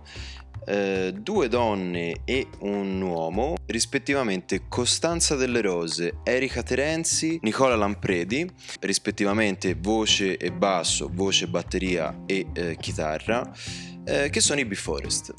eh, 0.67 1.13
due 1.13 1.49
donne 1.49 2.21
e 2.25 2.47
un 2.61 3.01
uomo, 3.01 3.57
rispettivamente 3.67 4.69
Costanza 4.69 5.35
delle 5.35 5.63
Rose, 5.63 6.19
Erika 6.23 6.63
Terenzi, 6.63 7.41
Nicola 7.43 7.75
Lampredi, 7.75 8.49
rispettivamente 8.79 9.75
voce 9.77 10.37
e 10.37 10.53
basso, 10.53 11.11
voce, 11.13 11.49
batteria 11.49 12.23
e 12.25 12.47
eh, 12.53 12.77
chitarra, 12.77 13.53
eh, 14.05 14.31
che 14.31 14.41
sono 14.41 14.61
i 14.61 14.65
B-Forest. 14.65 15.35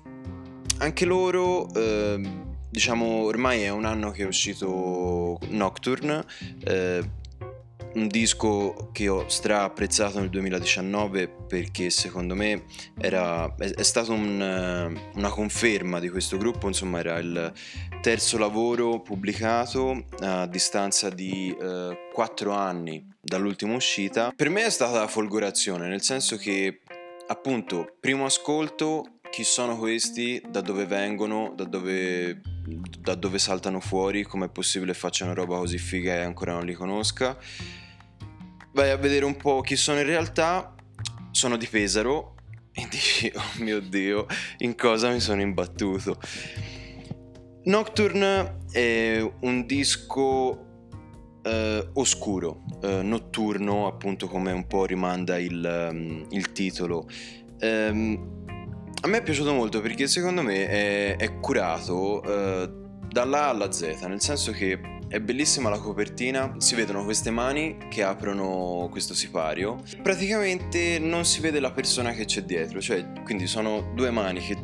Anche 0.79 1.05
loro 1.05 1.73
ehm, 1.73 2.50
diciamo 2.71 3.05
ormai 3.23 3.61
è 3.61 3.69
un 3.69 3.85
anno 3.85 4.11
che 4.11 4.23
è 4.23 4.25
uscito 4.25 5.37
Nocturne, 5.49 6.23
eh, 6.63 7.03
un 7.93 8.07
disco 8.07 8.89
che 8.93 9.09
ho 9.09 9.27
stra 9.27 9.63
apprezzato 9.63 10.19
nel 10.19 10.29
2019 10.29 11.27
perché 11.27 11.89
secondo 11.89 12.33
me 12.33 12.63
era, 12.97 13.53
è, 13.57 13.73
è 13.73 13.83
stata 13.83 14.13
un, 14.13 14.97
una 15.13 15.29
conferma 15.29 15.99
di 15.99 16.09
questo 16.09 16.37
gruppo, 16.37 16.67
insomma 16.67 16.99
era 16.99 17.17
il 17.17 17.51
terzo 18.01 18.37
lavoro 18.37 19.01
pubblicato 19.01 20.05
a 20.21 20.47
distanza 20.47 21.09
di 21.09 21.55
eh, 21.59 22.09
4 22.13 22.53
anni 22.53 23.05
dall'ultima 23.19 23.75
uscita. 23.75 24.31
Per 24.33 24.49
me 24.49 24.65
è 24.65 24.69
stata 24.69 25.05
folgorazione, 25.07 25.87
nel 25.87 26.01
senso 26.01 26.37
che 26.37 26.79
appunto 27.27 27.95
primo 27.99 28.23
ascolto 28.23 29.19
chi 29.31 29.43
sono 29.45 29.77
questi, 29.77 30.41
da 30.47 30.59
dove 30.61 30.85
vengono, 30.85 31.53
da 31.55 31.63
dove, 31.63 32.41
da 32.99 33.15
dove 33.15 33.39
saltano 33.39 33.79
fuori, 33.79 34.23
com'è 34.23 34.49
possibile 34.49 34.93
facciano 34.93 35.33
roba 35.33 35.57
così 35.57 35.77
figa 35.77 36.13
e 36.13 36.21
ancora 36.21 36.53
non 36.53 36.65
li 36.65 36.73
conosca. 36.73 37.37
Vai 38.73 38.89
a 38.89 38.97
vedere 38.97 39.25
un 39.25 39.35
po' 39.35 39.61
chi 39.61 39.75
sono 39.75 39.99
in 39.99 40.05
realtà, 40.05 40.75
sono 41.31 41.57
di 41.57 41.67
Pesaro 41.67 42.35
e 42.73 42.87
dici, 42.89 43.31
oh 43.33 43.63
mio 43.63 43.79
dio, 43.79 44.27
in 44.59 44.75
cosa 44.75 45.09
mi 45.09 45.19
sono 45.19 45.41
imbattuto. 45.41 46.19
Nocturne 47.63 48.59
è 48.71 49.21
un 49.41 49.65
disco 49.65 50.71
eh, 51.43 51.89
oscuro, 51.93 52.63
eh, 52.81 53.01
notturno, 53.01 53.87
appunto 53.87 54.27
come 54.27 54.51
un 54.51 54.65
po' 54.67 54.85
rimanda 54.85 55.37
il, 55.37 55.89
um, 55.91 56.25
il 56.29 56.51
titolo. 56.51 57.07
Um, 57.59 58.40
a 59.03 59.07
me 59.07 59.17
è 59.17 59.23
piaciuto 59.23 59.53
molto 59.53 59.81
perché 59.81 60.07
secondo 60.07 60.43
me 60.43 60.67
è, 60.67 61.15
è 61.17 61.39
curato 61.39 62.21
eh, 62.23 62.71
dalla 63.07 63.45
A 63.45 63.49
alla 63.49 63.71
Z, 63.71 63.81
nel 64.07 64.21
senso 64.21 64.51
che 64.51 64.79
è 65.07 65.19
bellissima 65.19 65.69
la 65.69 65.79
copertina, 65.79 66.53
si 66.59 66.75
vedono 66.75 67.03
queste 67.03 67.31
mani 67.31 67.77
che 67.89 68.03
aprono 68.03 68.87
questo 68.89 69.13
sipario. 69.13 69.81
Praticamente 70.01 70.99
non 70.99 71.25
si 71.25 71.41
vede 71.41 71.59
la 71.59 71.71
persona 71.71 72.11
che 72.11 72.25
c'è 72.25 72.43
dietro, 72.43 72.79
cioè 72.79 73.11
quindi 73.23 73.47
sono 73.47 73.91
due 73.93 74.11
mani 74.11 74.39
che 74.39 74.57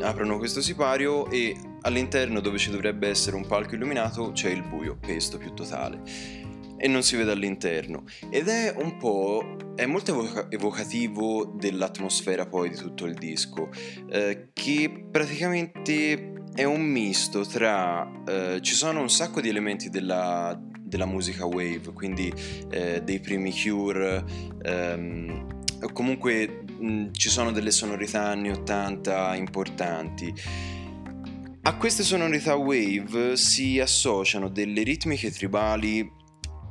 aprono 0.00 0.38
questo 0.38 0.60
sipario 0.60 1.30
e 1.30 1.54
all'interno 1.82 2.40
dove 2.40 2.58
ci 2.58 2.70
dovrebbe 2.70 3.08
essere 3.08 3.36
un 3.36 3.46
palco 3.46 3.74
illuminato 3.74 4.32
c'è 4.32 4.50
il 4.50 4.62
buio, 4.62 4.96
pesto 4.98 5.36
più 5.38 5.52
totale 5.52 6.41
e 6.82 6.88
non 6.88 7.04
si 7.04 7.14
vede 7.14 7.30
all'interno. 7.30 8.02
Ed 8.28 8.48
è 8.48 8.74
un 8.76 8.96
po' 8.96 9.56
è 9.76 9.86
molto 9.86 10.10
evoca- 10.10 10.50
evocativo 10.50 11.54
dell'atmosfera 11.56 12.46
poi 12.46 12.70
di 12.70 12.76
tutto 12.76 13.04
il 13.04 13.14
disco 13.14 13.70
eh, 14.10 14.48
che 14.52 15.06
praticamente 15.10 16.32
è 16.52 16.64
un 16.64 16.82
misto 16.82 17.46
tra 17.46 18.10
eh, 18.26 18.58
ci 18.60 18.74
sono 18.74 19.00
un 19.00 19.08
sacco 19.08 19.40
di 19.40 19.48
elementi 19.48 19.88
della, 19.90 20.60
della 20.78 21.06
musica 21.06 21.46
wave 21.46 21.92
quindi 21.94 22.32
eh, 22.68 23.00
dei 23.02 23.20
primi 23.20 23.52
Cure 23.52 24.24
ehm, 24.62 25.46
comunque 25.92 26.64
mh, 26.78 27.12
ci 27.12 27.28
sono 27.28 27.52
delle 27.52 27.70
sonorità 27.70 28.26
anni 28.26 28.50
80 28.50 29.36
importanti. 29.36 30.34
A 31.64 31.76
queste 31.76 32.02
sonorità 32.02 32.56
wave 32.56 33.36
si 33.36 33.78
associano 33.78 34.48
delle 34.48 34.82
ritmiche 34.82 35.30
tribali 35.30 36.20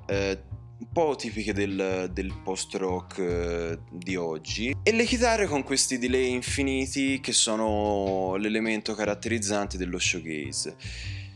eh, 0.07 0.39
un 0.81 0.87
po' 0.91 1.15
tipiche 1.15 1.53
del, 1.53 2.09
del 2.11 2.33
post-rock 2.43 3.17
eh, 3.19 3.79
di 3.91 4.15
oggi 4.15 4.75
e 4.81 4.91
le 4.91 5.05
chitarre 5.05 5.45
con 5.45 5.63
questi 5.63 5.99
delay 5.99 6.31
infiniti 6.31 7.19
che 7.19 7.33
sono 7.33 8.35
l'elemento 8.37 8.95
caratterizzante 8.95 9.77
dello 9.77 9.99
showcase. 9.99 10.75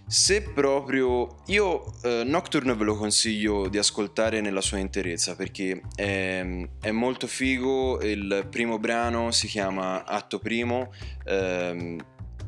Se 0.08 0.42
proprio 0.44 1.38
io 1.48 1.84
eh, 2.04 2.24
Nocturne 2.24 2.76
ve 2.76 2.84
lo 2.84 2.96
consiglio 2.96 3.68
di 3.68 3.80
ascoltare 3.80 4.40
nella 4.40 4.62
sua 4.62 4.78
interezza 4.78 5.36
perché 5.36 5.82
è, 5.96 6.46
è, 6.80 6.92
molto 6.92 7.26
figo. 7.26 8.00
Il 8.02 8.48
primo 8.52 8.78
brano 8.78 9.32
si 9.32 9.48
chiama 9.48 10.06
Atto 10.06 10.38
Primo. 10.38 10.92
Ehm, 11.26 11.98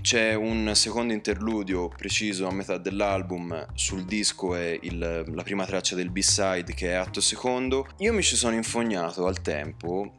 c'è 0.08 0.34
un 0.36 0.72
secondo 0.74 1.12
interludio 1.12 1.90
preciso 1.90 2.48
a 2.48 2.54
metà 2.54 2.78
dell'album, 2.78 3.68
sul 3.74 4.06
disco 4.06 4.56
è 4.56 4.80
il, 4.84 5.26
la 5.28 5.44
prima 5.44 5.66
traccia 5.66 5.96
del 5.96 6.12
B-side 6.12 6.74
che 6.74 6.92
è 6.92 6.94
atto 6.94 7.20
secondo. 7.20 7.86
Io 7.98 8.14
mi 8.14 8.24
ci 8.24 8.38
sono 8.38 8.56
infognato 8.56 9.26
al 9.26 9.42
tempo 9.42 10.14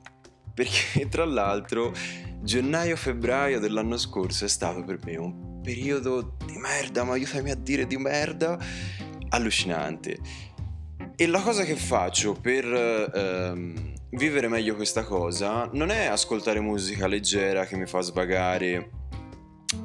perché 0.53 1.09
tra 1.09 1.25
l'altro 1.25 1.95
gennaio-febbraio 2.43 3.59
dell'anno 3.61 3.97
scorso 3.97 4.45
è 4.45 4.49
stato 4.49 4.85
per 4.85 4.99
me 5.07 5.17
un 5.17 5.63
periodo 5.63 6.37
di 6.45 6.59
merda, 6.59 7.05
ma 7.05 7.15
aiutami 7.15 7.51
a 7.51 7.57
dire 7.57 7.87
di 7.87 7.97
merda, 7.97 8.59
allucinante. 9.31 10.19
E 11.17 11.27
la 11.27 11.41
cosa 11.41 11.65
che 11.65 11.77
faccio 11.77 12.35
per 12.35 12.67
ehm, 12.67 13.95
vivere 14.11 14.49
meglio 14.49 14.75
questa 14.75 15.05
cosa 15.05 15.67
non 15.73 15.89
è 15.89 16.05
ascoltare 16.05 16.61
musica 16.61 17.07
leggera 17.07 17.65
che 17.65 17.79
mi 17.79 17.87
fa 17.87 18.03
svagare 18.03 18.91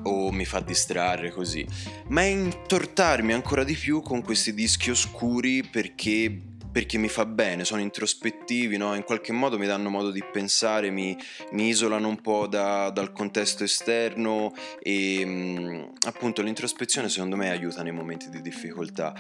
o 0.04 0.32
mi 0.32 0.46
fa 0.46 0.60
distrarre 0.60 1.32
così, 1.32 1.66
ma 2.08 2.22
è 2.22 2.26
intortarmi 2.26 3.34
ancora 3.34 3.64
di 3.64 3.76
più 3.76 4.02
con 4.02 4.22
questi 4.22 4.54
dischi 4.54 4.90
oscuri 4.90 5.64
perché, 5.64 6.42
perché 6.72 6.98
mi 6.98 7.10
fa 7.10 7.26
bene, 7.26 7.66
sono 7.66 7.82
introspettivi, 7.82 8.78
no? 8.78 8.96
in 8.96 9.04
qualche 9.04 9.32
modo 9.34 9.58
mi 9.58 9.66
danno 9.66 9.90
modo 9.90 10.12
di 10.12 10.24
pensare, 10.24 10.90
mi, 10.90 11.18
mi 11.52 11.68
isolano 11.68 12.08
un 12.08 12.22
po' 12.22 12.48
da, 12.48 12.90
dal 12.92 13.12
contesto 13.12 13.64
esterno 13.64 14.54
e 14.82 15.24
mm, 15.26 15.84
appunto 16.08 16.42
l'introspezione 16.42 17.10
secondo 17.10 17.36
me 17.36 17.50
aiuta 17.50 17.84
nei 17.84 17.94
momenti 17.94 18.30
di 18.30 18.42
difficoltà. 18.42 19.14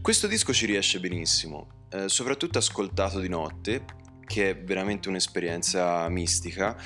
Questo 0.00 0.26
disco 0.26 0.52
ci 0.52 0.66
riesce 0.66 1.00
benissimo, 1.00 1.86
eh, 1.90 2.08
soprattutto 2.08 2.58
ascoltato 2.58 3.20
di 3.20 3.28
notte, 3.28 3.84
che 4.26 4.50
è 4.50 4.56
veramente 4.56 5.08
un'esperienza 5.08 6.08
mistica 6.08 6.76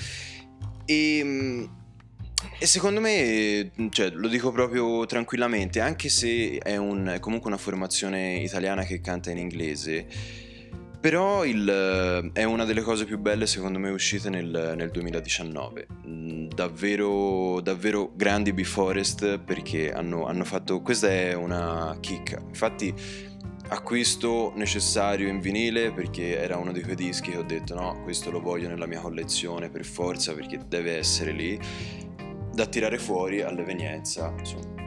e 0.87 1.20
mm, 1.22 1.64
e 2.59 2.67
secondo 2.67 3.01
me, 3.01 3.71
cioè, 3.91 4.11
lo 4.11 4.29
dico 4.29 4.53
proprio 4.53 5.05
tranquillamente, 5.07 5.81
anche 5.81 6.09
se 6.09 6.59
è 6.59 6.77
un, 6.77 7.19
comunque 7.21 7.49
una 7.49 7.59
formazione 7.59 8.37
italiana 8.37 8.85
che 8.85 9.01
canta 9.01 9.31
in 9.31 9.39
inglese, 9.39 10.07
però 11.05 11.45
il, 11.45 12.31
è 12.33 12.45
una 12.45 12.65
delle 12.65 12.81
cose 12.81 13.05
più 13.05 13.19
belle 13.19 13.47
secondo 13.47 13.79
me 13.79 13.91
uscite 13.91 14.31
nel, 14.31 14.73
nel 14.75 14.91
2019. 14.91 15.87
Mm, 16.07 16.47
davvero, 16.47 17.61
davvero 17.61 18.11
grandi 18.15 18.55
B-Forest 18.55 19.39
perché 19.41 19.93
hanno, 19.93 20.27
hanno 20.27 20.45
fatto... 20.45 20.81
Questa 20.81 21.11
è 21.11 21.35
una 21.35 21.95
chicca. 22.01 22.41
Infatti 22.49 22.95
acquisto 23.69 24.53
necessario 24.57 25.29
in 25.29 25.41
vinile 25.41 25.93
perché 25.93 26.39
era 26.39 26.57
uno 26.57 26.73
di 26.73 26.83
quei 26.83 26.97
dischi 26.97 27.31
che 27.31 27.37
ho 27.39 27.43
detto 27.43 27.75
no, 27.75 28.03
questo 28.03 28.31
lo 28.31 28.41
voglio 28.41 28.69
nella 28.69 28.87
mia 28.87 29.01
collezione 29.01 29.71
per 29.71 29.85
forza 29.85 30.35
perché 30.35 30.61
deve 30.67 30.97
essere 30.97 31.33
lì, 31.33 31.59
da 32.55 32.67
tirare 32.67 32.99
fuori 32.99 33.43
all'evenienza, 33.43 34.33
insomma. 34.39 34.83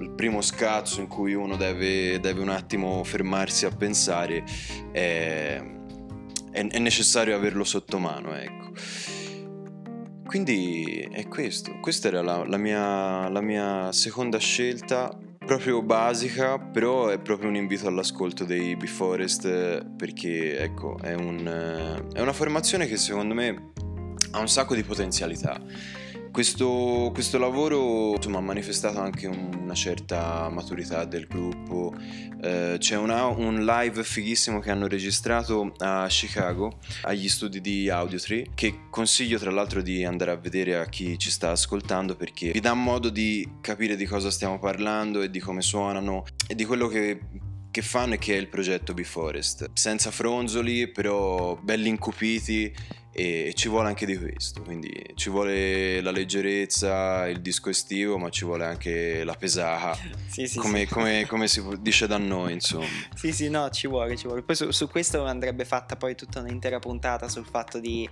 Il 0.00 0.12
primo 0.14 0.40
scazzo 0.40 1.00
in 1.00 1.08
cui 1.08 1.34
uno 1.34 1.56
deve, 1.56 2.20
deve 2.20 2.40
un 2.40 2.48
attimo 2.48 3.02
fermarsi 3.04 3.66
a 3.66 3.70
pensare 3.70 4.44
è, 4.92 5.62
è, 6.50 6.66
è 6.66 6.78
necessario 6.78 7.36
averlo 7.36 7.64
sotto 7.64 7.98
mano, 7.98 8.34
ecco. 8.34 8.72
Quindi 10.24 11.08
è 11.10 11.26
questo, 11.26 11.78
questa 11.80 12.06
era 12.06 12.22
la, 12.22 12.44
la, 12.46 12.56
mia, 12.56 13.28
la 13.28 13.40
mia 13.40 13.90
seconda 13.90 14.38
scelta 14.38 15.10
proprio 15.44 15.82
basica, 15.82 16.58
però 16.58 17.08
è 17.08 17.18
proprio 17.18 17.48
un 17.48 17.56
invito 17.56 17.88
all'ascolto 17.88 18.44
dei 18.44 18.76
B-Forest 18.76 19.84
perché 19.96 20.58
ecco, 20.60 20.96
è, 21.02 21.14
un, 21.14 22.06
è 22.12 22.20
una 22.20 22.32
formazione 22.32 22.86
che 22.86 22.96
secondo 22.96 23.34
me 23.34 23.72
ha 24.30 24.38
un 24.38 24.48
sacco 24.48 24.76
di 24.76 24.84
potenzialità 24.84 25.60
questo, 26.30 27.10
questo, 27.12 27.38
lavoro 27.38 28.14
insomma, 28.14 28.38
ha 28.38 28.42
manifestato 28.42 29.00
anche 29.00 29.26
una 29.26 29.74
certa 29.74 30.48
maturità 30.48 31.04
del 31.04 31.26
gruppo. 31.26 31.94
Eh, 32.42 32.76
c'è 32.78 32.96
una, 32.96 33.26
un 33.26 33.64
live 33.64 34.02
fighissimo 34.02 34.60
che 34.60 34.70
hanno 34.70 34.86
registrato 34.86 35.72
a 35.78 36.06
Chicago, 36.08 36.78
agli 37.02 37.28
studi 37.28 37.60
di 37.60 37.88
Audiotree, 37.88 38.46
che 38.54 38.86
consiglio 38.90 39.38
tra 39.38 39.50
l'altro 39.50 39.82
di 39.82 40.04
andare 40.04 40.30
a 40.30 40.36
vedere 40.36 40.76
a 40.76 40.86
chi 40.86 41.18
ci 41.18 41.30
sta 41.30 41.50
ascoltando 41.50 42.16
perché 42.16 42.52
vi 42.52 42.60
dà 42.60 42.74
modo 42.74 43.10
di 43.10 43.46
capire 43.60 43.96
di 43.96 44.06
cosa 44.06 44.30
stiamo 44.30 44.58
parlando 44.58 45.22
e 45.22 45.30
di 45.30 45.40
come 45.40 45.62
suonano 45.62 46.24
e 46.46 46.54
di 46.54 46.64
quello 46.64 46.86
che 46.88 47.48
che 47.70 47.82
fanno 47.82 48.14
e 48.14 48.18
che 48.18 48.34
è 48.34 48.38
il 48.38 48.48
progetto 48.48 48.92
B-Forest. 48.94 49.70
Senza 49.74 50.10
fronzoli, 50.10 50.88
però 50.88 51.56
belli 51.56 51.88
incupiti 51.88 52.74
e 53.20 53.52
ci 53.54 53.68
vuole 53.68 53.88
anche 53.88 54.06
di 54.06 54.16
questo, 54.16 54.62
quindi 54.62 54.90
ci 55.14 55.28
vuole 55.28 56.00
la 56.00 56.10
leggerezza, 56.10 57.28
il 57.28 57.42
disco 57.42 57.68
estivo, 57.68 58.16
ma 58.16 58.30
ci 58.30 58.46
vuole 58.46 58.64
anche 58.64 59.24
la 59.24 59.34
pesata, 59.34 59.98
sì, 60.26 60.46
sì, 60.46 60.58
come, 60.58 60.86
sì. 60.86 60.86
Come, 60.86 61.26
come, 61.28 61.46
si 61.46 61.62
dice 61.80 62.06
da 62.06 62.16
noi, 62.16 62.54
insomma. 62.54 62.86
Sì, 63.14 63.30
sì, 63.30 63.50
no, 63.50 63.68
ci 63.68 63.86
vuole, 63.88 64.16
ci 64.16 64.26
vuole. 64.26 64.42
Poi 64.42 64.56
su, 64.56 64.70
su 64.70 64.88
questo 64.88 65.26
andrebbe 65.26 65.66
fatta 65.66 65.96
poi 65.96 66.14
tutta 66.14 66.40
un'intera 66.40 66.78
puntata 66.78 67.28
sul 67.28 67.44
fatto 67.44 67.78
di 67.78 68.08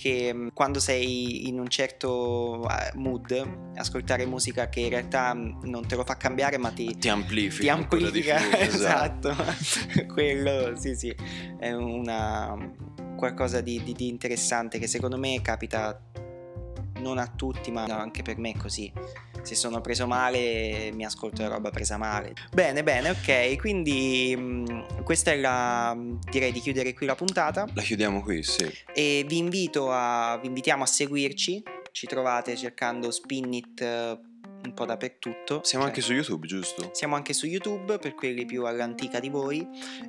che 0.00 0.32
mm, 0.32 0.48
quando 0.54 0.80
sei 0.80 1.46
in 1.46 1.58
un 1.58 1.68
certo 1.68 2.66
eh, 2.66 2.92
mood, 2.94 3.74
ascoltare 3.74 4.24
musica 4.24 4.70
che 4.70 4.80
in 4.80 4.88
realtà 4.88 5.34
mm, 5.34 5.64
non 5.64 5.86
te 5.86 5.96
lo 5.96 6.04
fa 6.04 6.16
cambiare, 6.16 6.56
ma 6.56 6.70
ti, 6.70 6.96
ti 6.96 7.10
amplifica. 7.10 7.62
Ti 7.62 7.68
amplifica, 7.68 8.36
più, 8.40 8.56
esatto. 8.58 9.36
Quello, 10.10 10.74
sì, 10.76 10.94
sì, 10.94 11.14
è 11.58 11.72
una, 11.72 12.56
qualcosa 13.20 13.60
di, 13.60 13.80
di, 13.84 13.92
di 13.92 14.08
interessante 14.08 14.80
che 14.80 14.88
secondo 14.88 15.16
me 15.16 15.40
capita 15.42 16.00
non 17.00 17.18
a 17.18 17.26
tutti, 17.28 17.70
ma 17.70 17.84
anche 17.84 18.22
per 18.22 18.38
me 18.38 18.50
è 18.50 18.56
così 18.56 18.92
se 19.42 19.54
sono 19.54 19.80
preso 19.80 20.06
male 20.06 20.90
mi 20.92 21.04
ascolto 21.04 21.42
la 21.42 21.48
roba 21.48 21.70
presa 21.70 21.96
male. 21.96 22.34
Bene, 22.52 22.82
bene, 22.82 23.10
ok, 23.10 23.56
quindi 23.56 24.34
mh, 24.36 24.40
mm, 24.42 25.02
questa 25.02 25.32
è 25.32 25.36
la 25.36 25.96
direi 26.30 26.52
di 26.52 26.60
chiudere 26.60 26.92
qui 26.94 27.06
la 27.06 27.14
puntata. 27.14 27.66
La 27.74 27.82
chiudiamo 27.82 28.22
qui, 28.22 28.42
sì. 28.42 28.70
E 28.94 29.24
vi 29.26 29.38
invito 29.38 29.90
a 29.90 30.38
vi 30.40 30.48
invitiamo 30.48 30.82
a 30.82 30.86
seguirci. 30.86 31.62
Ci 31.92 32.06
trovate 32.06 32.56
cercando 32.56 33.10
Spinit 33.10 34.28
un 34.64 34.74
po' 34.74 34.84
dappertutto. 34.84 35.60
Siamo 35.62 35.84
cioè, 35.84 35.92
anche 35.92 36.00
su 36.00 36.12
YouTube, 36.12 36.46
giusto? 36.46 36.90
Siamo 36.92 37.14
anche 37.14 37.32
su 37.32 37.46
YouTube 37.46 37.98
per 37.98 38.14
quelli 38.14 38.44
più 38.44 38.64
all'antica 38.64 39.20
di 39.20 39.28
voi. 39.28 39.66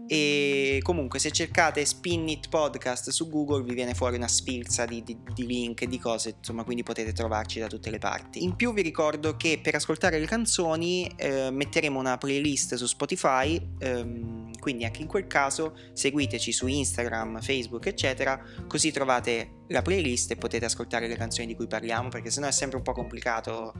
E 0.08 0.80
comunque, 0.82 1.20
se 1.20 1.32
cercate 1.32 1.86
Spin 1.86 2.28
It 2.28 2.49
Podcast 2.49 3.10
su 3.10 3.30
Google, 3.30 3.64
vi 3.64 3.74
viene 3.74 3.93
fuori 3.93 4.16
una 4.16 4.28
sfilza 4.28 4.86
di, 4.86 5.04
di, 5.04 5.18
di 5.34 5.45
link 5.45 5.82
e 5.82 5.88
di 5.88 5.99
cose, 5.99 6.36
insomma, 6.38 6.64
quindi 6.64 6.84
potete 6.84 7.14
trovarci 7.14 7.60
da 7.60 7.68
tutte 7.68 7.89
le 7.89 7.97
parti. 7.97 8.43
In 8.43 8.56
più, 8.56 8.74
vi 8.74 8.82
ricordo 8.82 9.38
che 9.38 9.60
per 9.62 9.76
ascoltare 9.76 10.20
le 10.20 10.26
canzoni 10.26 11.12
eh, 11.16 11.49
metteremo 11.52 11.99
una 11.99 12.18
playlist 12.18 12.76
su 12.76 12.86
Spotify. 12.86 13.60
Ehm, 13.80 14.52
quindi, 14.60 14.86
anche 14.86 15.02
in 15.02 15.08
quel 15.08 15.28
caso, 15.28 15.78
seguiteci 15.93 16.52
su 16.52 16.68
Instagram, 16.68 17.41
Facebook, 17.41 17.86
eccetera, 17.88 18.39
così 18.68 18.91
trovate 18.91 19.60
la 19.68 19.82
playlist 19.82 20.32
e 20.32 20.36
potete 20.36 20.66
ascoltare 20.66 21.08
le 21.08 21.16
canzoni 21.16 21.47
di 21.47 21.56
cui 21.56 21.68
parliamo, 21.68 22.10
perché 22.10 22.30
sennò 22.30 22.47
è 22.47 22.52
sempre 22.52 22.78
un 22.78 22.84
po' 22.84 22.91
complicato 22.91 23.74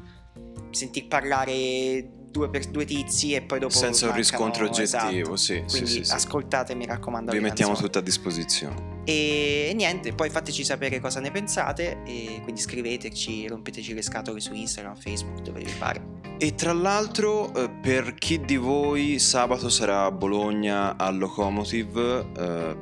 sentir 0.72 1.07
parlare 1.07 2.19
due, 2.32 2.49
per, 2.49 2.65
due 2.67 2.86
tizi 2.86 3.34
e 3.34 3.41
poi 3.41 3.59
dopo 3.59 3.74
senza 3.74 4.07
un 4.07 4.15
riscontro 4.15 4.65
oggettivo 4.65 5.34
esatto. 5.34 5.36
sì, 5.36 5.63
quindi 5.67 5.89
sì, 5.89 6.03
sì, 6.03 6.11
ascoltate 6.11 6.74
mi 6.74 6.86
raccomando 6.86 7.32
vi 7.32 7.39
mettiamo 7.39 7.76
tutto 7.76 7.99
a 7.99 8.01
disposizione. 8.01 8.99
E 9.03 9.74
niente 9.76 10.13
poi 10.13 10.30
fateci 10.30 10.63
sapere 10.63 10.99
cosa 10.99 11.19
ne 11.19 11.32
pensate 11.32 12.03
e 12.05 12.39
quindi 12.43 12.61
scriveteci 12.61 13.47
rompeteci 13.47 13.93
le 13.93 14.01
scatole 14.01 14.39
su 14.39 14.53
Instagram 14.53 14.95
Facebook 14.95 15.41
dove 15.41 15.59
vi 15.59 15.72
pare. 15.78 16.19
E 16.38 16.55
tra 16.55 16.74
l'altro 16.74 17.53
eh, 17.53 17.69
per 17.69 18.15
chi 18.15 18.39
di 18.39 18.55
voi 18.55 19.19
sabato 19.19 19.69
sarà 19.69 20.05
a 20.05 20.11
Bologna 20.11 20.97
al 20.97 21.17
Locomotive 21.17 22.26
eh, 22.38 22.78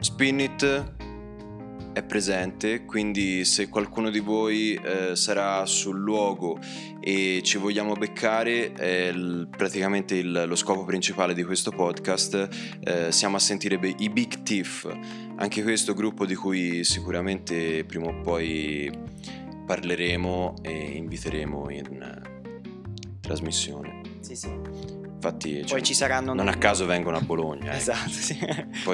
Spin 0.00 0.40
It 0.40 0.94
è 1.92 2.02
presente, 2.02 2.84
quindi 2.84 3.44
se 3.44 3.68
qualcuno 3.68 4.10
di 4.10 4.20
voi 4.20 4.74
eh, 4.74 5.14
sarà 5.14 5.64
sul 5.66 5.98
luogo 5.98 6.58
e 7.00 7.40
ci 7.42 7.58
vogliamo 7.58 7.94
beccare, 7.94 8.72
è 8.72 9.08
il, 9.08 9.48
praticamente 9.54 10.16
il, 10.16 10.44
lo 10.46 10.56
scopo 10.56 10.84
principale 10.84 11.34
di 11.34 11.42
questo 11.42 11.70
podcast, 11.70 12.48
eh, 12.84 13.12
siamo 13.12 13.36
a 13.36 13.40
sentire 13.40 13.78
i 13.98 14.08
Big 14.08 14.42
Thief, 14.42 14.88
anche 15.36 15.62
questo 15.62 15.94
gruppo 15.94 16.24
di 16.24 16.34
cui 16.34 16.84
sicuramente 16.84 17.84
prima 17.84 18.06
o 18.06 18.20
poi 18.20 18.90
parleremo 19.66 20.56
e 20.62 20.72
inviteremo 20.96 21.70
in 21.70 22.20
trasmissione. 23.20 24.00
Sì, 24.20 24.36
sì. 24.36 25.01
Infatti, 25.22 25.58
cioè, 25.60 25.78
poi 25.78 25.82
ci 25.84 25.94
saranno 25.94 26.34
non 26.34 26.48
a 26.48 26.56
caso 26.56 26.84
vengono 26.84 27.16
a 27.16 27.20
Bologna. 27.20 27.70
Eh. 27.70 27.76
esatto, 27.76 28.10
sì. 28.10 28.36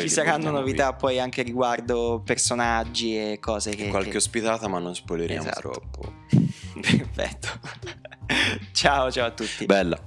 ci 0.01 0.09
saranno 0.11 0.51
novità 0.51 0.89
qui. 0.89 0.97
poi 1.01 1.21
anche 1.21 1.41
riguardo 1.41 2.21
personaggi 2.23 3.17
e 3.17 3.39
cose 3.41 3.71
che... 3.71 3.89
Qualche 3.89 4.11
che... 4.11 4.17
ospitata, 4.19 4.69
ma 4.69 4.79
non 4.79 4.95
spoileriamo 4.95 5.49
esatto. 5.49 5.71
troppo. 5.71 6.13
Perfetto. 6.79 7.49
ciao, 8.73 9.11
ciao 9.11 9.27
a 9.27 9.31
tutti. 9.31 9.65
Bella. 9.65 9.99